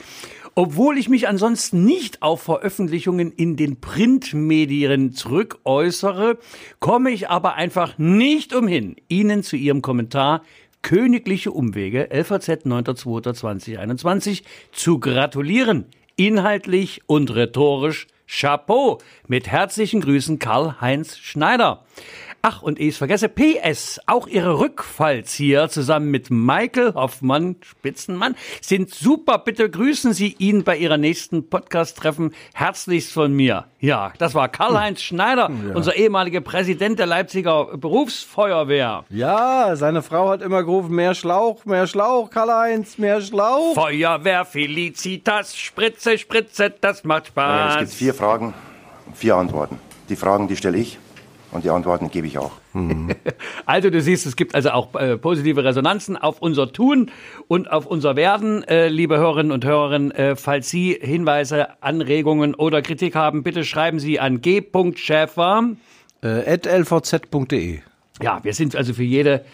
Obwohl 0.56 0.98
ich 0.98 1.10
mich 1.10 1.28
ansonsten 1.28 1.86
nicht 1.86 2.22
auf 2.22 2.42
Veröffentlichungen 2.42 3.32
in 3.32 3.56
den 3.56 3.80
Printmedien 3.80 5.14
zurückäußere, 5.14 6.38
komme 6.80 7.12
ich 7.12 7.30
aber 7.30 7.56
einfach 7.56 7.98
nicht 7.98 8.54
umhin, 8.54 8.96
Ihnen 9.08 9.44
zu 9.44 9.56
Ihrem 9.56 9.82
Kommentar 9.82 10.44
Königliche 10.82 11.52
Umwege, 11.52 12.10
LVZ 12.12 12.66
9.2.2021, 12.66 14.44
zu 14.72 15.00
gratulieren. 15.00 15.86
Inhaltlich 16.16 17.02
und 17.06 17.36
rhetorisch 17.36 18.08
Chapeau. 18.28 19.00
Mit 19.28 19.48
herzlichen 19.48 20.02
Grüßen 20.02 20.40
Karl-Heinz 20.40 21.18
Schneider. 21.18 21.84
Ach, 22.41 22.62
und 22.62 22.80
ich 22.80 22.89
es 22.89 22.97
vergesse, 22.97 23.28
PS, 23.28 23.99
auch 24.06 24.25
Ihre 24.25 24.60
Rückfallzieher 24.60 25.67
zusammen 25.67 26.10
mit 26.10 26.32
Michael 26.32 26.93
Hoffmann, 26.93 27.58
Spitzenmann, 27.60 28.36
sind 28.62 28.93
super. 28.93 29.39
Bitte 29.39 29.69
grüßen 29.69 30.13
Sie 30.13 30.36
ihn 30.39 30.63
bei 30.63 30.78
Ihrer 30.78 30.97
nächsten 30.97 31.49
Podcast-Treffen 31.49 32.34
herzlichst 32.54 33.12
von 33.12 33.34
mir. 33.34 33.65
Ja, 33.82 34.13
das 34.19 34.36
war 34.36 34.47
Karl-Heinz 34.47 35.02
Schneider, 35.02 35.52
unser 35.73 35.97
ehemaliger 35.97 36.39
Präsident 36.39 36.97
der 36.97 37.08
Leipziger 37.08 37.78
Berufsfeuerwehr. 37.78 39.04
Ja, 39.10 39.75
seine 39.75 40.02
Frau 40.02 40.30
hat 40.30 40.41
immer 40.41 40.63
gerufen, 40.63 40.95
mehr 40.95 41.15
Schlauch, 41.15 41.65
mehr 41.65 41.88
Schlauch, 41.88 42.30
Karl-Heinz, 42.30 42.97
mehr 42.97 43.19
Schlauch. 43.21 43.75
Feuerwehr 43.75 44.45
Felicitas, 44.45 45.58
Spritze, 45.58 46.17
Spritze, 46.17 46.69
das 46.69 47.04
macht 47.04 47.34
Ja, 47.36 47.67
es 47.67 47.73
Spaß. 47.73 47.80
gibt 47.82 47.93
vier 47.95 48.13
Fragen, 48.13 48.54
vier 49.13 49.36
Antworten. 49.36 49.78
Die 50.08 50.15
Fragen, 50.15 50.47
die 50.47 50.56
stelle 50.56 50.78
ich 50.78 50.97
und 51.52 51.64
die 51.64 51.70
Antworten 51.70 52.10
gebe 52.10 52.28
ich 52.28 52.38
auch. 52.38 52.52
Also 53.66 53.90
du 53.90 54.02
siehst, 54.02 54.26
es 54.26 54.36
gibt 54.36 54.56
also 54.56 54.72
auch 54.72 54.96
äh, 54.96 55.18
positive 55.18 55.64
Resonanzen 55.64 56.18
auf 56.18 56.42
unser 56.42 56.72
Tun 56.72 57.12
und 57.48 57.72
auf 57.72 57.86
unser 57.86 58.16
Werden, 58.16 58.64
äh, 58.64 58.88
liebe 58.88 59.18
Hörerinnen 59.18 59.52
und 59.52 59.64
Hörer. 59.64 59.94
Äh, 60.18 60.36
falls 60.36 60.70
Sie 60.70 60.98
Hinweise, 61.00 61.68
Anregungen 61.82 62.56
oder 62.56 62.82
Kritik 62.82 63.16
haben, 63.16 63.44
bitte 63.44 63.64
schreiben 63.64 64.00
Sie 64.00 64.20
an 64.20 64.42
g.schäfer. 64.42 65.70
Äh, 66.22 66.54
at 66.54 66.66
lvz.de. 66.66 67.80
Ja, 68.22 68.44
wir 68.44 68.54
sind 68.54 68.76
also 68.76 68.94
für 68.94 69.04
jede, 69.04 69.46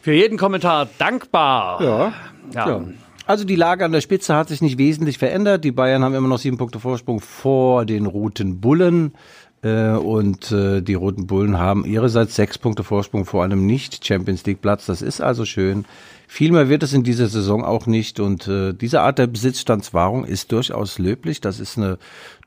für 0.00 0.12
jeden 0.12 0.38
Kommentar 0.38 0.88
dankbar. 0.98 1.82
Ja. 1.82 2.12
Ja. 2.54 2.68
ja. 2.68 2.84
Also 3.26 3.44
die 3.44 3.54
Lage 3.54 3.84
an 3.84 3.92
der 3.92 4.00
Spitze 4.00 4.34
hat 4.34 4.48
sich 4.48 4.60
nicht 4.60 4.76
wesentlich 4.76 5.18
verändert. 5.18 5.62
Die 5.62 5.70
Bayern 5.70 6.02
haben 6.02 6.14
immer 6.14 6.26
noch 6.26 6.38
sieben 6.38 6.56
Punkte 6.56 6.80
Vorsprung 6.80 7.20
vor 7.20 7.84
den 7.84 8.06
Roten 8.06 8.60
Bullen. 8.60 9.14
Äh, 9.62 9.90
Und 9.90 10.50
äh, 10.52 10.80
die 10.80 10.94
Roten 10.94 11.26
Bullen 11.26 11.58
haben 11.58 11.84
ihrerseits 11.84 12.34
sechs 12.34 12.56
Punkte 12.58 12.82
Vorsprung 12.82 13.24
vor 13.24 13.44
einem 13.44 13.66
Nicht-Champions 13.66 14.46
League-Platz. 14.46 14.86
Das 14.86 15.02
ist 15.02 15.20
also 15.20 15.44
schön. 15.44 15.84
Viel 16.26 16.52
mehr 16.52 16.68
wird 16.68 16.82
es 16.82 16.92
in 16.92 17.02
dieser 17.02 17.26
Saison 17.26 17.64
auch 17.64 17.86
nicht. 17.86 18.20
Und 18.20 18.48
äh, 18.48 18.72
diese 18.72 19.02
Art 19.02 19.18
der 19.18 19.26
Besitzstandswahrung 19.26 20.24
ist 20.24 20.52
durchaus 20.52 20.98
löblich. 20.98 21.40
Das 21.40 21.60
ist 21.60 21.76
eine 21.76 21.98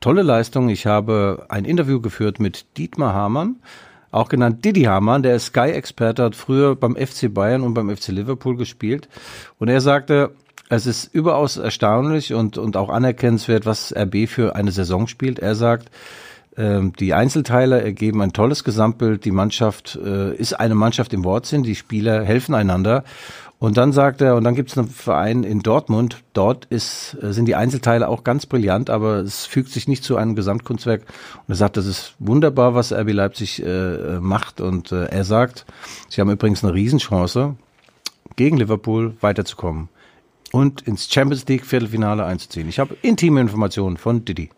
tolle 0.02 0.24
Leistung. 0.24 0.70
Ich 0.70 0.86
habe 0.86 1.46
ein 1.50 1.66
Interview 1.66 2.02
geführt 2.02 2.40
mit 2.40 2.66
Dietmar 2.78 3.14
Hamann, 3.14 3.58
auch 4.10 4.30
genannt 4.30 4.64
Didi 4.64 4.84
Hamann, 4.84 5.24
der 5.24 5.36
ist 5.36 5.48
Sky-Experte, 5.48 6.24
hat 6.24 6.36
früher 6.36 6.76
beim 6.76 6.96
FC 6.96 7.34
Bayern 7.34 7.62
und 7.62 7.74
beim 7.74 7.96
FC 7.96 8.10
Liverpool 8.10 8.56
gespielt. 8.56 9.10
Und 9.60 9.70
er 9.70 9.82
sagte, 9.82 10.32
es 10.70 10.86
ist 10.86 11.14
überaus 11.14 11.58
erstaunlich 11.58 12.34
und, 12.34 12.58
und 12.58 12.78
auch 12.78 12.90
anerkennenswert, 12.90 13.66
was 13.66 13.94
RB 13.96 14.28
für 14.28 14.56
eine 14.56 14.72
Saison 14.72 15.08
spielt. 15.08 15.40
Er 15.40 15.56
sagt, 15.56 15.90
die 16.56 17.14
Einzelteile 17.14 17.82
ergeben 17.82 18.22
ein 18.22 18.34
tolles 18.34 18.64
Gesamtbild. 18.64 19.26
Die 19.26 19.32
Mannschaft 19.32 19.98
äh, 20.04 20.36
ist 20.36 20.54
eine 20.54 20.76
Mannschaft 20.76 21.14
im 21.14 21.24
Wortsinn. 21.24 21.64
Die 21.64 21.76
Spieler 21.76 22.24
helfen 22.24 22.54
einander. 22.54 23.04
Und 23.64 23.78
dann 23.78 23.94
sagt 23.94 24.20
er, 24.20 24.36
und 24.36 24.44
dann 24.44 24.56
gibt 24.56 24.72
es 24.72 24.78
einen 24.78 24.90
Verein 24.90 25.44
in 25.44 25.62
Dortmund. 25.62 26.22
Dort 26.34 26.66
ist, 26.66 27.18
äh, 27.22 27.32
sind 27.32 27.46
die 27.46 27.56
Einzelteile 27.56 28.10
auch 28.10 28.24
ganz 28.24 28.46
brillant, 28.46 28.90
aber 28.90 29.20
es 29.20 29.46
fügt 29.46 29.70
sich 29.70 29.88
nicht 29.88 30.04
zu 30.04 30.18
einem 30.18 30.36
Gesamtkunstwerk. 30.36 31.02
Und 31.02 31.54
er 31.54 31.56
sagt, 31.56 31.78
das 31.78 31.86
ist 31.86 32.14
wunderbar, 32.20 32.76
was 32.76 32.92
RB 32.92 33.14
Leipzig 33.14 33.66
äh, 33.66 34.20
macht. 34.20 34.60
Und 34.60 34.92
äh, 34.92 35.06
er 35.06 35.24
sagt, 35.24 35.66
sie 36.10 36.20
haben 36.20 36.30
übrigens 36.30 36.64
eine 36.64 36.74
Riesenchance, 36.74 37.56
gegen 38.36 38.58
Liverpool 38.58 39.16
weiterzukommen 39.22 39.90
und 40.52 40.82
ins 40.82 41.12
Champions 41.12 41.48
League 41.48 41.66
Viertelfinale 41.66 42.26
einzuziehen. 42.26 42.68
Ich 42.68 42.80
habe 42.80 42.98
intime 43.02 43.42
Informationen 43.42 43.98
von 43.98 44.26
Didi. 44.26 44.50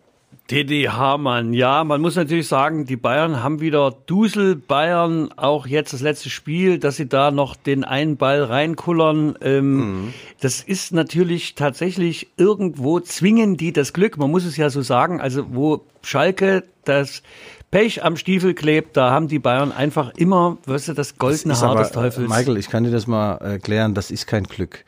Didi 0.50 0.84
Hamann, 0.84 1.52
ja, 1.52 1.82
man 1.82 2.00
muss 2.00 2.14
natürlich 2.14 2.46
sagen, 2.46 2.86
die 2.86 2.96
Bayern 2.96 3.42
haben 3.42 3.60
wieder 3.60 3.92
Dusel 4.06 4.54
Bayern, 4.54 5.32
auch 5.36 5.66
jetzt 5.66 5.92
das 5.92 6.02
letzte 6.02 6.30
Spiel, 6.30 6.78
dass 6.78 6.96
sie 6.96 7.08
da 7.08 7.32
noch 7.32 7.56
den 7.56 7.82
einen 7.82 8.16
Ball 8.16 8.44
reinkullern. 8.44 9.36
Ähm, 9.40 9.76
mhm. 9.76 10.14
Das 10.40 10.62
ist 10.62 10.92
natürlich 10.92 11.56
tatsächlich 11.56 12.28
irgendwo 12.36 13.00
zwingen 13.00 13.56
die 13.56 13.72
das 13.72 13.92
Glück, 13.92 14.18
man 14.18 14.30
muss 14.30 14.44
es 14.44 14.56
ja 14.56 14.70
so 14.70 14.82
sagen, 14.82 15.20
also 15.20 15.46
wo 15.50 15.84
Schalke 16.02 16.62
das 16.84 17.22
Pech 17.72 18.04
am 18.04 18.16
Stiefel 18.16 18.54
klebt, 18.54 18.96
da 18.96 19.10
haben 19.10 19.26
die 19.26 19.40
Bayern 19.40 19.72
einfach 19.72 20.12
immer, 20.16 20.58
weißt 20.66 20.88
du, 20.88 20.92
das 20.92 21.18
goldene 21.18 21.54
Das 21.54 21.62
Haar 21.62 21.72
aber, 21.72 21.80
des 21.80 21.90
Teufels. 21.90 22.28
Michael, 22.28 22.56
ich 22.56 22.68
kann 22.68 22.84
dir 22.84 22.92
das 22.92 23.08
mal 23.08 23.34
erklären, 23.38 23.94
das 23.94 24.12
ist 24.12 24.28
kein 24.28 24.44
Glück. 24.44 24.84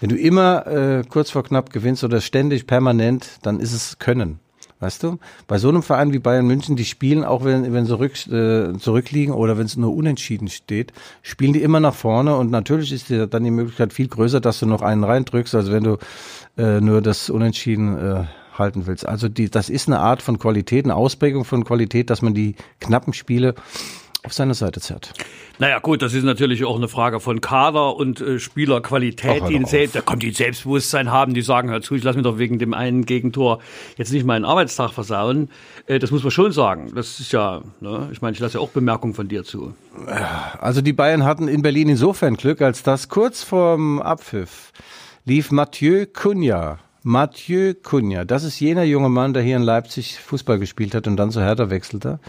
Wenn 0.00 0.10
du 0.10 0.16
immer 0.16 0.66
äh, 0.66 1.02
kurz 1.08 1.30
vor 1.30 1.44
knapp 1.44 1.72
gewinnst 1.72 2.04
oder 2.04 2.20
ständig 2.20 2.66
permanent, 2.66 3.38
dann 3.42 3.58
ist 3.58 3.72
es 3.72 3.98
Können. 3.98 4.40
Weißt 4.82 5.04
du? 5.04 5.20
Bei 5.46 5.58
so 5.58 5.68
einem 5.68 5.84
Verein 5.84 6.12
wie 6.12 6.18
Bayern 6.18 6.44
München, 6.44 6.74
die 6.74 6.84
spielen, 6.84 7.22
auch 7.22 7.44
wenn, 7.44 7.72
wenn 7.72 7.86
sie 7.86 7.96
rück, 7.96 8.14
äh, 8.26 8.76
zurückliegen 8.76 9.32
oder 9.32 9.56
wenn 9.56 9.66
es 9.66 9.76
nur 9.76 9.94
unentschieden 9.94 10.48
steht, 10.48 10.92
spielen 11.22 11.52
die 11.52 11.62
immer 11.62 11.78
nach 11.78 11.94
vorne 11.94 12.36
und 12.36 12.50
natürlich 12.50 12.90
ist 12.90 13.08
dir 13.08 13.28
dann 13.28 13.44
die 13.44 13.52
Möglichkeit 13.52 13.92
viel 13.92 14.08
größer, 14.08 14.40
dass 14.40 14.58
du 14.58 14.66
noch 14.66 14.82
einen 14.82 15.04
reindrückst, 15.04 15.54
als 15.54 15.70
wenn 15.70 15.84
du 15.84 15.98
äh, 16.58 16.80
nur 16.80 17.00
das 17.00 17.30
Unentschieden 17.30 17.96
äh, 17.96 18.24
halten 18.58 18.88
willst. 18.88 19.06
Also 19.06 19.28
die, 19.28 19.48
das 19.48 19.68
ist 19.68 19.86
eine 19.86 20.00
Art 20.00 20.20
von 20.20 20.40
Qualität, 20.40 20.84
eine 20.84 20.96
Ausprägung 20.96 21.44
von 21.44 21.62
Qualität, 21.62 22.10
dass 22.10 22.20
man 22.20 22.34
die 22.34 22.56
knappen 22.80 23.12
Spiele 23.12 23.54
auf 24.24 24.32
seine 24.32 24.54
Seite 24.54 24.80
zerrt. 24.80 25.12
Naja, 25.58 25.78
gut, 25.80 26.00
das 26.02 26.14
ist 26.14 26.22
natürlich 26.24 26.64
auch 26.64 26.76
eine 26.76 26.88
Frage 26.88 27.18
von 27.20 27.40
Kader 27.40 27.96
und 27.96 28.20
äh, 28.20 28.38
Spielerqualität, 28.38 29.42
Ach, 29.42 29.48
die 29.48 29.54
hör 29.54 29.60
ein 29.60 29.62
doch 29.64 29.68
Sel- 29.70 29.86
auf. 29.86 29.92
da 29.92 30.00
kommt 30.00 30.22
die 30.22 30.28
ein 30.28 30.34
Selbstbewusstsein 30.34 31.10
haben, 31.10 31.34
die 31.34 31.42
sagen, 31.42 31.70
hör 31.70 31.82
zu, 31.82 31.94
ich 31.94 32.04
lass 32.04 32.16
mir 32.16 32.22
doch 32.22 32.38
wegen 32.38 32.58
dem 32.58 32.72
einen 32.72 33.04
Gegentor 33.04 33.58
jetzt 33.96 34.12
nicht 34.12 34.24
meinen 34.24 34.44
Arbeitstag 34.44 34.92
versauen. 34.92 35.50
Äh, 35.86 35.98
das 35.98 36.10
muss 36.10 36.22
man 36.22 36.30
schon 36.30 36.52
sagen. 36.52 36.92
Das 36.94 37.20
ist 37.20 37.32
ja, 37.32 37.62
ne? 37.80 38.08
ich 38.12 38.22
meine, 38.22 38.34
ich 38.34 38.40
lasse 38.40 38.58
ja 38.58 38.60
auch 38.60 38.70
Bemerkungen 38.70 39.14
von 39.14 39.28
dir 39.28 39.44
zu. 39.44 39.74
Also 40.60 40.80
die 40.82 40.92
Bayern 40.92 41.24
hatten 41.24 41.48
in 41.48 41.62
Berlin 41.62 41.88
insofern 41.88 42.36
Glück, 42.36 42.62
als 42.62 42.82
dass 42.82 43.08
kurz 43.08 43.42
vorm 43.42 44.00
Abpfiff 44.00 44.72
lief 45.24 45.50
Mathieu 45.50 46.06
Cunha. 46.12 46.78
Mathieu 47.04 47.74
Cunha, 47.82 48.24
das 48.24 48.44
ist 48.44 48.60
jener 48.60 48.84
junge 48.84 49.08
Mann, 49.08 49.34
der 49.34 49.42
hier 49.42 49.56
in 49.56 49.62
Leipzig 49.64 50.20
Fußball 50.20 50.60
gespielt 50.60 50.94
hat 50.94 51.08
und 51.08 51.16
dann 51.16 51.32
zu 51.32 51.40
Hertha 51.40 51.68
wechselte 51.68 52.20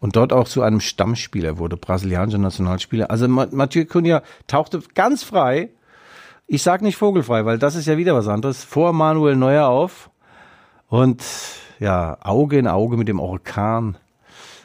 und 0.00 0.16
dort 0.16 0.32
auch 0.32 0.48
zu 0.48 0.62
einem 0.62 0.80
Stammspieler 0.80 1.58
wurde, 1.58 1.76
brasilianischer 1.76 2.38
Nationalspieler. 2.38 3.10
Also 3.10 3.28
Ma- 3.28 3.48
Mathieu 3.50 3.84
Cunha 3.84 4.22
tauchte 4.46 4.80
ganz 4.94 5.22
frei, 5.22 5.70
ich 6.46 6.62
sag 6.62 6.82
nicht 6.82 6.96
vogelfrei, 6.96 7.44
weil 7.44 7.58
das 7.58 7.74
ist 7.74 7.86
ja 7.86 7.96
wieder 7.98 8.14
was 8.14 8.28
anderes, 8.28 8.64
vor 8.64 8.92
Manuel 8.92 9.36
Neuer 9.36 9.68
auf 9.68 10.10
und 10.88 11.22
ja, 11.78 12.16
Auge 12.22 12.58
in 12.58 12.66
Auge 12.66 12.96
mit 12.96 13.08
dem 13.08 13.20
Orkan 13.20 13.96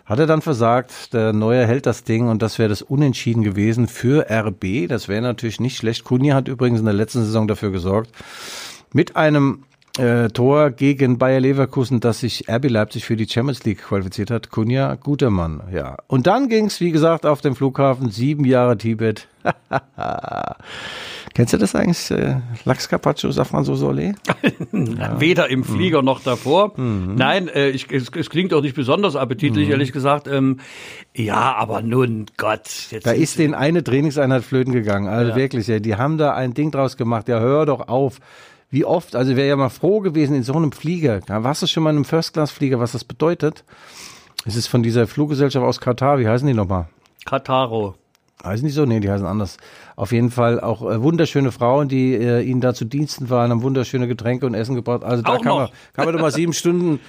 hat 0.05 0.19
er 0.19 0.27
dann 0.27 0.41
versagt. 0.41 1.13
Der 1.13 1.31
Neue 1.31 1.65
hält 1.65 1.85
das 1.85 2.03
Ding 2.03 2.27
und 2.27 2.41
das 2.41 2.59
wäre 2.59 2.69
das 2.69 2.81
Unentschieden 2.81 3.43
gewesen 3.43 3.87
für 3.87 4.27
RB. 4.29 4.87
Das 4.89 5.07
wäre 5.07 5.21
natürlich 5.21 5.59
nicht 5.59 5.77
schlecht. 5.77 6.03
Kunja 6.03 6.35
hat 6.35 6.47
übrigens 6.47 6.79
in 6.79 6.85
der 6.85 6.93
letzten 6.93 7.23
Saison 7.23 7.47
dafür 7.47 7.71
gesorgt, 7.71 8.11
mit 8.91 9.15
einem 9.15 9.63
äh, 9.97 10.29
Tor 10.29 10.71
gegen 10.71 11.17
Bayer 11.19 11.39
Leverkusen, 11.39 11.99
dass 11.99 12.21
sich 12.21 12.49
RB 12.49 12.69
Leipzig 12.69 13.05
für 13.05 13.15
die 13.15 13.27
Champions 13.27 13.63
League 13.63 13.83
qualifiziert 13.83 14.31
hat. 14.31 14.49
Kunja, 14.49 14.95
guter 14.95 15.29
Mann, 15.29 15.61
ja. 15.71 15.97
Und 16.07 16.25
dann 16.27 16.49
ging's, 16.49 16.79
wie 16.79 16.91
gesagt, 16.91 17.25
auf 17.25 17.41
dem 17.41 17.55
Flughafen, 17.55 18.09
sieben 18.09 18.43
Jahre 18.45 18.77
Tibet. 18.77 19.27
Kennst 21.35 21.53
du 21.53 21.57
das 21.57 21.73
eigentlich? 21.75 22.11
Äh, 22.11 22.37
Lachs 22.65 22.87
Carpaccio, 22.89 23.31
Safran 23.31 23.63
Sosole? 23.63 24.13
Weder 24.71 25.49
im 25.49 25.63
Flieger 25.63 25.99
Hm. 25.99 26.05
noch 26.05 26.21
davor. 26.21 26.73
Mhm. 26.79 27.15
Nein, 27.15 27.47
äh, 27.47 27.69
ich, 27.69 27.91
es, 27.91 28.09
es 28.15 28.29
klingt 28.29 28.53
auch 28.53 28.61
nicht 28.61 28.75
besonders 28.75 29.15
appetitlich, 29.15 29.69
ehrlich 29.69 29.91
gesagt. 29.91 30.27
Ähm, 30.27 30.59
ja, 31.15 31.55
aber 31.55 31.81
nun, 31.81 32.27
Gott. 32.37 32.69
Da 33.03 33.11
ist 33.11 33.39
denen 33.39 33.53
eine 33.55 33.83
Trainingseinheit 33.83 34.43
flöten 34.43 34.73
gegangen. 34.73 35.07
Also 35.07 35.31
Ja. 35.31 35.35
wirklich, 35.35 35.67
ja, 35.67 35.79
die 35.79 35.95
haben 35.95 36.17
da 36.17 36.33
ein 36.35 36.53
Ding 36.53 36.71
draus 36.71 36.97
gemacht. 36.97 37.27
Ja, 37.29 37.39
hör 37.39 37.65
doch 37.65 37.87
auf. 37.87 38.19
Wie 38.73 38.85
oft, 38.85 39.15
also 39.15 39.35
wäre 39.35 39.47
ja 39.47 39.55
mal 39.55 39.69
froh 39.69 39.99
gewesen 39.99 40.35
in 40.35 40.41
so 40.41 40.53
einem 40.53 40.71
Flieger. 40.71 41.19
Warst 41.27 41.61
du 41.61 41.67
schon 41.67 41.83
mal 41.83 41.91
in 41.91 41.97
einem 41.97 42.05
First-Class-Flieger, 42.05 42.79
was 42.79 42.93
das 42.93 43.03
bedeutet? 43.03 43.63
Es 44.47 44.55
ist 44.55 44.65
von 44.65 44.81
dieser 44.81 45.05
Fluggesellschaft 45.05 45.63
aus 45.63 45.79
Katar, 45.79 46.17
wie 46.17 46.27
heißen 46.27 46.47
die 46.47 46.55
nochmal? 46.55 46.87
Kataro. 47.23 47.93
Heißen 48.43 48.65
die 48.65 48.73
so? 48.73 48.85
Nee, 48.85 48.99
die 48.99 49.11
heißen 49.11 49.27
anders. 49.27 49.57
Auf 49.95 50.11
jeden 50.11 50.31
Fall 50.31 50.59
auch 50.59 50.81
äh, 50.89 51.03
wunderschöne 51.03 51.51
Frauen, 51.51 51.87
die 51.87 52.15
äh, 52.15 52.41
ihnen 52.41 52.61
da 52.61 52.73
zu 52.73 52.85
Diensten 52.85 53.29
waren, 53.29 53.51
haben 53.51 53.61
wunderschöne 53.61 54.07
Getränke 54.07 54.47
und 54.47 54.55
Essen 54.55 54.73
gebracht. 54.73 55.03
Also 55.03 55.21
da 55.21 55.33
Auch 55.33 55.41
kann 55.43 55.53
man, 55.53 55.63
noch. 55.65 55.71
kann 55.93 56.05
man 56.05 56.15
doch 56.15 56.21
mal 56.21 56.31
sieben 56.31 56.53
Stunden, 56.53 56.99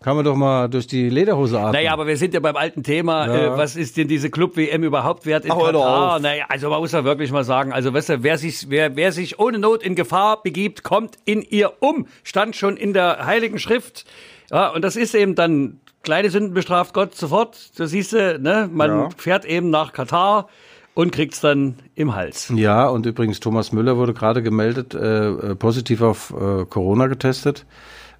kann 0.00 0.14
man 0.14 0.24
doch 0.24 0.36
mal 0.36 0.68
durch 0.68 0.86
die 0.86 1.08
Lederhose 1.08 1.58
atmen. 1.58 1.72
Naja, 1.72 1.92
aber 1.92 2.06
wir 2.06 2.16
sind 2.16 2.32
ja 2.32 2.40
beim 2.40 2.54
alten 2.56 2.82
Thema. 2.84 3.26
Ja. 3.26 3.54
Äh, 3.54 3.58
was 3.58 3.74
ist 3.74 3.96
denn 3.96 4.06
diese 4.06 4.30
Club-WM 4.30 4.84
überhaupt 4.84 5.26
wert 5.26 5.44
in 5.44 5.50
Ach, 5.50 5.58
Katar? 5.58 6.14
auf. 6.16 6.22
Naja, 6.22 6.44
also 6.48 6.70
man 6.70 6.80
muss 6.80 6.92
da 6.92 7.04
wirklich 7.04 7.32
mal 7.32 7.42
sagen, 7.44 7.72
also 7.72 7.92
weißt 7.92 8.08
du, 8.10 8.22
wer 8.22 8.38
sich, 8.38 8.70
wer, 8.70 8.94
wer 8.94 9.10
sich 9.12 9.38
ohne 9.40 9.58
Not 9.58 9.82
in 9.82 9.96
Gefahr 9.96 10.42
begibt, 10.42 10.84
kommt 10.84 11.16
in 11.24 11.42
ihr 11.42 11.72
um. 11.80 12.06
Stand 12.22 12.54
schon 12.54 12.76
in 12.76 12.92
der 12.92 13.26
Heiligen 13.26 13.58
Schrift. 13.58 14.04
Ja, 14.52 14.68
und 14.68 14.82
das 14.82 14.94
ist 14.96 15.14
eben 15.16 15.34
dann, 15.34 15.80
kleine 16.02 16.30
Sünden 16.30 16.54
bestraft 16.54 16.94
Gott 16.94 17.14
sofort. 17.16 17.58
Das 17.76 17.90
siehst 17.90 18.12
du, 18.12 18.38
ne? 18.38 18.70
Man 18.72 18.90
Ja. 18.90 19.08
fährt 19.16 19.44
eben 19.44 19.70
nach 19.70 19.92
Katar 19.92 20.48
und 20.94 21.10
kriegt's 21.12 21.40
dann 21.40 21.74
im 21.96 22.14
Hals. 22.14 22.52
Ja, 22.54 22.88
und 22.88 23.04
übrigens 23.04 23.40
Thomas 23.40 23.72
Müller 23.72 23.96
wurde 23.96 24.14
gerade 24.14 24.42
gemeldet, 24.42 24.94
äh, 24.94 25.28
äh, 25.28 25.54
positiv 25.56 26.02
auf 26.02 26.30
äh, 26.32 26.64
Corona 26.66 27.08
getestet. 27.08 27.66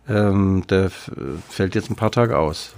Ähm, 0.08 0.64
der 0.68 0.90
fällt 0.90 1.74
jetzt 1.74 1.90
ein 1.90 1.96
paar 1.96 2.10
Tage 2.10 2.38
aus. 2.38 2.74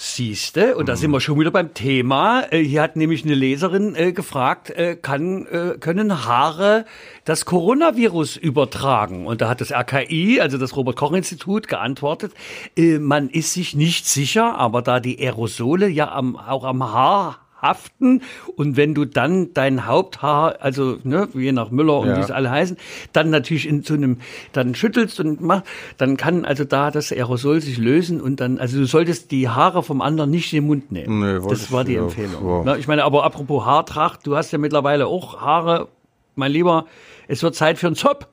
Siehste, 0.00 0.76
und 0.76 0.88
da 0.88 0.94
sind 0.94 1.10
wir 1.10 1.20
schon 1.20 1.40
wieder 1.40 1.50
beim 1.50 1.74
Thema. 1.74 2.44
Äh, 2.52 2.62
Hier 2.62 2.82
hat 2.82 2.94
nämlich 2.94 3.24
eine 3.24 3.34
Leserin 3.34 3.96
äh, 3.96 4.12
gefragt, 4.12 4.70
äh, 4.70 4.94
kann, 4.94 5.44
äh, 5.46 5.76
können 5.80 6.24
Haare 6.24 6.84
das 7.24 7.44
Coronavirus 7.44 8.36
übertragen? 8.36 9.26
Und 9.26 9.40
da 9.40 9.48
hat 9.48 9.60
das 9.60 9.72
RKI, 9.72 10.40
also 10.40 10.56
das 10.56 10.76
Robert-Koch-Institut, 10.76 11.66
geantwortet, 11.66 12.32
äh, 12.76 13.00
man 13.00 13.28
ist 13.28 13.54
sich 13.54 13.74
nicht 13.74 14.06
sicher, 14.06 14.54
aber 14.56 14.82
da 14.82 15.00
die 15.00 15.18
Aerosole 15.18 15.88
ja 15.88 16.12
am, 16.12 16.36
auch 16.36 16.62
am 16.62 16.92
Haar 16.92 17.47
haften 17.60 18.22
und 18.56 18.76
wenn 18.76 18.94
du 18.94 19.04
dann 19.04 19.52
dein 19.54 19.86
Haupthaar, 19.86 20.56
also 20.60 20.98
ne, 21.02 21.28
je 21.34 21.52
nach 21.52 21.70
Müller 21.70 21.98
und 21.98 22.08
Ja. 22.08 22.16
wie 22.16 22.20
es 22.20 22.30
alle 22.30 22.50
heißen, 22.50 22.76
dann 23.12 23.30
natürlich 23.30 23.68
in 23.68 23.82
so 23.82 23.94
einem, 23.94 24.18
dann 24.52 24.74
schüttelst 24.74 25.18
und 25.20 25.40
mach, 25.40 25.62
dann 25.96 26.16
kann 26.16 26.44
also 26.44 26.64
da 26.64 26.90
das 26.90 27.10
Aerosol 27.12 27.60
sich 27.60 27.78
lösen 27.78 28.20
und 28.20 28.40
dann, 28.40 28.58
also 28.58 28.78
du 28.78 28.86
solltest 28.86 29.30
die 29.30 29.48
Haare 29.48 29.82
vom 29.82 30.00
anderen 30.02 30.30
nicht 30.30 30.52
in 30.52 30.60
den 30.62 30.66
Mund 30.68 30.92
nehmen. 30.92 31.20
Nee, 31.20 31.48
das 31.48 31.72
war 31.72 31.84
die 31.84 31.94
ja, 31.94 32.02
Empfehlung. 32.02 32.46
ja. 32.46 32.62
Na, 32.64 32.76
ich 32.76 32.86
meine, 32.88 33.04
aber 33.04 33.24
apropos 33.24 33.64
Haartracht, 33.64 34.26
du 34.26 34.36
hast 34.36 34.52
ja 34.52 34.58
mittlerweile 34.58 35.06
auch 35.06 35.40
Haare, 35.40 35.88
mein 36.36 36.52
Lieber, 36.52 36.86
es 37.26 37.42
wird 37.42 37.54
Zeit 37.56 37.78
für 37.78 37.88
einen 37.88 37.96
Zopf. 37.96 38.26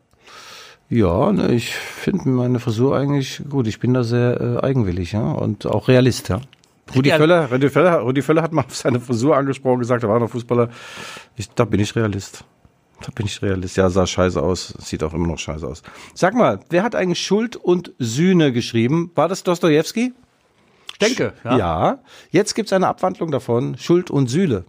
Ja, 0.87 1.31
ne, 1.31 1.51
ich 1.51 1.73
finde 1.73 2.29
meine 2.29 2.59
Frisur 2.59 2.95
eigentlich 2.95 3.41
gut. 3.49 3.65
Ich 3.65 3.79
bin 3.79 3.95
da 3.95 4.03
sehr 4.03 4.39
äh, 4.61 4.63
eigenwillig, 4.63 5.13
ja, 5.13 5.31
und 5.31 5.65
auch 5.65 5.87
Realist, 5.87 6.29
ja. 6.29 6.41
Rudi 6.93 7.09
Ja. 7.09 7.17
Völler, 7.17 7.49
Rudi 7.51 7.69
Völler, 7.69 7.99
Rudi 7.99 8.21
Völler 8.21 8.41
hat 8.43 8.51
mal 8.53 8.63
auf 8.65 8.75
seine 8.75 8.99
Frisur 8.99 9.35
angesprochen, 9.37 9.79
gesagt, 9.79 10.03
er 10.03 10.09
war 10.09 10.19
noch 10.19 10.29
Fußballer. 10.29 10.69
Ich, 11.35 11.49
da 11.49 11.65
bin 11.65 11.79
ich 11.79 11.95
Realist. 11.95 12.43
Da 13.01 13.07
bin 13.13 13.25
ich 13.25 13.41
Realist. 13.41 13.75
Ja, 13.77 13.89
sah 13.89 14.05
scheiße 14.07 14.41
aus. 14.41 14.73
Sieht 14.79 15.03
auch 15.03 15.13
immer 15.13 15.27
noch 15.27 15.39
scheiße 15.39 15.67
aus. 15.67 15.83
Sag 16.13 16.33
mal, 16.33 16.59
wer 16.69 16.83
hat 16.83 16.95
eigentlich 16.95 17.19
Schuld 17.25 17.55
und 17.55 17.91
Sühne 17.99 18.51
geschrieben? 18.53 19.11
War 19.15 19.27
das 19.27 19.43
Dostojewski? 19.43 20.13
Denke, 21.01 21.33
Ja. 21.43 21.57
ja. 21.57 21.99
Jetzt 22.31 22.53
gibt's 22.55 22.71
eine 22.71 22.87
Abwandlung 22.87 23.31
davon. 23.31 23.77
Schuld 23.77 24.09
und 24.11 24.27
Sühle. 24.27 24.63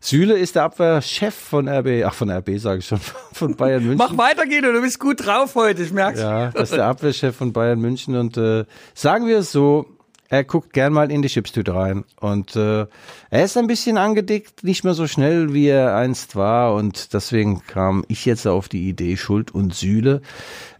Sühle 0.00 0.34
ist 0.34 0.54
der 0.54 0.64
Abwehrchef 0.64 1.34
von 1.34 1.66
RB, 1.66 2.04
ach 2.06 2.12
von 2.12 2.30
RB 2.30 2.58
sage 2.58 2.80
ich 2.80 2.86
schon, 2.86 3.00
von 3.32 3.56
Bayern 3.56 3.82
München. 3.82 3.96
Mach 3.96 4.16
weiter, 4.18 4.44
Guido, 4.44 4.70
du 4.70 4.82
bist 4.82 5.00
gut 5.00 5.24
drauf 5.26 5.54
heute, 5.54 5.82
ich 5.82 5.92
merk's. 5.92 6.20
Ja, 6.20 6.50
das 6.50 6.70
ist 6.70 6.76
der 6.76 6.84
Abwehrchef 6.86 7.34
von 7.34 7.54
Bayern 7.54 7.80
München 7.80 8.14
und 8.14 8.36
äh, 8.36 8.66
sagen 8.92 9.26
wir 9.26 9.38
es 9.38 9.50
so, 9.50 9.86
er 10.34 10.44
guckt 10.44 10.72
gern 10.72 10.92
mal 10.92 11.10
in 11.10 11.22
die 11.22 11.28
Chipstüte 11.28 11.74
rein 11.74 12.04
und 12.20 12.56
äh, 12.56 12.86
er 13.30 13.44
ist 13.44 13.56
ein 13.56 13.66
bisschen 13.66 13.96
angedickt, 13.98 14.64
nicht 14.64 14.84
mehr 14.84 14.94
so 14.94 15.06
schnell 15.06 15.52
wie 15.54 15.66
er 15.68 15.96
einst 15.96 16.36
war 16.36 16.74
und 16.74 17.14
deswegen 17.14 17.62
kam 17.66 18.04
ich 18.08 18.24
jetzt 18.26 18.46
auf 18.46 18.68
die 18.68 18.88
Idee 18.88 19.16
Schuld 19.16 19.54
und 19.54 19.74
Sühle. 19.74 20.20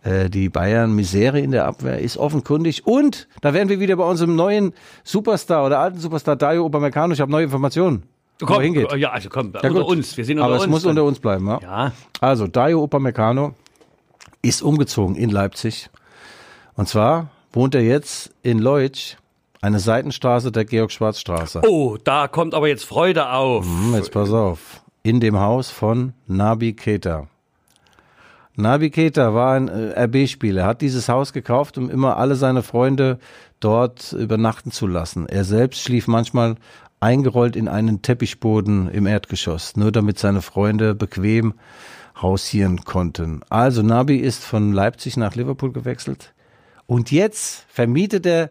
Äh, 0.03 0.29
die 0.31 0.49
Bayern 0.49 0.95
Misere 0.95 1.41
in 1.41 1.51
der 1.51 1.67
Abwehr 1.67 1.99
ist 2.01 2.17
offenkundig 2.17 2.87
und 2.87 3.29
da 3.41 3.55
wären 3.55 3.69
wir 3.69 3.81
wieder 3.81 3.97
bei 3.97 4.05
unserem 4.05 4.37
neuen 4.37 4.73
Superstar 5.05 5.65
oder 5.65 5.79
alten 5.79 5.99
Superstar 5.99 6.37
Dario 6.37 6.65
Upamecano. 6.67 7.13
Ich 7.15 7.21
habe 7.21 7.31
neue 7.33 7.45
Informationen. 7.45 8.03
Komm, 8.45 8.63
hingeht. 8.63 8.93
Ja, 8.97 9.11
also 9.13 9.29
komm, 9.29 9.53
Ja, 9.55 9.61
unter 9.71 9.83
gut. 9.85 9.91
uns. 9.97 10.17
Wir 10.17 10.25
sind 10.25 10.39
unter 10.39 10.47
Aber 10.47 10.55
uns. 10.57 10.65
es 10.65 10.69
muss 10.71 10.83
dann. 10.83 10.91
unter 10.91 11.05
uns 11.05 11.21
bleiben, 11.21 11.47
ja? 11.47 11.61
Ja. 11.63 11.93
Also, 12.21 12.49
Dayo 12.49 12.83
Upamecano 12.83 13.55
ist 14.43 14.61
umgezogen 14.61 15.15
in 15.15 15.31
Leipzig. 15.31 15.89
Und 16.75 16.89
zwar 16.89 17.31
wohnt 17.53 17.77
er 17.77 17.83
jetzt 17.83 18.33
in 18.43 18.59
Leutsch, 18.59 19.17
eine 19.65 19.81
Seitenstraße 19.81 20.53
der 20.53 20.67
Georg-Schwarz-Straße. 20.67 21.63
Oh, 21.67 21.97
da 22.05 22.29
kommt 22.29 22.55
aber 22.55 22.69
jetzt 22.69 22.85
Freude 22.85 23.31
auf. 23.31 23.65
Hm, 23.65 23.95
Jetzt 23.95 24.13
pass 24.13 24.31
auf. 24.31 24.83
In 25.03 25.21
dem 25.21 25.39
Haus 25.41 25.71
von 25.71 26.13
Nabi 26.27 26.75
Keita. 26.75 27.29
Nabi 28.57 28.91
Keita 28.91 29.33
war 29.33 29.55
ein 29.55 29.69
äh, 29.69 30.05
RB-Spieler, 30.05 30.63
Er 30.63 30.67
hat 30.67 30.83
dieses 30.83 31.09
Haus 31.09 31.33
gekauft, 31.33 31.79
um 31.79 31.89
immer 31.89 32.19
alle 32.19 32.37
seine 32.37 32.63
Freunde 32.63 33.19
dort 33.59 34.13
übernachten 34.13 34.71
zu 34.71 34.87
lassen. 34.87 35.27
Er 35.27 35.45
selbst 35.45 35.81
schlief 35.81 36.09
manchmal 36.09 36.57
eingerollt 37.01 37.57
in 37.57 37.67
einen 37.67 38.03
Teppichboden 38.03 38.91
im 38.91 39.07
Erdgeschoss, 39.07 39.77
nur 39.77 39.93
damit 39.93 40.19
seine 40.19 40.43
Freunde 40.43 40.95
bequem 40.95 41.55
hausieren 42.21 42.85
konnten. 42.85 43.41
Also 43.49 43.83
Nabi 43.83 44.17
ist 44.17 44.45
von 44.45 44.73
Leipzig 44.73 45.17
nach 45.17 45.35
Liverpool 45.35 45.73
gewechselt 45.73 46.35
und 46.87 47.11
jetzt 47.11 47.65
vermietet 47.69 48.27
er 48.27 48.51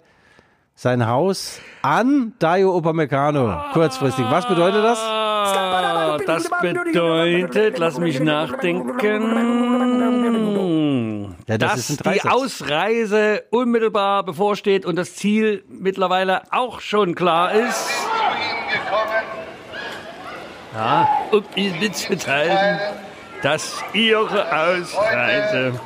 sein 0.75 1.05
Haus 1.07 1.59
an 1.81 2.33
Dayo 2.39 2.75
Upamecano. 2.75 3.71
Kurzfristig. 3.73 4.25
Was 4.29 4.47
bedeutet 4.47 4.83
das? 4.83 4.99
Das 6.25 6.49
bedeutet, 6.61 7.77
lass 7.77 7.97
mich 7.99 8.19
nachdenken, 8.19 8.97
Ja, 11.47 11.57
das 11.57 11.87
dass 11.87 11.97
die. 11.97 12.21
Ausreise 12.29 13.43
unmittelbar 13.51 14.23
bevorsteht 14.23 14.85
und 14.85 14.95
das 14.95 15.15
Ziel 15.15 15.63
mittlerweile 15.67 16.43
auch 16.51 16.79
schon 16.79 17.15
klar 17.15 17.51
ist. 17.51 17.89
Ja, 20.73 21.07
um 21.31 21.43
Ihnen 21.55 21.79
mitzuteilen, 21.79 22.79
dass 23.43 23.83
Ihre 23.93 24.45
Ausreise. 24.51 25.79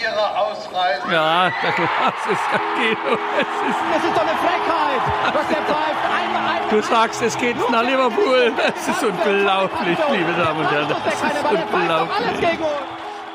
Ihre 0.00 0.38
Ausreise 0.38 1.02
Ja, 1.10 1.50
das 1.66 2.32
ist 2.32 2.46
ja 2.52 2.60
Guido. 2.76 3.18
Es 3.40 3.68
ist, 3.68 3.80
Das 3.94 4.04
ist 4.04 4.16
doch 4.16 4.22
eine 4.22 4.36
Frechheit, 4.44 5.02
was 5.34 5.48
der 5.48 5.62
pfeift. 5.62 6.04
Einmal, 6.04 6.54
einmal. 6.56 6.70
du 6.70 6.82
sagst, 6.82 7.22
es 7.22 7.36
geht 7.38 7.56
nach 7.70 7.82
Liverpool. 7.82 8.52
Das 8.56 8.88
ist 8.88 9.02
unglaublich, 9.02 9.98
liebe 10.10 10.32
Damen 10.32 10.60
und 10.60 10.70
Herren. 10.70 10.88
Das 10.88 11.14
ist 11.14 11.72
unglaublich. 11.72 12.58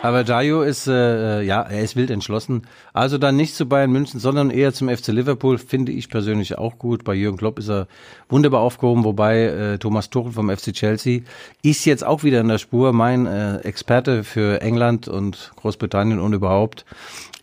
Aber 0.04 0.24
Dayo 0.24 0.64
ist, 0.64 0.88
äh, 0.88 1.44
ja, 1.44 1.62
er 1.62 1.84
ist 1.84 1.96
wild 1.96 2.10
entschlossen. 2.10 2.64
Also 2.92 3.20
dann 3.20 3.36
nicht 3.36 3.54
zu 3.56 3.68
Bayern 3.68 3.92
München, 3.92 4.20
sondern 4.20 4.50
eher 4.50 4.74
zum 4.74 4.90
FC 4.90 5.10
Liverpool, 5.10 5.60
finde 5.60 5.92
ich 5.92 6.10
persönlich 6.10 6.58
auch 6.58 6.80
gut. 6.80 7.04
Bei 7.04 7.14
Jürgen 7.14 7.38
Klopp 7.38 7.60
ist 7.60 7.70
er 7.70 7.88
wunderbar 8.28 8.62
aufgehoben, 8.62 9.04
wobei 9.04 9.44
äh, 9.44 9.78
Thomas 9.78 10.10
Tuchel 10.10 10.32
vom 10.32 10.50
FC 10.50 10.74
Chelsea 10.74 11.22
ist 11.62 11.86
jetzt 11.86 12.04
auch 12.04 12.24
wieder 12.24 12.42
in 12.42 12.48
der 12.48 12.58
Spur. 12.58 12.94
Mein 12.94 13.28
äh, 13.28 13.58
Experte 13.60 14.24
für 14.24 14.60
England 14.62 15.08
und 15.08 15.52
Großbritannien 15.58 16.20
und 16.20 16.34
überhaupt 16.34 16.84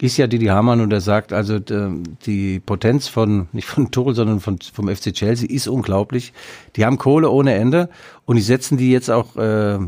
ist 0.01 0.17
ja 0.17 0.27
Didi 0.27 0.47
Hamann 0.47 0.81
und 0.81 0.93
er 0.93 1.01
sagt, 1.01 1.33
also 1.33 1.59
d- 1.61 1.91
die 2.27 2.61
Potenz 2.61 3.07
von, 3.09 3.49
nicht 3.53 3.67
von 3.69 3.91
Tuchel, 3.93 4.15
sondern 4.15 4.41
von, 4.41 4.59
vom 4.73 4.89
FC 4.89 5.13
Chelsea 5.13 5.49
ist 5.49 5.69
unglaublich. 5.69 6.33
Die 6.75 6.85
haben 6.85 6.99
Kohle 6.99 7.31
ohne 7.31 7.55
Ende 7.55 7.89
und 8.25 8.35
die 8.37 8.43
setzen 8.43 8.79
die 8.79 8.91
jetzt 8.91 9.11
auch 9.11 9.37
äh, 9.37 9.75
äh, 9.75 9.79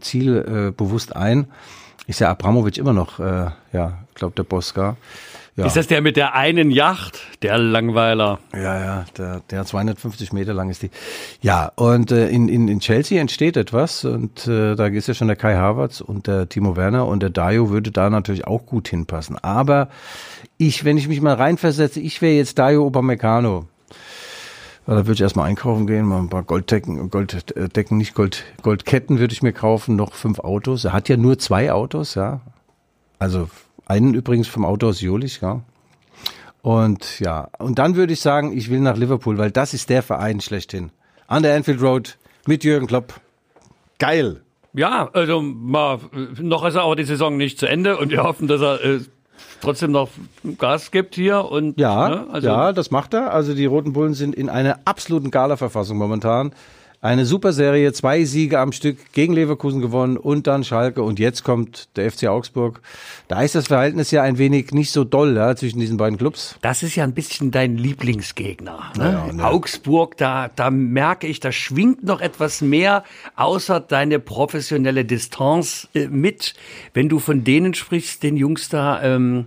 zielbewusst 0.00 1.16
ein 1.16 1.46
ist 2.10 2.20
ja 2.20 2.30
Abramovic 2.30 2.76
immer 2.76 2.92
noch, 2.92 3.20
äh, 3.20 3.50
ja, 3.72 3.98
ich 4.08 4.14
glaube 4.14 4.34
der 4.36 4.42
Bosca. 4.42 4.96
Ja, 5.56 5.66
Ist 5.66 5.76
das 5.76 5.88
der 5.88 6.00
mit 6.00 6.16
der 6.16 6.34
einen 6.34 6.70
Yacht? 6.70 7.18
Der 7.42 7.58
Langweiler. 7.58 8.38
ja, 8.54 8.80
ja, 8.80 9.04
der, 9.18 9.42
der 9.50 9.64
250 9.64 10.32
Meter 10.32 10.54
lang 10.54 10.70
ist 10.70 10.82
die. 10.82 10.90
Ja, 11.40 11.72
und 11.76 12.12
äh, 12.12 12.28
in, 12.28 12.48
in, 12.48 12.68
in 12.68 12.80
Chelsea 12.80 13.20
entsteht 13.20 13.56
etwas 13.56 14.04
und 14.04 14.46
äh, 14.46 14.74
da 14.74 14.86
ist 14.86 15.08
ja 15.08 15.14
schon 15.14 15.28
der 15.28 15.36
Kai 15.36 15.56
Havertz 15.56 16.00
und 16.00 16.26
der 16.26 16.48
Timo 16.48 16.76
Werner 16.76 17.06
und 17.06 17.20
der 17.20 17.30
Dayo 17.30 17.70
würde 17.70 17.90
da 17.90 18.10
natürlich 18.10 18.46
auch 18.46 18.64
gut 18.64 18.88
hinpassen. 18.88 19.36
Aber 19.38 19.88
ich, 20.56 20.84
wenn 20.84 20.96
ich 20.96 21.08
mich 21.08 21.20
mal 21.20 21.34
reinversetze, 21.34 22.00
ich 22.00 22.22
wäre 22.22 22.34
jetzt 22.34 22.58
Dayo 22.58 22.86
Upamecano. 22.86 23.66
Ja, 24.86 24.94
da 24.94 25.06
würde 25.06 25.12
ich 25.12 25.20
erstmal 25.20 25.48
einkaufen 25.48 25.86
gehen, 25.86 26.06
mal 26.06 26.18
ein 26.18 26.30
paar 26.30 26.42
Golddecken, 26.42 27.10
Golddecken, 27.10 27.98
nicht 27.98 28.14
Gold, 28.14 28.44
Goldketten 28.62 29.18
würde 29.18 29.32
ich 29.32 29.42
mir 29.42 29.52
kaufen, 29.52 29.96
noch 29.96 30.14
fünf 30.14 30.38
Autos. 30.40 30.84
Er 30.84 30.92
hat 30.92 31.08
ja 31.08 31.16
nur 31.16 31.38
zwei 31.38 31.72
Autos, 31.72 32.14
ja. 32.14 32.40
Also 33.18 33.48
einen 33.86 34.14
übrigens 34.14 34.48
vom 34.48 34.64
Auto 34.64 34.88
aus 34.88 35.00
Jolich, 35.00 35.40
ja. 35.42 35.62
Und 36.62 37.20
ja, 37.20 37.48
und 37.58 37.78
dann 37.78 37.96
würde 37.96 38.12
ich 38.12 38.20
sagen, 38.20 38.56
ich 38.56 38.70
will 38.70 38.80
nach 38.80 38.96
Liverpool, 38.96 39.38
weil 39.38 39.50
das 39.50 39.74
ist 39.74 39.90
der 39.90 40.02
Verein 40.02 40.40
schlechthin. 40.40 40.90
An 41.26 41.42
der 41.42 41.54
Anfield 41.54 41.80
Road 41.80 42.18
mit 42.46 42.64
Jürgen 42.64 42.86
Klopp. 42.86 43.20
Geil. 43.98 44.42
Ja, 44.72 45.10
also 45.12 45.42
mal, 45.42 45.98
äh, 46.12 46.42
noch 46.42 46.64
ist 46.64 46.76
aber 46.76 46.96
die 46.96 47.04
Saison 47.04 47.36
nicht 47.36 47.58
zu 47.58 47.66
Ende 47.66 47.96
und 47.98 48.10
wir 48.10 48.22
hoffen, 48.22 48.46
dass 48.46 48.60
er 48.60 48.84
äh, 48.84 49.00
trotzdem 49.60 49.92
noch 49.92 50.08
Gas 50.58 50.90
gibt 50.90 51.14
hier 51.14 51.44
und 51.44 51.78
Ja, 51.78 52.08
ne, 52.08 52.26
also 52.32 52.46
ja, 52.46 52.72
das 52.72 52.90
macht 52.90 53.14
er. 53.14 53.32
Also 53.32 53.54
die 53.54 53.66
Roten 53.66 53.92
Bullen 53.92 54.14
sind 54.14 54.34
in 54.34 54.48
einer 54.48 54.80
absoluten 54.84 55.30
Gala-Verfassung 55.30 55.98
momentan. 55.98 56.52
Eine 57.02 57.24
super 57.24 57.54
Serie, 57.54 57.94
zwei 57.94 58.26
Siege 58.26 58.58
am 58.58 58.72
Stück 58.72 59.14
gegen 59.14 59.32
Leverkusen 59.32 59.80
gewonnen 59.80 60.18
und 60.18 60.46
dann 60.46 60.64
Schalke 60.64 61.02
und 61.02 61.18
jetzt 61.18 61.44
kommt 61.44 61.88
der 61.96 62.10
FC 62.10 62.26
Augsburg. 62.26 62.82
Da 63.26 63.40
ist 63.40 63.54
das 63.54 63.68
Verhältnis 63.68 64.10
ja 64.10 64.22
ein 64.22 64.36
wenig 64.36 64.72
nicht 64.72 64.90
so 64.90 65.04
doll 65.04 65.34
ja, 65.34 65.56
zwischen 65.56 65.80
diesen 65.80 65.96
beiden 65.96 66.18
Clubs. 66.18 66.56
Das 66.60 66.82
ist 66.82 66.96
ja 66.96 67.04
ein 67.04 67.14
bisschen 67.14 67.52
dein 67.52 67.78
Lieblingsgegner. 67.78 68.92
Ne? 68.98 69.42
Augsburg, 69.42 70.18
da, 70.18 70.50
da 70.54 70.70
merke 70.70 71.26
ich, 71.26 71.40
da 71.40 71.52
schwingt 71.52 72.04
noch 72.04 72.20
etwas 72.20 72.60
mehr, 72.60 73.04
außer 73.34 73.80
deine 73.80 74.18
professionelle 74.18 75.06
Distanz 75.06 75.88
äh, 75.94 76.06
mit. 76.06 76.52
Wenn 76.92 77.08
du 77.08 77.18
von 77.18 77.44
denen 77.44 77.72
sprichst, 77.72 78.22
den 78.22 78.36
Jungs 78.36 78.68
da, 78.68 79.02
ähm, 79.02 79.46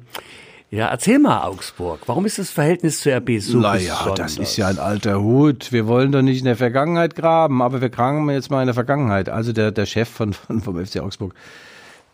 ja, 0.74 0.88
erzähl 0.88 1.20
mal 1.20 1.44
Augsburg. 1.44 2.00
Warum 2.08 2.26
ist 2.26 2.40
das 2.40 2.50
Verhältnis 2.50 3.02
zu 3.02 3.16
RB 3.16 3.40
so 3.40 3.60
naja, 3.60 3.96
besonders? 4.00 4.18
das 4.18 4.38
ist 4.38 4.58
ja 4.58 4.70
ein 4.70 4.80
alter 4.80 5.22
Hut. 5.22 5.72
Wir 5.72 5.86
wollen 5.86 6.12
doch 6.12 6.24
nicht 6.24 6.40
in 6.40 6.46
der 6.46 6.56
Vergangenheit 6.56 7.16
graben, 7.16 7.62
aber 7.62 7.80
wir 7.80 7.90
graben 7.90 8.28
jetzt 8.32 8.50
mal 8.50 8.62
in 8.62 8.66
der 8.66 8.74
Vergangenheit. 8.74 9.30
Also 9.30 9.54
der, 9.54 9.72
der 9.72 9.86
Chef 9.86 10.10
von, 10.10 10.34
von, 10.34 10.62
vom 10.62 10.84
FC 10.84 11.00
Augsburg, 11.00 11.36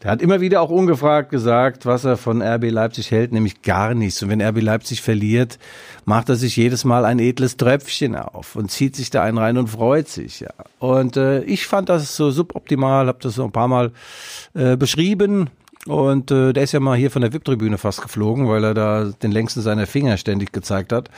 der 0.04 0.12
hat 0.12 0.22
immer 0.22 0.42
wieder 0.42 0.60
auch 0.60 0.72
ungefragt 0.72 1.30
gesagt, 1.30 1.86
was 1.86 2.04
er 2.04 2.18
von 2.18 2.42
RB 2.42 2.70
Leipzig 2.70 3.12
hält, 3.12 3.32
nämlich 3.32 3.62
gar 3.62 3.94
nichts. 3.94 4.22
Und 4.24 4.28
wenn 4.28 4.42
RB 4.42 4.62
Leipzig 4.62 5.02
verliert, 5.02 5.58
macht 6.04 6.28
er 6.28 6.36
sich 6.36 6.58
jedes 6.58 6.84
Mal 6.84 7.06
ein 7.06 7.20
edles 7.20 7.56
Tröpfchen 7.56 8.18
auf 8.18 8.58
und 8.58 8.72
zieht 8.72 8.94
sich 8.94 9.10
da 9.10 9.24
einen 9.24 9.38
rein 9.38 9.58
und 9.58 9.68
freut 9.68 10.10
sich. 10.10 10.42
Ja. 10.42 10.52
Und 10.80 11.16
äh, 11.16 11.44
ich 11.44 11.66
fand 11.66 11.88
das 11.88 12.14
so 12.14 12.30
suboptimal, 12.30 13.08
habe 13.08 13.20
das 13.22 13.36
so 13.36 13.46
ein 13.46 13.54
paar 13.54 13.70
Mal 13.70 13.94
äh, 14.54 14.76
beschrieben. 14.76 15.50
Und 15.86 16.30
äh, 16.30 16.52
der 16.52 16.64
ist 16.64 16.74
ja 16.74 16.82
mal 16.82 16.98
hier 16.98 17.10
von 17.10 17.22
der 17.22 17.32
VIP-Tribüne 17.32 17.78
fast 17.78 18.02
geflogen, 18.02 18.50
weil 18.50 18.66
er 18.66 18.74
da 18.74 19.06
den 19.06 19.32
längsten 19.32 19.62
seiner 19.62 19.88
Finger 19.88 20.18
ständig 20.18 20.52
gezeigt 20.52 20.92
hat. 20.92 21.10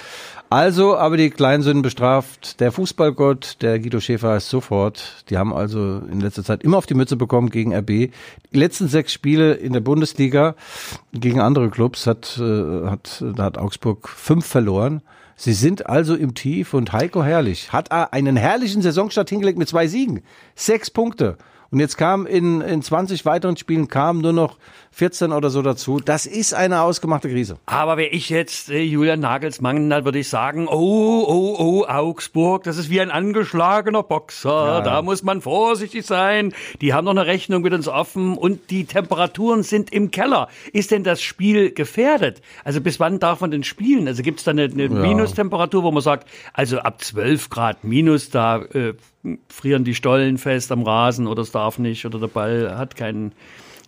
Also, 0.51 0.95
aber 0.97 1.17
die 1.17 1.31
Kleinsünden 1.31 1.81
bestraft 1.81 2.59
der 2.59 2.71
Fußballgott, 2.71 3.57
der 3.61 3.79
Guido 3.79 3.99
Schäfer 3.99 4.37
ist 4.37 4.49
sofort. 4.49 5.25
Die 5.29 5.37
haben 5.37 5.51
also 5.51 6.03
in 6.11 6.19
letzter 6.19 6.43
Zeit 6.43 6.63
immer 6.63 6.77
auf 6.77 6.85
die 6.85 6.93
Mütze 6.93 7.15
bekommen 7.15 7.49
gegen 7.49 7.73
RB. 7.73 7.87
Die 7.87 8.11
letzten 8.51 8.87
sechs 8.87 9.13
Spiele 9.13 9.53
in 9.53 9.73
der 9.73 9.79
Bundesliga 9.79 10.55
gegen 11.11 11.39
andere 11.39 11.71
Clubs 11.71 12.05
hat, 12.05 12.37
äh, 12.39 12.87
hat, 12.87 13.23
da 13.35 13.43
hat 13.43 13.57
Augsburg 13.57 14.09
fünf 14.09 14.45
verloren. 14.45 15.01
Sie 15.35 15.53
sind 15.53 15.87
also 15.87 16.13
im 16.13 16.35
Tief 16.35 16.75
und 16.75 16.93
Heiko 16.93 17.23
Herrlich 17.23 17.73
hat 17.73 17.91
einen 17.91 18.35
herrlichen 18.35 18.83
Saisonstart 18.83 19.27
hingelegt 19.27 19.57
mit 19.57 19.69
zwei 19.69 19.87
Siegen. 19.87 20.21
Sechs 20.53 20.91
Punkte. 20.91 21.37
Und 21.71 21.79
jetzt 21.79 21.97
kam 21.97 22.25
in, 22.25 22.59
in 22.59 22.81
20 22.81 23.25
weiteren 23.25 23.55
Spielen 23.55 23.87
kam 23.87 24.19
nur 24.19 24.33
noch 24.33 24.57
14 24.91 25.31
oder 25.31 25.49
so 25.49 25.61
dazu. 25.61 26.01
Das 26.03 26.25
ist 26.25 26.53
eine 26.53 26.81
ausgemachte 26.81 27.29
Krise. 27.29 27.57
Aber 27.65 27.95
wäre 27.95 28.09
ich 28.09 28.29
jetzt 28.29 28.69
äh, 28.69 28.81
Julian 28.81 29.21
Nagelsmann, 29.21 29.89
dann 29.89 30.03
würde 30.03 30.19
ich 30.19 30.27
sagen, 30.27 30.67
oh, 30.67 31.23
oh, 31.25 31.55
oh, 31.57 31.85
Augsburg, 31.87 32.63
das 32.63 32.77
ist 32.77 32.89
wie 32.89 32.99
ein 32.99 33.09
angeschlagener 33.09 34.03
Boxer. 34.03 34.81
Da 34.81 35.01
muss 35.01 35.23
man 35.23 35.39
vorsichtig 35.39 36.05
sein. 36.05 36.53
Die 36.81 36.93
haben 36.93 37.05
noch 37.05 37.11
eine 37.11 37.25
Rechnung 37.25 37.61
mit 37.61 37.73
uns 37.73 37.87
offen 37.87 38.37
und 38.37 38.69
die 38.69 38.83
Temperaturen 38.83 39.63
sind 39.63 39.93
im 39.93 40.11
Keller. 40.11 40.49
Ist 40.73 40.91
denn 40.91 41.05
das 41.05 41.21
Spiel 41.21 41.71
gefährdet? 41.71 42.41
Also 42.65 42.81
bis 42.81 42.99
wann 42.99 43.19
darf 43.19 43.39
man 43.39 43.51
denn 43.51 43.63
spielen? 43.63 44.09
Also 44.09 44.23
gibt 44.23 44.39
es 44.39 44.43
da 44.43 44.51
eine, 44.51 44.63
eine 44.63 44.89
Minustemperatur, 44.89 45.83
wo 45.83 45.91
man 45.91 46.03
sagt, 46.03 46.27
also 46.51 46.79
ab 46.79 47.01
12 47.01 47.49
Grad 47.49 47.85
minus, 47.85 48.29
da 48.29 48.57
äh, 48.57 48.93
frieren 49.49 49.83
die 49.83 49.95
Stollen 49.95 50.37
fest 50.37 50.71
am 50.71 50.83
Rasen 50.83 51.27
oder 51.27 51.41
es 51.41 51.51
darf 51.51 51.79
nicht 51.79 52.05
oder 52.05 52.19
der 52.19 52.27
Ball 52.27 52.77
hat 52.77 52.95
keinen 52.95 53.33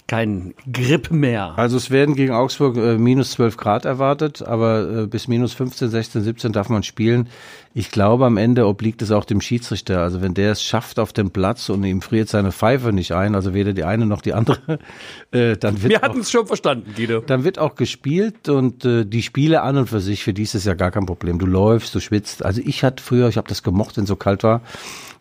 kein 0.07 0.53
Grip 0.71 1.11
mehr. 1.11 1.53
Also 1.57 1.77
es 1.77 1.89
werden 1.89 2.15
gegen 2.15 2.33
Augsburg 2.33 2.75
äh, 2.75 2.97
minus 2.97 3.31
12 3.31 3.55
Grad 3.55 3.85
erwartet, 3.85 4.41
aber 4.41 5.03
äh, 5.03 5.07
bis 5.07 5.29
minus 5.29 5.53
15, 5.53 5.89
16, 5.89 6.21
17 6.23 6.51
darf 6.51 6.67
man 6.67 6.83
spielen. 6.83 7.29
Ich 7.73 7.89
glaube, 7.89 8.25
am 8.25 8.37
Ende 8.37 8.67
obliegt 8.67 9.01
es 9.01 9.11
auch 9.11 9.23
dem 9.23 9.39
Schiedsrichter. 9.39 10.01
Also 10.01 10.21
wenn 10.21 10.33
der 10.33 10.51
es 10.51 10.61
schafft 10.61 10.99
auf 10.99 11.13
den 11.13 11.31
Platz 11.31 11.69
und 11.69 11.83
ihm 11.85 12.01
friert 12.01 12.27
seine 12.27 12.51
Pfeife 12.51 12.91
nicht 12.91 13.13
ein, 13.13 13.33
also 13.33 13.53
weder 13.53 13.71
die 13.71 13.85
eine 13.85 14.05
noch 14.05 14.21
die 14.21 14.33
andere, 14.33 14.59
äh, 15.31 15.55
dann 15.55 15.81
wird 15.81 15.91
Wir 15.91 15.99
auch 15.99 16.03
hatten 16.03 16.19
es 16.19 16.31
schon 16.31 16.47
verstanden, 16.47 16.93
Guido. 16.95 17.21
dann 17.21 17.45
wird 17.45 17.57
auch 17.57 17.75
gespielt 17.75 18.49
und 18.49 18.83
äh, 18.83 19.05
die 19.05 19.23
Spiele 19.23 19.61
an 19.61 19.77
und 19.77 19.87
für 19.87 20.01
sich, 20.01 20.23
für 20.23 20.33
die 20.33 20.43
ist 20.43 20.53
es 20.53 20.65
ja 20.65 20.73
gar 20.73 20.91
kein 20.91 21.05
Problem. 21.05 21.39
Du 21.39 21.45
läufst, 21.45 21.95
du 21.95 22.01
schwitzt. 22.01 22.43
Also 22.43 22.61
ich 22.63 22.83
hatte 22.83 23.01
früher, 23.01 23.29
ich 23.29 23.37
habe 23.37 23.47
das 23.47 23.63
gemocht, 23.63 23.95
wenn 23.95 24.03
es 24.03 24.09
so 24.09 24.17
kalt 24.17 24.43
war. 24.43 24.61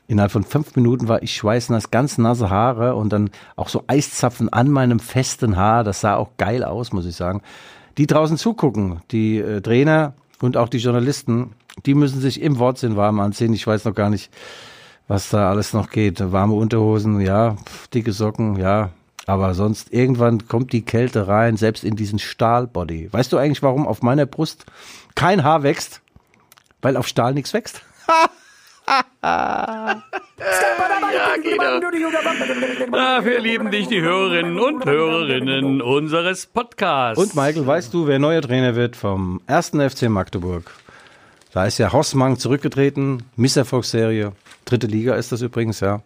Innerhalb 0.09 0.33
von 0.33 0.45
fünf 0.45 0.77
Minuten 0.77 1.09
war 1.09 1.23
ich 1.23 1.35
schweißnass, 1.35 1.91
ganz 1.91 2.19
nasse 2.19 2.51
Haare 2.51 2.97
und 2.97 3.13
dann 3.13 3.31
auch 3.57 3.69
so 3.69 3.85
Eiszapfen 3.87 4.53
an 4.53 4.71
meinem 4.71 5.01
festen 5.01 5.57
Haar. 5.57 5.85
Das 5.85 6.01
sah 6.01 6.17
auch 6.17 6.31
geil 6.37 6.65
aus, 6.65 6.93
muss 6.93 7.07
ich 7.07 7.17
sagen. 7.17 7.41
Die 7.99 8.07
draußen 8.07 8.37
zugucken, 8.37 9.01
die 9.11 9.39
äh, 9.39 9.61
Trainer 9.61 10.15
und 10.41 10.57
auch 10.57 10.69
die 10.69 10.79
Journalisten, 10.79 11.53
die 11.87 11.95
müssen 11.95 12.21
sich 12.21 12.43
im 12.43 12.59
Wortsinn 12.59 12.97
warm 12.97 13.21
anziehen. 13.21 13.53
Ich 13.53 13.67
weiß 13.67 13.85
noch 13.85 13.95
gar 13.95 14.11
nicht, 14.11 14.31
was 15.09 15.31
da 15.31 15.51
alles 15.51 15.73
noch 15.73 15.91
geht. 15.91 16.33
Warme 16.33 16.55
Unterhosen, 16.55 17.21
ja, 17.21 17.57
dicke 17.95 18.13
Socken, 18.13 18.57
ja. 18.57 18.91
Aber 19.27 19.55
sonst 19.55 19.93
irgendwann 19.93 20.49
kommt 20.49 20.73
die 20.73 20.83
Kälte 20.83 21.29
rein, 21.29 21.57
selbst 21.57 21.85
in 21.85 21.95
diesen 21.95 22.19
Stahlbody. 22.19 23.13
Weißt 23.13 23.33
du 23.33 23.39
eigentlich, 23.39 23.63
warum 23.63 23.87
auf 23.87 24.03
meiner 24.03 24.27
Brust 24.27 24.67
kein 25.15 25.45
Haar 25.45 25.63
wächst? 25.63 26.01
Weil 26.81 26.97
auf 26.97 27.07
Stahl 27.07 27.35
nichts 27.35 27.53
wächst. 27.53 27.83
Ja, 28.87 30.03
Guido. 31.43 32.97
Ah, 32.97 33.25
wir 33.25 33.41
lieben 33.41 33.71
dich, 33.71 33.89
die 33.89 34.01
Hörerinnen 34.01 34.59
und 34.59 34.85
Hörerinnen 34.85 35.81
unseres 35.81 36.47
Podcasts. 36.47 37.23
Und 37.23 37.35
Michael, 37.35 37.67
weißt 37.67 37.95
du, 37.95 38.07
wer 38.07 38.19
neuer 38.19 38.43
Trainer 38.43 38.75
wird 38.75 38.97
vom 38.97 39.41
ersten 39.47 39.89
FC 39.89 40.09
Magdeburg? 40.09 40.71
Da 41.53 41.67
ist 41.67 41.79
ja 41.79 41.93
Hossmann 41.93 42.39
zurückgetreten, 42.39 43.25
Misserfolgsserie. 43.37 44.33
Dritte 44.65 44.87
Liga 44.87 45.15
ist 45.15 45.33
das 45.33 45.43
übrigens, 45.43 45.81
ja. 45.81 46.01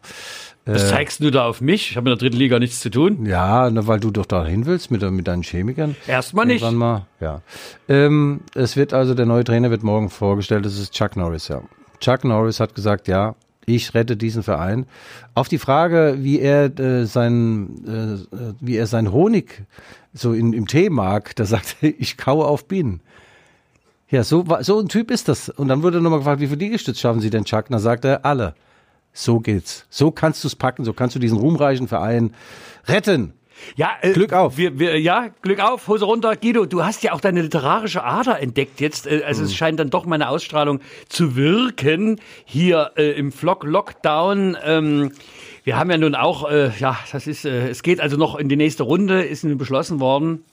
Was 0.68 0.88
zeigst 0.88 1.20
du 1.20 1.30
da 1.30 1.46
auf 1.46 1.60
mich? 1.60 1.92
Ich 1.92 1.96
habe 1.96 2.10
in 2.10 2.16
der 2.16 2.18
dritten 2.18 2.38
Liga 2.38 2.58
nichts 2.58 2.80
zu 2.80 2.90
tun. 2.90 3.24
Ja, 3.24 3.70
na, 3.70 3.86
weil 3.86 4.00
du 4.00 4.10
doch 4.10 4.26
da 4.26 4.44
hin 4.44 4.66
willst 4.66 4.90
mit, 4.90 5.08
mit 5.12 5.28
deinen 5.28 5.44
Chemikern. 5.44 5.94
Erstmal 6.08 6.44
nicht. 6.46 6.62
Irgendwann 6.62 6.78
mal, 6.78 7.06
ja. 7.20 7.40
Ähm, 7.88 8.40
es 8.56 8.76
wird 8.76 8.92
also, 8.92 9.14
der 9.14 9.26
neue 9.26 9.44
Trainer 9.44 9.70
wird 9.70 9.84
morgen 9.84 10.10
vorgestellt, 10.10 10.66
das 10.66 10.76
ist 10.76 10.92
Chuck 10.92 11.14
Norris, 11.14 11.46
ja. 11.46 11.62
Chuck 12.00 12.24
Norris 12.24 12.60
hat 12.60 12.74
gesagt, 12.74 13.08
ja, 13.08 13.34
ich 13.66 13.94
rette 13.94 14.16
diesen 14.16 14.42
Verein. 14.42 14.86
Auf 15.34 15.48
die 15.48 15.58
Frage, 15.58 16.18
wie 16.20 16.40
er 16.40 16.78
äh, 16.78 17.04
sein, 17.04 18.24
äh, 18.32 18.54
wie 18.60 18.76
er 18.76 18.86
sein 18.86 19.12
Honig 19.12 19.64
so 20.14 20.32
in, 20.32 20.52
im 20.52 20.66
Tee 20.66 20.88
mag, 20.88 21.34
da 21.36 21.44
sagt 21.44 21.76
er, 21.80 21.92
ich 21.98 22.16
kaue 22.16 22.46
auf 22.46 22.66
Bienen. 22.66 23.00
Ja, 24.08 24.22
so, 24.22 24.44
so 24.60 24.78
ein 24.78 24.88
Typ 24.88 25.10
ist 25.10 25.28
das. 25.28 25.48
Und 25.48 25.66
dann 25.66 25.82
wurde 25.82 26.00
nochmal 26.00 26.20
gefragt, 26.20 26.40
wie 26.40 26.46
viele 26.46 26.60
Liegestütze 26.60 27.00
schaffen 27.00 27.20
Sie 27.20 27.30
denn, 27.30 27.44
Chuck? 27.44 27.66
Und 27.66 27.72
dann 27.72 27.80
sagt 27.80 28.04
er, 28.04 28.24
alle. 28.24 28.54
So 29.12 29.40
geht's. 29.40 29.86
So 29.90 30.12
kannst 30.12 30.44
du 30.44 30.48
es 30.48 30.54
packen, 30.54 30.84
so 30.84 30.92
kannst 30.92 31.16
du 31.16 31.18
diesen 31.18 31.38
ruhmreichen 31.38 31.88
Verein 31.88 32.34
retten. 32.86 33.32
Ja, 33.76 33.90
äh, 34.00 34.12
Glück 34.12 34.32
auf. 34.32 34.56
Wir, 34.56 34.78
wir, 34.78 35.00
ja, 35.00 35.28
Glück 35.42 35.60
auf, 35.60 35.88
Hose 35.88 36.04
runter. 36.04 36.36
Guido, 36.36 36.66
du 36.66 36.84
hast 36.84 37.02
ja 37.02 37.12
auch 37.12 37.20
deine 37.20 37.42
literarische 37.42 38.04
Ader 38.04 38.40
entdeckt 38.40 38.80
jetzt. 38.80 39.06
Äh, 39.06 39.22
Also 39.26 39.42
es 39.44 39.50
Mhm. 39.50 39.54
scheint 39.54 39.80
dann 39.80 39.90
doch 39.90 40.06
meine 40.06 40.28
Ausstrahlung 40.28 40.80
zu 41.08 41.36
wirken 41.36 42.20
hier 42.44 42.92
äh, 42.96 43.12
im 43.12 43.32
Vlog 43.32 43.64
Lockdown. 43.64 44.56
Ähm, 44.64 45.12
wir 45.64 45.76
haben 45.78 45.90
ja 45.90 45.98
nun 45.98 46.14
auch, 46.14 46.48
äh, 46.50 46.70
ja, 46.78 46.96
das 47.10 47.26
ist, 47.26 47.44
äh, 47.44 47.68
es 47.68 47.82
geht 47.82 48.00
also 48.00 48.16
noch 48.16 48.36
in 48.36 48.48
die 48.48 48.56
nächste 48.56 48.84
Runde, 48.84 49.22
ist 49.24 49.42
nun 49.44 49.58
beschlossen 49.58 50.00
worden. 50.00 50.44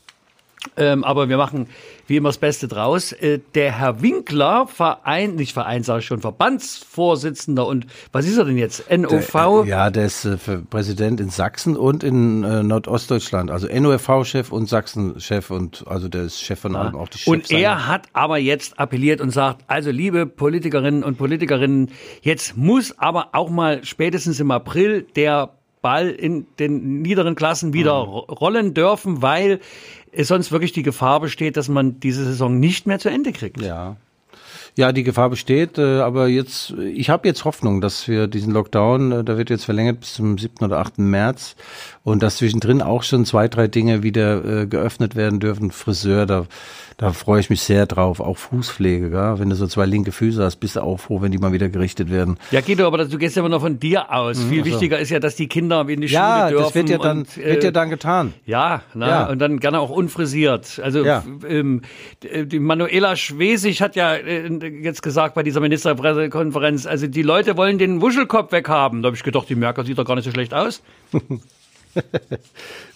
Ähm, 0.78 1.04
aber 1.04 1.30
wir 1.30 1.38
machen 1.38 1.68
wie 2.08 2.18
immer 2.18 2.30
das 2.30 2.38
Beste 2.38 2.68
draus. 2.68 3.12
Äh, 3.12 3.40
der 3.54 3.80
Herr 3.80 4.02
Winkler, 4.02 4.68
Verein, 4.68 5.36
nicht 5.36 5.54
Verein, 5.54 5.84
sage 5.84 6.00
ich 6.00 6.06
schon, 6.06 6.22
Verbandsvorsitzender 6.22 7.66
und 7.68 7.86
was 8.12 8.26
ist 8.26 8.38
er 8.38 8.46
denn 8.46 8.58
jetzt? 8.58 8.90
NOV? 8.90 9.66
Ja, 9.66 9.90
der 9.90 10.06
ist 10.06 10.26
äh, 10.26 10.38
Präsident 10.70 11.20
in 11.20 11.30
Sachsen 11.30 11.76
und 11.76 12.04
in 12.04 12.44
äh, 12.44 12.64
Nordostdeutschland. 12.64 13.52
Also 13.52 13.68
NOFV-Chef 13.68 14.52
und 14.52 14.68
Sachsen-Chef 14.68 15.52
und 15.52 15.86
also 15.88 16.08
der 16.08 16.24
ist 16.24 16.42
Chef 16.42 16.60
von 16.60 16.76
allem, 16.76 16.96
auch 16.96 17.08
die 17.08 17.20
Chefs. 17.20 17.28
Und 17.28 17.52
er 17.52 17.88
hat 17.88 18.08
aber 18.14 18.38
jetzt 18.38 18.80
appelliert 18.80 19.22
und 19.22 19.32
sagt, 19.32 19.64
also 19.68 19.92
liebe 19.92 20.26
Politikerinnen 20.26 21.04
und 21.04 21.18
Politikerinnen, 21.18 21.92
jetzt 22.22 22.58
muss 22.58 22.98
aber 22.98 23.30
auch 23.34 23.50
mal 23.50 23.84
spätestens 23.84 24.40
im 24.40 24.52
April 24.52 25.06
der 25.16 25.52
Ball 25.84 26.10
in 26.10 26.48
den 26.58 27.04
niederen 27.04 27.36
Klassen 27.36 27.74
wieder 27.74 28.04
Mhm. 28.04 28.10
ro- 28.12 28.20
rollen 28.34 28.74
dürfen, 28.74 29.22
weil 29.22 29.60
es 30.12 30.30
sonst 30.30 30.52
wirklich 30.52 30.72
die 30.72 30.82
Gefahr 30.82 31.20
besteht, 31.20 31.56
dass 31.58 31.70
man 31.70 32.00
diese 32.00 32.26
Saison 32.26 32.60
nicht 32.60 32.88
mehr 32.88 32.98
zu 32.98 33.10
Ende 33.10 33.32
kriegt. 33.34 33.62
Ja. 33.62 33.98
Ja, 34.76 34.92
die 34.92 35.04
Gefahr 35.04 35.30
besteht, 35.30 35.78
äh, 35.78 36.00
aber 36.00 36.28
jetzt, 36.28 36.72
ich 36.72 37.12
habe 37.12 37.28
jetzt 37.28 37.46
Hoffnung, 37.46 37.80
dass 37.80 38.08
wir 38.08 38.26
diesen 38.26 38.52
Lockdown, 38.54 39.12
äh, 39.12 39.24
der 39.24 39.38
wird 39.38 39.52
jetzt 39.52 39.66
verlängert 39.66 40.00
bis 40.00 40.16
zum 40.16 40.38
7. 40.40 40.66
oder 40.66 40.80
8. 40.80 40.98
März 40.98 41.56
und 42.04 42.24
dass 42.24 42.38
zwischendrin 42.38 42.82
auch 42.82 43.04
schon 43.04 43.24
zwei, 43.26 43.48
drei 43.48 43.68
Dinge 43.68 44.02
wieder 44.02 44.44
äh, 44.62 44.66
geöffnet 44.66 45.16
werden 45.16 45.40
dürfen. 45.40 45.70
Friseur, 45.70 46.26
da, 46.26 46.48
da 46.98 47.14
freue 47.14 47.40
ich 47.40 47.52
mich 47.52 47.62
sehr 47.62 47.86
drauf. 47.86 48.20
Auch 48.20 48.38
Fußpflege, 48.38 49.12
gell? 49.12 49.36
wenn 49.38 49.50
du 49.52 49.56
so 49.56 49.68
zwei 49.68 49.86
linke 49.86 50.12
Füße 50.12 50.44
hast, 50.44 50.56
bist 50.58 50.76
du 50.76 50.82
auch 50.82 51.00
froh, 51.00 51.22
wenn 51.22 51.32
die 51.32 51.38
mal 51.38 51.54
wieder 51.54 51.70
gerichtet 51.70 52.10
werden. 52.10 52.38
Ja, 52.50 52.62
Guido, 52.62 52.88
aber 52.88 53.06
du 53.06 53.18
gehst 53.20 53.36
ja 53.36 53.42
immer 53.42 53.50
noch 53.50 53.62
von 53.62 53.80
dir 53.80 54.12
aus. 54.12 54.42
Viel 54.44 54.66
wichtiger 54.66 54.98
ist 54.98 55.12
ja, 55.12 55.20
dass 55.20 55.36
die 55.36 55.48
Kinder 55.48 55.82
in 55.88 56.02
die 56.02 56.08
Mhm, 56.08 56.14
Ja, 56.14 56.40
Schule 56.48 56.50
dürfen. 56.50 56.64
das 56.66 56.76
wird 56.76 56.90
ja 56.90 56.98
dann, 56.98 57.18
und, 57.20 57.38
äh, 57.38 57.46
wird 57.52 57.64
ja 57.64 57.72
dann 57.72 57.90
getan. 57.92 58.34
Ja, 58.48 58.82
na, 58.96 59.08
Ja. 59.08 59.30
und 59.30 59.38
dann 59.38 59.60
gerne 59.60 59.80
auch 59.80 59.92
unfrisiert. 59.92 60.82
Also 60.84 61.06
Ja. 61.06 61.24
ähm, 61.48 61.84
die 62.24 62.60
Manuela 62.60 63.16
Schwesig 63.16 63.80
hat 63.82 63.96
ja 63.96 64.16
äh, 64.16 64.50
jetzt 64.68 65.02
gesagt 65.02 65.36
bei 65.36 65.44
dieser 65.44 65.60
Ministerpressekonferenz, 65.60 66.86
also 66.86 67.08
die 67.08 67.22
Leute 67.22 67.58
wollen 67.58 67.78
den 67.78 68.02
Wuschelkopf 68.02 68.52
weghaben. 68.52 69.02
Da 69.02 69.08
habe 69.08 69.16
ich 69.16 69.24
gedacht, 69.24 69.50
die 69.50 69.56
Merkel 69.56 69.86
sieht 69.86 69.98
doch 69.98 70.06
gar 70.06 70.16
nicht 70.16 70.26
so 70.26 70.32
schlecht 70.32 70.54
aus. 70.54 70.82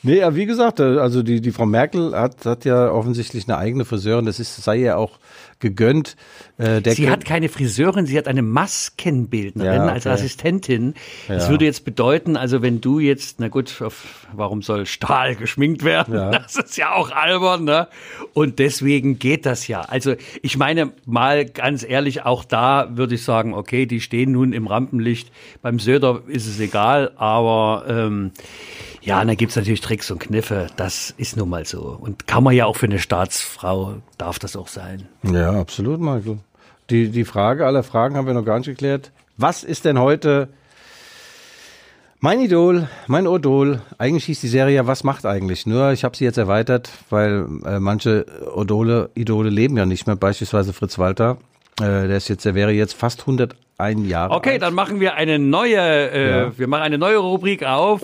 Nee, 0.04 0.24
aber 0.24 0.36
wie 0.36 0.46
gesagt, 0.46 0.80
äh, 0.80 0.98
also 1.00 1.24
die, 1.24 1.42
die 1.42 1.52
Frau 1.52 1.66
Merkel 1.66 2.16
hat, 2.16 2.46
hat 2.46 2.66
ja 2.66 2.90
offensichtlich 2.92 3.48
eine 3.48 3.58
eigene 3.58 3.86
Friseurin, 3.86 4.26
das 4.26 4.40
ist, 4.40 4.56
sei 4.56 4.78
ihr 4.78 4.98
auch 4.98 5.20
gegönnt. 5.60 6.16
Äh, 6.58 6.82
Sie 6.92 7.10
hat 7.10 7.26
keine 7.26 7.50
Friseurin, 7.50 8.06
sie 8.06 8.18
hat 8.18 8.28
eine 8.28 8.42
Maskenbildnerin 8.42 9.74
Ja, 9.88 9.88
als 9.88 10.06
okay. 10.06 10.14
Assistentin. 10.14 10.94
Das 11.28 11.46
Ja. 11.46 11.50
würde 11.50 11.66
jetzt 11.66 11.86
bedeuten, 11.86 12.38
also 12.38 12.62
wenn 12.62 12.82
du 12.82 13.00
jetzt, 13.00 13.40
na 13.40 13.48
gut, 13.48 13.82
auf, 13.82 14.28
warum 14.34 14.62
soll 14.62 14.86
Stahl 14.86 15.36
geschminkt 15.36 15.84
werden? 15.84 16.14
Ja. 16.14 16.32
Das 16.32 16.56
ist 16.56 16.78
ja 16.78 16.94
auch 16.94 17.12
albern, 17.12 17.64
ne? 17.64 17.88
Und 18.34 18.60
deswegen 18.60 19.20
geht 19.20 19.46
das 19.46 19.68
ja. 19.68 19.82
Also 19.82 20.16
ich 20.42 20.58
meine 20.58 20.92
mal 21.06 21.46
ganz 21.46 21.84
ehrlich, 21.88 22.24
auch 22.24 22.44
da 22.46 22.90
würde 22.96 23.16
ich 23.16 23.24
sagen, 23.24 23.54
okay, 23.54 23.86
die 23.86 24.02
stehen 24.02 24.32
nun 24.32 24.54
im 24.54 24.68
Rampenlicht. 24.68 25.32
Beim 25.62 25.80
Söder 25.80 26.22
ist 26.28 26.48
es 26.48 26.60
egal, 26.60 27.12
aber 27.18 27.86
ähm, 27.88 28.32
ja, 29.02 29.22
und 29.22 29.28
dann 29.28 29.38
gibt's 29.38 29.56
natürlich 29.56 29.82
Tricks 29.82 30.12
und 30.12 30.20
Kniffe. 30.20 30.68
Das 30.76 31.14
ist 31.18 31.38
nun 31.38 31.50
mal 31.50 31.66
so. 31.66 31.98
Und 32.00 32.28
kann 32.28 32.44
man 32.44 32.54
ja 32.54 32.66
auch 32.66 32.76
für 32.76 32.88
eine 32.88 33.00
Staatsfrau, 33.00 33.96
darf 34.18 34.40
das 34.40 34.56
auch 34.56 34.68
sein. 34.68 35.08
Ja, 35.24 35.52
absolut, 35.60 36.00
Michael. 36.00 36.40
Die, 36.90 37.10
die 37.10 37.26
Frage 37.26 37.66
aller 37.66 37.84
Fragen 37.84 38.16
haben 38.16 38.28
wir 38.28 38.34
noch 38.34 38.46
gar 38.46 38.58
nicht 38.58 38.68
geklärt. 38.68 39.12
Was 39.36 39.64
ist 39.64 39.86
denn 39.86 40.00
heute 40.00 40.50
mein 42.20 42.40
Idol, 42.40 42.88
mein 43.08 43.28
Odol? 43.28 43.82
Eigentlich 43.98 44.26
hieß 44.26 44.42
die 44.42 44.48
Serie 44.48 44.76
ja 44.76 44.88
Was 44.88 45.04
macht 45.04 45.26
eigentlich? 45.26 45.66
Nur 45.66 45.92
ich 45.92 46.04
habe 46.04 46.18
sie 46.18 46.24
jetzt 46.24 46.38
erweitert, 46.38 46.90
weil 47.10 47.46
äh, 47.66 47.80
manche 47.80 48.26
Odole, 48.56 49.10
Idole 49.16 49.50
leben 49.50 49.78
ja 49.78 49.86
nicht 49.86 50.08
mehr. 50.08 50.16
Beispielsweise 50.16 50.74
Fritz 50.74 50.98
Walter. 50.98 51.38
Äh, 51.80 52.08
der 52.08 52.18
ist 52.18 52.30
jetzt, 52.30 52.46
der 52.46 52.56
wäre 52.56 52.72
jetzt 52.72 52.94
fast 52.94 53.28
101 53.80 54.08
Jahre 54.10 54.34
Okay, 54.34 54.54
alt. 54.54 54.62
dann 54.64 54.74
machen 54.74 55.00
wir 55.00 55.14
eine 55.16 55.38
neue, 55.38 55.78
äh, 55.78 56.30
Ja. 56.46 56.58
wir 56.58 56.68
machen 56.68 56.82
eine 56.82 56.98
neue 56.98 57.18
Rubrik 57.18 57.64
auf. 57.64 58.02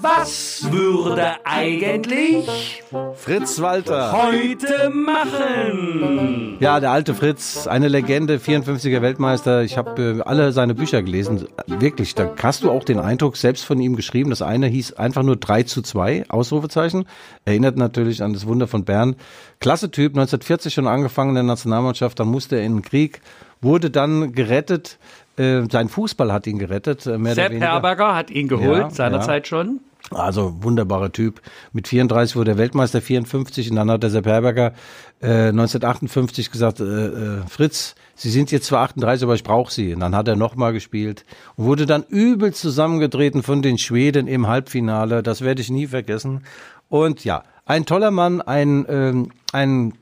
Was 0.00 0.68
würde 0.70 1.32
eigentlich 1.44 2.84
Fritz 3.16 3.60
Walter. 3.60 4.12
heute 4.12 4.90
machen? 4.90 6.56
Ja, 6.60 6.78
der 6.78 6.92
alte 6.92 7.14
Fritz, 7.14 7.66
eine 7.66 7.88
Legende, 7.88 8.38
54er 8.38 9.02
Weltmeister. 9.02 9.62
Ich 9.64 9.76
habe 9.76 10.20
äh, 10.20 10.22
alle 10.22 10.52
seine 10.52 10.76
Bücher 10.76 11.02
gelesen. 11.02 11.48
Wirklich, 11.66 12.14
da 12.14 12.30
hast 12.40 12.62
du 12.62 12.70
auch 12.70 12.84
den 12.84 13.00
Eindruck 13.00 13.36
selbst 13.36 13.64
von 13.64 13.80
ihm 13.80 13.96
geschrieben. 13.96 14.30
Das 14.30 14.40
eine 14.40 14.68
hieß 14.68 14.92
einfach 14.94 15.24
nur 15.24 15.34
3 15.36 15.64
zu 15.64 15.82
2, 15.82 16.26
Ausrufezeichen. 16.28 17.06
Erinnert 17.44 17.76
natürlich 17.76 18.22
an 18.22 18.32
das 18.34 18.46
Wunder 18.46 18.68
von 18.68 18.84
Bern. 18.84 19.16
Klasse 19.58 19.90
Typ, 19.90 20.12
1940 20.12 20.72
schon 20.74 20.86
angefangen 20.86 21.30
in 21.30 21.34
der 21.36 21.42
Nationalmannschaft. 21.44 22.20
Dann 22.20 22.28
musste 22.28 22.54
er 22.56 22.62
in 22.62 22.76
den 22.76 22.82
Krieg, 22.82 23.20
wurde 23.60 23.90
dann 23.90 24.32
gerettet. 24.32 24.98
Äh, 25.36 25.62
sein 25.70 25.88
Fußball 25.88 26.32
hat 26.32 26.46
ihn 26.46 26.58
gerettet, 26.58 27.06
äh, 27.06 27.18
mehr 27.18 27.34
Sepp. 27.34 27.52
Herberger 27.52 28.14
hat 28.14 28.30
ihn 28.30 28.48
geholt, 28.48 28.82
Ja, 28.82 28.90
seinerzeit 28.90 29.46
schon. 29.46 29.80
Also 30.10 30.54
wunderbarer 30.62 31.12
Typ. 31.12 31.42
Mit 31.72 31.86
34 31.86 32.34
wurde 32.34 32.52
er 32.52 32.58
Weltmeister, 32.58 33.02
54 33.02 33.70
und 33.70 33.76
dann 33.76 33.90
hat 33.90 34.02
der 34.02 34.10
Sepp 34.10 34.26
Herberger 34.26 34.72
äh, 35.20 35.48
1958 35.48 36.50
gesagt, 36.50 36.80
äh, 36.80 36.84
äh, 36.84 37.40
Fritz, 37.48 37.94
Sie 38.14 38.30
sind 38.30 38.50
jetzt 38.50 38.66
zwar 38.66 38.80
38, 38.82 39.24
aber 39.24 39.34
ich 39.34 39.44
brauche 39.44 39.72
Sie. 39.72 39.94
Und 39.94 40.00
dann 40.00 40.16
hat 40.16 40.26
er 40.26 40.34
nochmal 40.34 40.72
gespielt 40.72 41.24
und 41.54 41.66
wurde 41.66 41.86
dann 41.86 42.02
übel 42.02 42.52
zusammengetreten 42.52 43.44
von 43.44 43.62
den 43.62 43.78
Schweden 43.78 44.26
im 44.26 44.48
Halbfinale. 44.48 45.22
Das 45.22 45.42
werde 45.42 45.60
ich 45.60 45.70
nie 45.70 45.86
vergessen. 45.86 46.42
Und 46.88 47.24
ja, 47.24 47.44
ein 47.64 47.86
toller 47.86 48.10
Mann, 48.10 48.40
ein, 48.40 48.86
ähm, 48.88 49.30
ein 49.52 49.92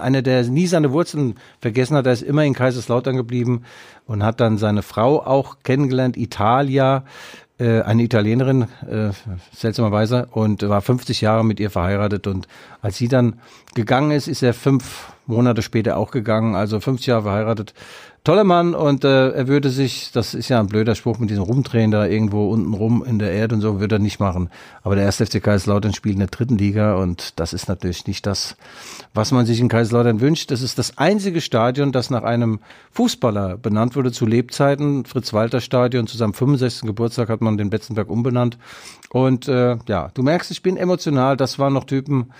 einer, 0.00 0.22
der 0.22 0.44
nie 0.44 0.66
seine 0.66 0.92
Wurzeln 0.92 1.36
vergessen 1.60 1.96
hat, 1.96 2.06
der 2.06 2.12
ist 2.12 2.22
immer 2.22 2.44
in 2.44 2.54
Kaiserslautern 2.54 3.16
geblieben 3.16 3.62
und 4.06 4.22
hat 4.22 4.40
dann 4.40 4.58
seine 4.58 4.82
Frau 4.82 5.24
auch 5.24 5.58
kennengelernt, 5.62 6.16
Italia, 6.16 7.04
äh, 7.60 7.82
eine 7.82 8.02
Italienerin, 8.02 8.62
äh, 8.90 9.10
seltsamerweise, 9.52 10.28
und 10.32 10.66
war 10.66 10.80
50 10.80 11.20
Jahre 11.20 11.44
mit 11.44 11.60
ihr 11.60 11.70
verheiratet. 11.70 12.26
Und 12.26 12.48
als 12.80 12.96
sie 12.96 13.08
dann 13.08 13.38
gegangen 13.74 14.12
ist, 14.12 14.28
ist 14.28 14.42
er 14.42 14.54
fünf 14.54 15.12
Monate 15.26 15.62
später 15.62 15.96
auch 15.96 16.10
gegangen, 16.10 16.54
also 16.54 16.80
50 16.80 17.06
Jahre 17.06 17.22
verheiratet. 17.22 17.74
Toller 18.22 18.44
Mann 18.44 18.74
und 18.74 19.02
äh, 19.02 19.30
er 19.30 19.48
würde 19.48 19.70
sich, 19.70 20.12
das 20.12 20.34
ist 20.34 20.50
ja 20.50 20.60
ein 20.60 20.66
blöder 20.66 20.94
Spruch 20.94 21.18
mit 21.18 21.30
diesem 21.30 21.42
Rumdrehen 21.42 21.90
da 21.90 22.04
irgendwo 22.04 22.50
unten 22.50 22.74
rum 22.74 23.02
in 23.02 23.18
der 23.18 23.32
Erde 23.32 23.54
und 23.54 23.62
so, 23.62 23.80
würde 23.80 23.96
er 23.96 23.98
nicht 23.98 24.20
machen. 24.20 24.50
Aber 24.82 24.94
der 24.94 25.04
erste 25.04 25.24
FC 25.24 25.42
Kaiserslautern 25.42 25.94
spielt 25.94 26.16
in 26.16 26.18
der 26.18 26.28
dritten 26.28 26.58
Liga 26.58 26.96
und 26.96 27.40
das 27.40 27.54
ist 27.54 27.66
natürlich 27.66 28.06
nicht 28.06 28.26
das, 28.26 28.56
was 29.14 29.32
man 29.32 29.46
sich 29.46 29.58
in 29.58 29.68
Kaiserslautern 29.68 30.20
wünscht. 30.20 30.50
Das 30.50 30.60
ist 30.60 30.78
das 30.78 30.98
einzige 30.98 31.40
Stadion, 31.40 31.92
das 31.92 32.10
nach 32.10 32.22
einem 32.22 32.60
Fußballer 32.92 33.56
benannt 33.56 33.96
wurde 33.96 34.12
zu 34.12 34.26
Lebzeiten. 34.26 35.06
Fritz-Walter-Stadion, 35.06 36.06
zu 36.06 36.18
seinem 36.18 36.34
65. 36.34 36.82
Geburtstag 36.82 37.30
hat 37.30 37.40
man 37.40 37.56
den 37.56 37.70
Betzenberg 37.70 38.10
umbenannt. 38.10 38.58
Und 39.08 39.48
äh, 39.48 39.78
ja, 39.88 40.10
du 40.12 40.22
merkst, 40.22 40.50
ich 40.50 40.62
bin 40.62 40.76
emotional. 40.76 41.38
Das 41.38 41.58
waren 41.58 41.72
noch 41.72 41.84
Typen, 41.84 42.32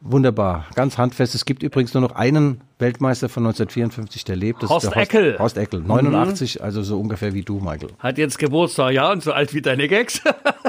Wunderbar, 0.00 0.66
ganz 0.74 0.98
handfest. 0.98 1.34
Es 1.34 1.46
gibt 1.46 1.62
übrigens 1.62 1.94
nur 1.94 2.02
noch 2.02 2.14
einen 2.14 2.60
Weltmeister 2.78 3.30
von 3.30 3.46
1954, 3.46 4.24
der 4.24 4.36
lebt. 4.36 4.62
Das 4.62 4.68
Horst 4.68 4.84
ist 4.84 4.94
der 4.94 5.02
Eckel. 5.02 5.38
Horst 5.38 5.56
Eckel, 5.56 5.80
89, 5.80 6.62
also 6.62 6.82
so 6.82 7.00
ungefähr 7.00 7.32
wie 7.32 7.42
du, 7.42 7.60
Michael. 7.60 7.88
Hat 7.98 8.18
jetzt 8.18 8.38
Geburtstag, 8.38 8.92
ja, 8.92 9.10
und 9.10 9.22
so 9.22 9.32
alt 9.32 9.54
wie 9.54 9.62
deine 9.62 9.88
Gags. 9.88 10.20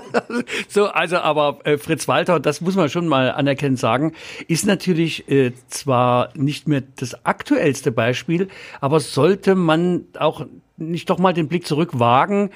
so, 0.69 0.85
also, 0.85 1.17
aber 1.17 1.59
äh, 1.65 1.77
Fritz 1.77 2.07
Walter, 2.07 2.39
das 2.39 2.61
muss 2.61 2.77
man 2.77 2.87
schon 2.87 3.09
mal 3.09 3.29
anerkennend 3.31 3.79
sagen, 3.79 4.13
ist 4.47 4.65
natürlich 4.65 5.29
äh, 5.29 5.51
zwar 5.67 6.29
nicht 6.33 6.69
mehr 6.69 6.83
das 6.95 7.25
aktuellste 7.25 7.91
Beispiel, 7.91 8.47
aber 8.79 9.01
sollte 9.01 9.55
man 9.55 10.05
auch 10.17 10.45
nicht 10.77 11.09
doch 11.09 11.19
mal 11.19 11.33
den 11.33 11.49
Blick 11.49 11.67
zurück 11.67 11.99
wagen, 11.99 12.51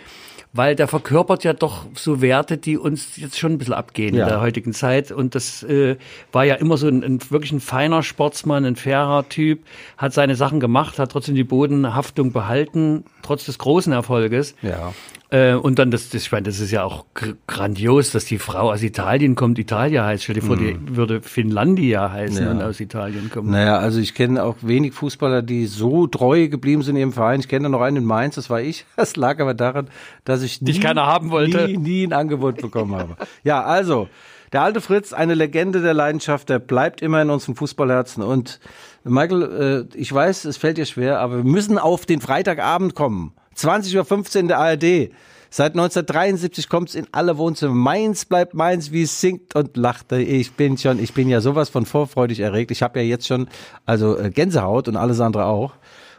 weil 0.53 0.75
der 0.75 0.87
verkörpert 0.87 1.43
ja 1.43 1.53
doch 1.53 1.85
so 1.95 2.21
Werte, 2.21 2.57
die 2.57 2.77
uns 2.77 3.15
jetzt 3.17 3.39
schon 3.39 3.53
ein 3.53 3.57
bisschen 3.57 3.73
abgehen 3.73 4.15
Ja. 4.15 4.23
in 4.23 4.29
der 4.29 4.41
heutigen 4.41 4.73
Zeit. 4.73 5.11
Und 5.11 5.33
das 5.35 5.63
äh, 5.63 5.95
war 6.31 6.43
ja 6.43 6.55
immer 6.55 6.77
so 6.77 6.87
ein, 6.87 7.03
ein 7.03 7.19
wirklich 7.29 7.51
ein 7.53 7.61
feiner 7.61 8.03
Sportsmann, 8.03 8.65
ein 8.65 8.75
fairer 8.75 9.27
Typ, 9.29 9.63
hat 9.97 10.13
seine 10.13 10.35
Sachen 10.35 10.59
gemacht, 10.59 10.99
hat 10.99 11.11
trotzdem 11.11 11.35
die 11.35 11.43
Bodenhaftung 11.45 12.31
behalten, 12.33 13.05
trotz 13.21 13.45
des 13.45 13.57
großen 13.59 13.93
Erfolges. 13.93 14.55
Ja. 14.61 14.93
Äh, 15.33 15.53
und 15.53 15.79
dann, 15.79 15.91
das, 15.91 16.09
das, 16.09 16.23
ich 16.23 16.31
meine, 16.33 16.43
das 16.43 16.59
ist 16.59 16.71
ja 16.71 16.83
auch 16.83 17.05
gr- 17.13 17.35
grandios, 17.47 18.11
dass 18.11 18.25
die 18.25 18.37
Frau 18.37 18.69
aus 18.71 18.83
Italien 18.83 19.35
kommt, 19.35 19.57
Italia 19.59 20.03
heißt. 20.05 20.23
Stell 20.23 20.35
dir 20.35 20.41
vor, 20.41 20.57
die 20.57 20.77
würde 20.95 21.21
Finlandia 21.21 22.11
heißen 22.11 22.37
Mhm. 22.39 22.43
Ja. 22.45 22.51
und 22.51 22.61
aus 22.61 22.79
Italien 22.81 23.29
kommen. 23.29 23.49
Naja, 23.49 23.77
also 23.77 23.99
ich 24.01 24.13
kenne 24.13 24.43
auch 24.43 24.57
wenig 24.61 24.93
Fußballer, 24.93 25.41
die 25.41 25.67
so 25.67 26.05
treu 26.07 26.49
geblieben 26.49 26.81
sind 26.81 26.95
in 26.97 26.99
ihrem 26.99 27.13
Verein. 27.13 27.39
Ich 27.39 27.47
kenne 27.47 27.63
da 27.63 27.69
noch 27.69 27.79
einen 27.81 27.97
in 27.97 28.05
Mainz, 28.05 28.35
das 28.35 28.49
war 28.49 28.61
ich. 28.61 28.85
Das 28.97 29.15
lag 29.15 29.39
aber 29.39 29.53
daran, 29.53 29.89
dass 30.25 30.41
ich 30.43 30.61
nie, 30.61 30.73
Dich 30.73 30.81
keiner 30.81 31.05
haben 31.07 31.31
wollte. 31.31 31.65
nie, 31.67 31.77
nie 31.77 32.03
ein 32.07 32.13
Angebot 32.13 32.61
bekommen 32.61 32.93
habe. 32.95 33.15
Ja, 33.43 33.63
also, 33.63 34.09
der 34.51 34.63
alte 34.63 34.81
Fritz, 34.81 35.13
eine 35.13 35.33
Legende 35.33 35.81
der 35.81 35.93
Leidenschaft, 35.93 36.49
der 36.49 36.59
bleibt 36.59 37.01
immer 37.01 37.21
in 37.21 37.29
unseren 37.29 37.55
Fußballherzen. 37.55 38.21
Und 38.21 38.59
Michael, 39.05 39.87
äh, 39.93 39.97
ich 39.97 40.11
weiß, 40.13 40.43
es 40.43 40.57
fällt 40.57 40.77
dir 40.77 40.85
schwer, 40.85 41.19
aber 41.21 41.37
wir 41.37 41.49
müssen 41.49 41.77
auf 41.77 42.05
den 42.05 42.19
Freitagabend 42.19 42.95
kommen. 42.95 43.31
20.15 43.57 44.35
Uhr 44.35 44.39
in 44.41 44.47
der 44.47 44.59
ARD. 44.59 45.11
Seit 45.53 45.73
1973 45.73 46.69
kommt 46.69 46.89
es 46.89 46.95
in 46.95 47.07
alle 47.11 47.37
Wohnzimmer. 47.37 47.73
Mainz 47.73 48.23
bleibt 48.23 48.53
Mainz, 48.53 48.91
wie 48.91 49.03
es 49.03 49.19
singt 49.19 49.53
und 49.53 49.75
lacht. 49.75 50.11
Ich 50.13 50.53
bin 50.53 50.77
schon, 50.77 50.97
ich 50.97 51.13
bin 51.13 51.27
ja 51.27 51.41
sowas 51.41 51.67
von 51.67 51.85
vorfreudig 51.85 52.39
erregt. 52.39 52.71
Ich 52.71 52.81
habe 52.81 52.99
ja 53.01 53.05
jetzt 53.05 53.27
schon 53.27 53.49
also 53.85 54.17
äh, 54.17 54.29
Gänsehaut 54.29 54.87
und 54.87 54.95
alles 54.95 55.19
andere 55.19 55.45
auch. 55.45 55.73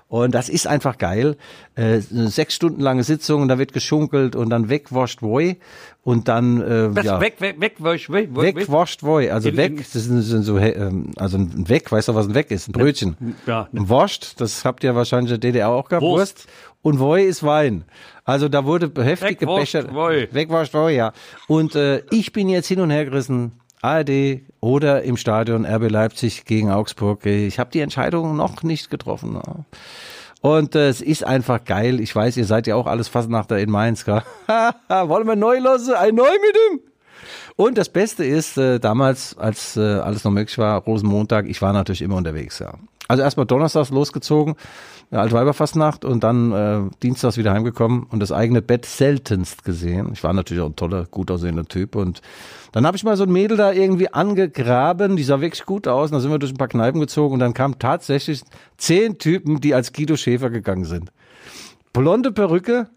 Und 0.08 0.34
das 0.34 0.50
ist 0.50 0.66
einfach 0.66 0.98
geil. 0.98 1.38
Äh, 1.74 2.02
eine 2.10 2.28
sechs 2.28 2.54
Stunden 2.54 2.82
lange 2.82 3.02
Sitzung 3.02 3.40
und 3.40 3.48
da 3.48 3.58
wird 3.58 3.72
geschunkelt 3.72 4.36
und 4.36 4.50
dann 4.50 4.68
wegwascht 4.68 5.22
Woi 5.22 5.56
und 6.02 6.28
dann 6.28 6.60
äh, 6.60 6.94
Was, 6.94 7.06
ja, 7.06 7.18
Weg, 7.18 7.40
weg, 7.40 7.58
weg, 7.58 7.82
weg, 7.82 8.10
weg, 8.12 8.34
weg, 8.34 8.36
weg. 8.36 8.56
wegwascht 8.56 9.02
Woi. 9.02 9.30
Also 9.30 9.48
In- 9.48 9.56
weg, 9.56 9.78
das 9.78 9.92
sind, 10.04 10.20
sind 10.20 10.42
so 10.42 10.58
ähm, 10.58 11.12
also 11.16 11.38
ein 11.38 11.66
Weg, 11.70 11.90
weißt 11.90 12.08
du, 12.08 12.14
was 12.14 12.28
ein 12.28 12.34
Weg 12.34 12.50
ist? 12.50 12.68
Ein 12.68 12.72
Brötchen. 12.72 13.16
ja, 13.46 13.68
ne. 13.72 13.80
Ein 13.80 13.88
Wurst, 13.88 14.38
das 14.42 14.66
habt 14.66 14.84
ihr 14.84 14.94
wahrscheinlich 14.94 15.32
in 15.32 15.40
der 15.40 15.50
DDR 15.50 15.70
auch 15.70 15.88
gehabt. 15.88 16.02
Wurst. 16.02 16.40
Wurst. 16.40 16.48
Und 16.82 16.98
Woi 16.98 17.24
ist 17.24 17.44
Wein. 17.44 17.84
Also 18.24 18.48
da 18.48 18.64
wurde 18.64 18.90
heftig 19.02 19.40
Wegwascht 19.40 19.72
gebechert. 19.72 19.94
Woi. 19.94 20.28
Wegwascht 20.32 20.74
Woi, 20.74 20.94
ja. 20.94 21.12
Und 21.46 21.74
äh, 21.76 22.02
ich 22.10 22.32
bin 22.32 22.48
jetzt 22.48 22.66
hin 22.66 22.80
und 22.80 22.90
her 22.90 23.04
gerissen. 23.04 23.52
ARD 23.82 24.42
oder 24.60 25.02
im 25.02 25.16
Stadion 25.16 25.66
RB 25.66 25.90
Leipzig 25.90 26.44
gegen 26.44 26.70
Augsburg. 26.70 27.26
Ich 27.26 27.58
habe 27.58 27.70
die 27.70 27.80
Entscheidung 27.80 28.36
noch 28.36 28.62
nicht 28.62 28.90
getroffen. 28.90 29.40
Und 30.40 30.74
äh, 30.76 30.88
es 30.88 31.00
ist 31.00 31.24
einfach 31.24 31.64
geil. 31.64 32.00
Ich 32.00 32.14
weiß, 32.14 32.36
ihr 32.36 32.44
seid 32.44 32.68
ja 32.68 32.76
auch 32.76 32.86
alles 32.86 33.08
Fastnachter 33.08 33.58
in 33.58 33.70
Mainz. 33.70 34.06
Wollen 34.06 35.26
wir 35.26 35.36
neu 35.36 35.58
lassen? 35.58 35.94
Ein 35.94 36.14
Neu 36.14 36.30
mit 36.30 36.56
ihm? 36.70 36.80
Und 37.56 37.76
das 37.76 37.88
Beste 37.88 38.24
ist, 38.24 38.56
äh, 38.56 38.78
damals, 38.80 39.36
als 39.36 39.76
äh, 39.76 39.80
alles 39.80 40.24
noch 40.24 40.32
möglich 40.32 40.56
war, 40.58 40.80
Rosenmontag, 40.80 41.46
ich 41.46 41.60
war 41.60 41.72
natürlich 41.72 42.02
immer 42.02 42.16
unterwegs, 42.16 42.58
ja. 42.60 42.74
Also 43.08 43.22
erstmal 43.22 43.46
donnerstags 43.46 43.90
losgezogen, 43.90 44.54
Altweiberfastnacht 45.10 46.04
und 46.04 46.24
dann 46.24 46.52
äh, 46.52 46.80
dienstags 47.02 47.36
wieder 47.36 47.52
heimgekommen 47.52 48.04
und 48.04 48.20
das 48.20 48.32
eigene 48.32 48.62
Bett 48.62 48.86
seltenst 48.86 49.64
gesehen. 49.64 50.10
Ich 50.12 50.22
war 50.24 50.32
natürlich 50.32 50.62
auch 50.62 50.68
ein 50.68 50.76
toller, 50.76 51.06
gut 51.10 51.30
aussehender 51.30 51.64
Typ 51.64 51.96
und 51.96 52.22
dann 52.70 52.86
habe 52.86 52.96
ich 52.96 53.04
mal 53.04 53.16
so 53.16 53.24
ein 53.24 53.32
Mädel 53.32 53.56
da 53.56 53.72
irgendwie 53.72 54.08
angegraben, 54.08 55.16
die 55.16 55.24
sah 55.24 55.40
wirklich 55.40 55.66
gut 55.66 55.88
aus 55.88 56.10
und 56.10 56.12
dann 56.12 56.22
sind 56.22 56.30
wir 56.30 56.38
durch 56.38 56.52
ein 56.52 56.56
paar 56.56 56.68
Kneipen 56.68 57.00
gezogen 57.00 57.34
und 57.34 57.40
dann 57.40 57.54
kamen 57.54 57.78
tatsächlich 57.78 58.42
zehn 58.78 59.18
Typen, 59.18 59.60
die 59.60 59.74
als 59.74 59.92
Guido 59.92 60.16
Schäfer 60.16 60.48
gegangen 60.48 60.84
sind. 60.84 61.12
Blonde 61.92 62.32
Perücke, 62.32 62.88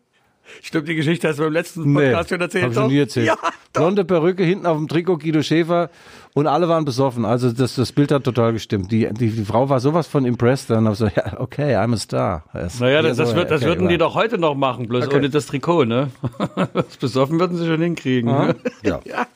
Stimmt, 0.62 0.88
die 0.88 0.96
Geschichte 0.96 1.28
hast 1.28 1.40
du 1.40 1.44
beim 1.44 1.54
letzten 1.54 1.94
Podcast 1.94 2.30
schon 2.30 2.40
erzählt. 2.40 2.64
hab 2.66 2.72
ich 2.72 2.78
schon 2.78 2.88
nie 2.88 3.00
erzählt. 3.00 3.28
Ja, 3.28 3.38
Blonde 3.74 4.06
Perücke, 4.06 4.44
hinten 4.44 4.66
auf 4.68 4.78
dem 4.78 4.88
Trikot 4.88 5.18
Guido 5.18 5.42
Schäfer 5.42 5.90
und 6.36 6.48
alle 6.48 6.68
waren 6.68 6.84
besoffen. 6.84 7.24
Also 7.24 7.50
das, 7.54 7.76
das 7.76 7.94
Bild 7.94 8.12
hat 8.12 8.26
total 8.26 8.52
gestimmt. 8.52 8.92
Die, 8.92 9.08
die, 9.14 9.30
die 9.30 9.46
Frau 9.46 9.70
war 9.70 9.80
sowas 9.80 10.06
von 10.06 10.26
impressed. 10.26 10.70
Dann 10.70 10.84
habe 10.84 10.92
ich 10.92 11.00
so, 11.00 11.08
ja, 11.08 11.40
okay, 11.40 11.76
I'm 11.78 11.94
a 11.94 11.98
star. 11.98 12.44
Das- 12.52 12.82
Naja, 12.82 12.96
ja, 12.96 13.02
das, 13.04 13.16
das, 13.16 13.30
so, 13.30 13.36
wird, 13.38 13.50
das 13.50 13.62
okay, 13.62 13.70
würden 13.70 13.88
die 13.88 13.98
doch 13.98 14.16
heute 14.16 14.38
noch 14.38 14.54
machen, 14.54 14.88
bloß 14.90 15.06
Okay. 15.08 15.16
ohne 15.16 15.30
das 15.30 15.46
Trikot, 15.46 15.86
ne? 15.86 16.12
Das 16.74 16.98
besoffen 16.98 17.40
würden 17.40 17.58
sie 17.58 17.66
schon 17.66 17.82
hinkriegen. 17.82 18.30
Ne? 18.30 18.56
Ja. 18.84 19.00
ja. 19.06 19.28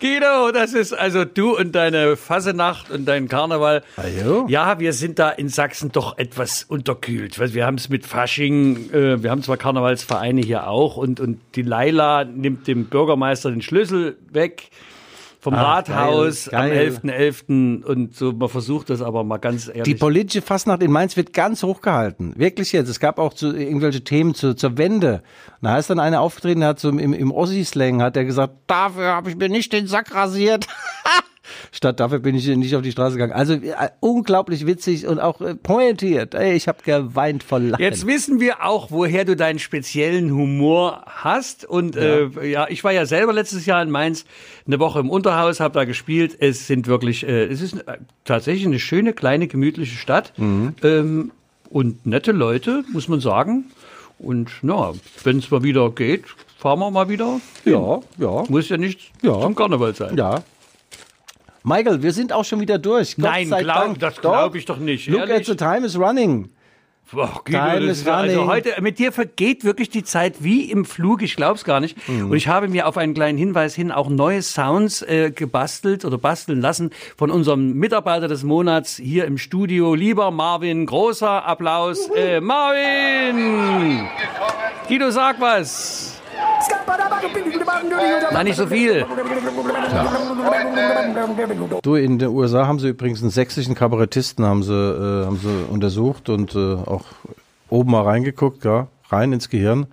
Guido, 0.00 0.50
das 0.52 0.74
ist 0.74 0.92
also 0.92 1.24
du 1.24 1.56
und 1.56 1.72
deine 1.74 2.16
Fasenacht 2.16 2.90
und 2.90 3.04
dein 3.06 3.28
Karneval. 3.28 3.84
Ajo. 3.96 4.46
Ja, 4.48 4.80
wir 4.80 4.92
sind 4.92 5.20
da 5.20 5.30
in 5.30 5.48
Sachsen 5.48 5.92
doch 5.92 6.18
etwas 6.18 6.64
unterkühlt. 6.64 7.38
Wir 7.54 7.64
haben 7.64 7.76
es 7.76 7.88
mit 7.88 8.04
Fasching, 8.06 8.90
äh, 8.92 9.22
wir 9.22 9.30
haben 9.30 9.42
zwar 9.44 9.56
Karnevalsvereine 9.56 10.40
hier 10.40 10.66
auch 10.68 10.96
und, 10.96 11.20
und 11.20 11.38
die 11.54 11.62
Laila 11.62 12.24
nimmt 12.24 12.66
dem 12.66 12.86
Bürgermeister 12.86 13.50
den 13.50 13.62
Schlüssel 13.62 14.16
weg 14.32 14.70
vom 15.44 15.54
Ach, 15.54 15.62
Rathaus 15.62 16.48
geil, 16.50 16.96
am 17.02 17.10
11.11. 17.10 17.84
und 17.84 18.16
so, 18.16 18.32
man 18.32 18.48
versucht 18.48 18.88
das 18.88 19.02
aber 19.02 19.24
mal 19.24 19.36
ganz 19.36 19.68
ehrlich. 19.68 19.82
Die 19.82 19.94
politische 19.94 20.40
Fastnacht 20.40 20.82
in 20.82 20.90
Mainz 20.90 21.18
wird 21.18 21.34
ganz 21.34 21.62
hoch 21.62 21.82
gehalten. 21.82 22.32
Wirklich 22.36 22.72
jetzt. 22.72 22.88
Es 22.88 22.98
gab 22.98 23.18
auch 23.18 23.34
zu, 23.34 23.54
irgendwelche 23.54 24.02
Themen 24.02 24.34
zu, 24.34 24.54
zur 24.54 24.78
Wende. 24.78 25.22
Und 25.60 25.68
da 25.68 25.76
ist 25.76 25.90
dann 25.90 26.00
einer 26.00 26.22
aufgetreten, 26.22 26.60
der 26.60 26.70
hat 26.70 26.80
so 26.80 26.88
im, 26.88 27.12
im 27.12 27.30
Ossi-Slang 27.30 28.00
hat 28.00 28.16
er 28.16 28.24
gesagt, 28.24 28.54
dafür 28.68 29.08
habe 29.08 29.28
ich 29.28 29.36
mir 29.36 29.50
nicht 29.50 29.70
den 29.74 29.86
Sack 29.86 30.14
rasiert. 30.14 30.66
Statt 31.72 32.00
dafür 32.00 32.18
bin 32.18 32.34
ich 32.34 32.46
nicht 32.46 32.74
auf 32.76 32.82
die 32.82 32.92
Straße 32.92 33.14
gegangen. 33.16 33.32
Also 33.32 33.54
äh, 33.54 33.90
unglaublich 34.00 34.66
witzig 34.66 35.06
und 35.06 35.18
auch 35.20 35.40
äh, 35.40 35.54
pointiert. 35.54 36.34
Ey, 36.34 36.54
ich 36.54 36.68
habe 36.68 36.78
geweint 36.84 37.42
vor 37.42 37.60
Lachen. 37.60 37.82
Jetzt 37.82 38.06
wissen 38.06 38.40
wir 38.40 38.64
auch, 38.64 38.90
woher 38.90 39.24
du 39.24 39.36
deinen 39.36 39.58
speziellen 39.58 40.32
Humor 40.32 41.02
hast. 41.06 41.64
Und 41.64 41.96
ja, 41.96 42.02
äh, 42.02 42.50
ja 42.50 42.66
ich 42.68 42.82
war 42.84 42.92
ja 42.92 43.06
selber 43.06 43.32
letztes 43.32 43.66
Jahr 43.66 43.82
in 43.82 43.90
Mainz 43.90 44.24
eine 44.66 44.78
Woche 44.78 45.00
im 45.00 45.10
Unterhaus, 45.10 45.60
habe 45.60 45.74
da 45.74 45.84
gespielt. 45.84 46.36
Es 46.38 46.66
sind 46.66 46.86
wirklich, 46.86 47.26
äh, 47.26 47.44
es 47.44 47.60
ist 47.60 47.74
äh, 47.86 47.98
tatsächlich 48.24 48.66
eine 48.66 48.78
schöne, 48.78 49.12
kleine, 49.12 49.46
gemütliche 49.46 49.96
Stadt. 49.96 50.32
Ähm, 50.38 51.32
und 51.70 52.06
nette 52.06 52.32
Leute, 52.32 52.84
muss 52.92 53.08
man 53.08 53.20
sagen. 53.20 53.64
Und 54.18 54.50
na, 54.62 54.92
wenn 55.24 55.38
es 55.38 55.50
mal 55.50 55.62
wieder 55.64 55.90
geht, 55.90 56.24
fahren 56.58 56.78
wir 56.78 56.90
mal 56.90 57.08
wieder. 57.08 57.40
ja, 57.64 58.00
ja, 58.18 58.44
Muss 58.48 58.68
ja 58.68 58.76
nicht 58.76 59.10
Ja. 59.22 59.40
zum 59.40 59.54
Karneval 59.54 59.94
sein. 59.94 60.16
ja. 60.16 60.42
Michael, 61.66 62.02
wir 62.02 62.12
sind 62.12 62.32
auch 62.32 62.44
schon 62.44 62.60
wieder 62.60 62.78
durch. 62.78 63.16
Gott 63.16 63.24
Nein, 63.24 63.48
sei 63.48 63.62
glaub- 63.62 63.76
Dank. 63.78 63.98
das 63.98 64.14
Doch. 64.16 64.20
glaub 64.32 64.54
ich 64.54 64.66
doch 64.66 64.76
nicht, 64.78 65.08
Look 65.08 65.20
ehrlich. 65.20 65.36
at 65.36 65.44
the 65.46 65.56
time 65.56 65.86
is 65.86 65.98
running. 65.98 66.50
Ach, 67.16 67.44
Guido, 67.44 67.58
Time 67.58 67.90
is 67.90 68.06
also 68.08 68.40
running. 68.40 68.48
heute 68.50 68.82
mit 68.82 68.98
dir 68.98 69.12
vergeht 69.12 69.62
wirklich 69.64 69.88
die 69.90 70.02
Zeit 70.04 70.42
wie 70.42 70.70
im 70.70 70.84
Flug, 70.84 71.22
ich 71.22 71.36
glaub's 71.36 71.62
gar 71.64 71.78
nicht. 71.80 71.96
Mhm. 72.08 72.30
Und 72.30 72.36
ich 72.36 72.48
habe 72.48 72.66
mir 72.68 72.88
auf 72.88 72.96
einen 72.96 73.14
kleinen 73.14 73.38
Hinweis 73.38 73.74
hin 73.74 73.92
auch 73.92 74.08
neue 74.08 74.42
Sounds 74.42 75.02
äh, 75.02 75.30
gebastelt 75.30 76.04
oder 76.04 76.18
basteln 76.18 76.60
lassen 76.60 76.90
von 77.16 77.30
unserem 77.30 77.74
Mitarbeiter 77.74 78.26
des 78.26 78.42
Monats 78.42 78.96
hier 78.96 79.26
im 79.26 79.38
Studio. 79.38 79.94
Lieber 79.94 80.30
Marvin, 80.30 80.86
großer 80.86 81.46
Applaus. 81.46 82.08
Äh, 82.16 82.40
Marvin! 82.40 84.08
Guido, 84.88 85.10
sag 85.10 85.40
was. 85.40 86.13
Nein, 88.32 88.46
nicht 88.46 88.56
so 88.56 88.66
viel. 88.66 89.06
Du, 91.82 91.94
in 91.94 92.18
den 92.18 92.28
USA 92.28 92.66
haben 92.66 92.78
sie 92.78 92.88
übrigens 92.88 93.20
einen 93.22 93.30
sächsischen 93.30 93.74
Kabarettisten 93.74 94.44
haben 94.44 94.62
sie, 94.62 94.72
äh, 94.72 95.26
haben 95.26 95.38
sie 95.38 95.66
untersucht 95.70 96.28
und 96.28 96.54
äh, 96.54 96.74
auch 96.74 97.04
oben 97.68 97.92
mal 97.92 98.02
reingeguckt, 98.02 98.64
ja, 98.64 98.88
rein 99.10 99.32
ins 99.32 99.48
Gehirn, 99.48 99.86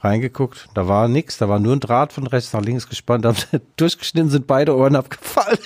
reingeguckt. 0.00 0.68
Da 0.74 0.88
war 0.88 1.08
nix, 1.08 1.38
da 1.38 1.48
war 1.48 1.58
nur 1.58 1.74
ein 1.74 1.80
Draht 1.80 2.12
von 2.12 2.26
rechts 2.26 2.52
nach 2.52 2.62
links 2.62 2.88
gespannt. 2.88 3.24
Da 3.24 3.30
haben 3.30 3.36
sie 3.36 3.60
durchgeschnitten, 3.76 4.30
sind 4.30 4.46
beide 4.46 4.76
Ohren 4.76 4.96
abgefallen. 4.96 5.58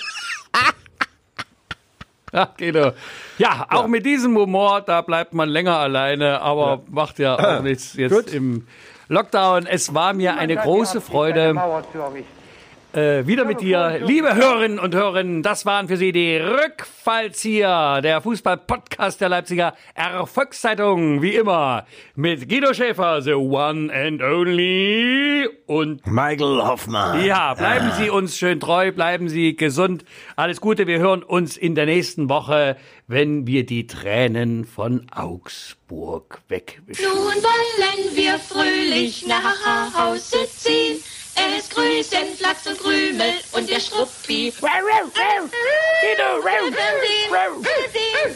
Guido. 2.57 2.91
Ja, 3.37 3.65
auch 3.69 3.87
mit 3.87 4.05
diesem 4.05 4.35
Humor, 4.35 4.81
da 4.81 5.01
bleibt 5.01 5.33
man 5.33 5.47
länger 5.47 5.77
alleine, 5.77 6.41
aber 6.41 6.81
macht 6.89 7.19
ja 7.19 7.35
auch 7.35 7.61
nichts 7.61 7.93
jetzt 7.97 8.13
Gut. 8.13 8.33
im 8.33 8.67
Lockdown. 9.07 9.67
Es 9.67 9.93
war 9.93 10.13
mir 10.13 10.37
eine 10.37 10.55
große 10.55 11.01
Freude. 11.01 11.53
Äh, 12.95 13.27
wieder 13.27 13.43
mit 13.43 13.59
dir, 13.59 13.99
liebe 14.05 14.33
Hörerinnen 14.35 14.79
und 14.79 14.95
Hörer. 14.95 15.21
Das 15.41 15.65
waren 15.65 15.89
für 15.89 15.97
Sie 15.97 16.13
die 16.13 16.37
Rückfallzieher, 16.37 17.99
der 18.01 18.21
Fußball-Podcast 18.21 19.19
der 19.19 19.27
Leipziger 19.27 19.73
Erfolgszeitung, 19.95 21.21
wie 21.21 21.35
immer, 21.35 21.85
mit 22.15 22.47
Guido 22.47 22.73
Schäfer, 22.73 23.21
the 23.21 23.33
one 23.33 23.93
and 23.93 24.21
only, 24.21 25.45
und 25.65 26.07
Michael 26.07 26.61
Hoffmann. 26.63 27.25
ja, 27.25 27.53
bleiben 27.53 27.91
Sie 27.97 28.09
uns 28.09 28.37
schön 28.37 28.61
treu, 28.61 28.93
bleiben 28.93 29.27
Sie 29.27 29.57
gesund. 29.57 30.05
Alles 30.37 30.61
Gute, 30.61 30.87
wir 30.87 30.99
hören 30.99 31.21
uns 31.21 31.57
in 31.57 31.75
der 31.75 31.87
nächsten 31.87 32.29
Woche, 32.29 32.77
wenn 33.07 33.45
wir 33.45 33.65
die 33.65 33.87
Tränen 33.87 34.63
von 34.63 35.07
Augsburg 35.11 36.39
wegwischen. 36.47 37.03
Nun 37.03 37.43
wollen 37.43 38.15
wir 38.15 38.39
fröhlich 38.39 39.27
nach 39.27 39.97
Hause 39.99 40.47
ziehen. 40.47 41.03
Es 41.35 41.69
grüßen 41.69 42.35
Flachs 42.37 42.65
und 42.67 42.79
Krümel 42.79 43.33
und 43.51 43.69
der 43.69 43.79
Struppi. 43.79 44.53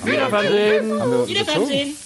Wieder 0.05 0.29
Fernsehen. 0.29 1.27
Wieder 1.27 1.45
Fernsehen. 1.45 1.97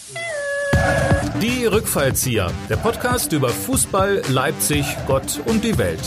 Die 1.41 1.65
Rückfallzieher, 1.65 2.51
der 2.69 2.77
Podcast 2.77 3.31
über 3.33 3.49
Fußball, 3.49 4.21
Leipzig, 4.29 4.85
Gott 5.07 5.41
und 5.45 5.63
die 5.63 5.77
Welt. 5.77 6.01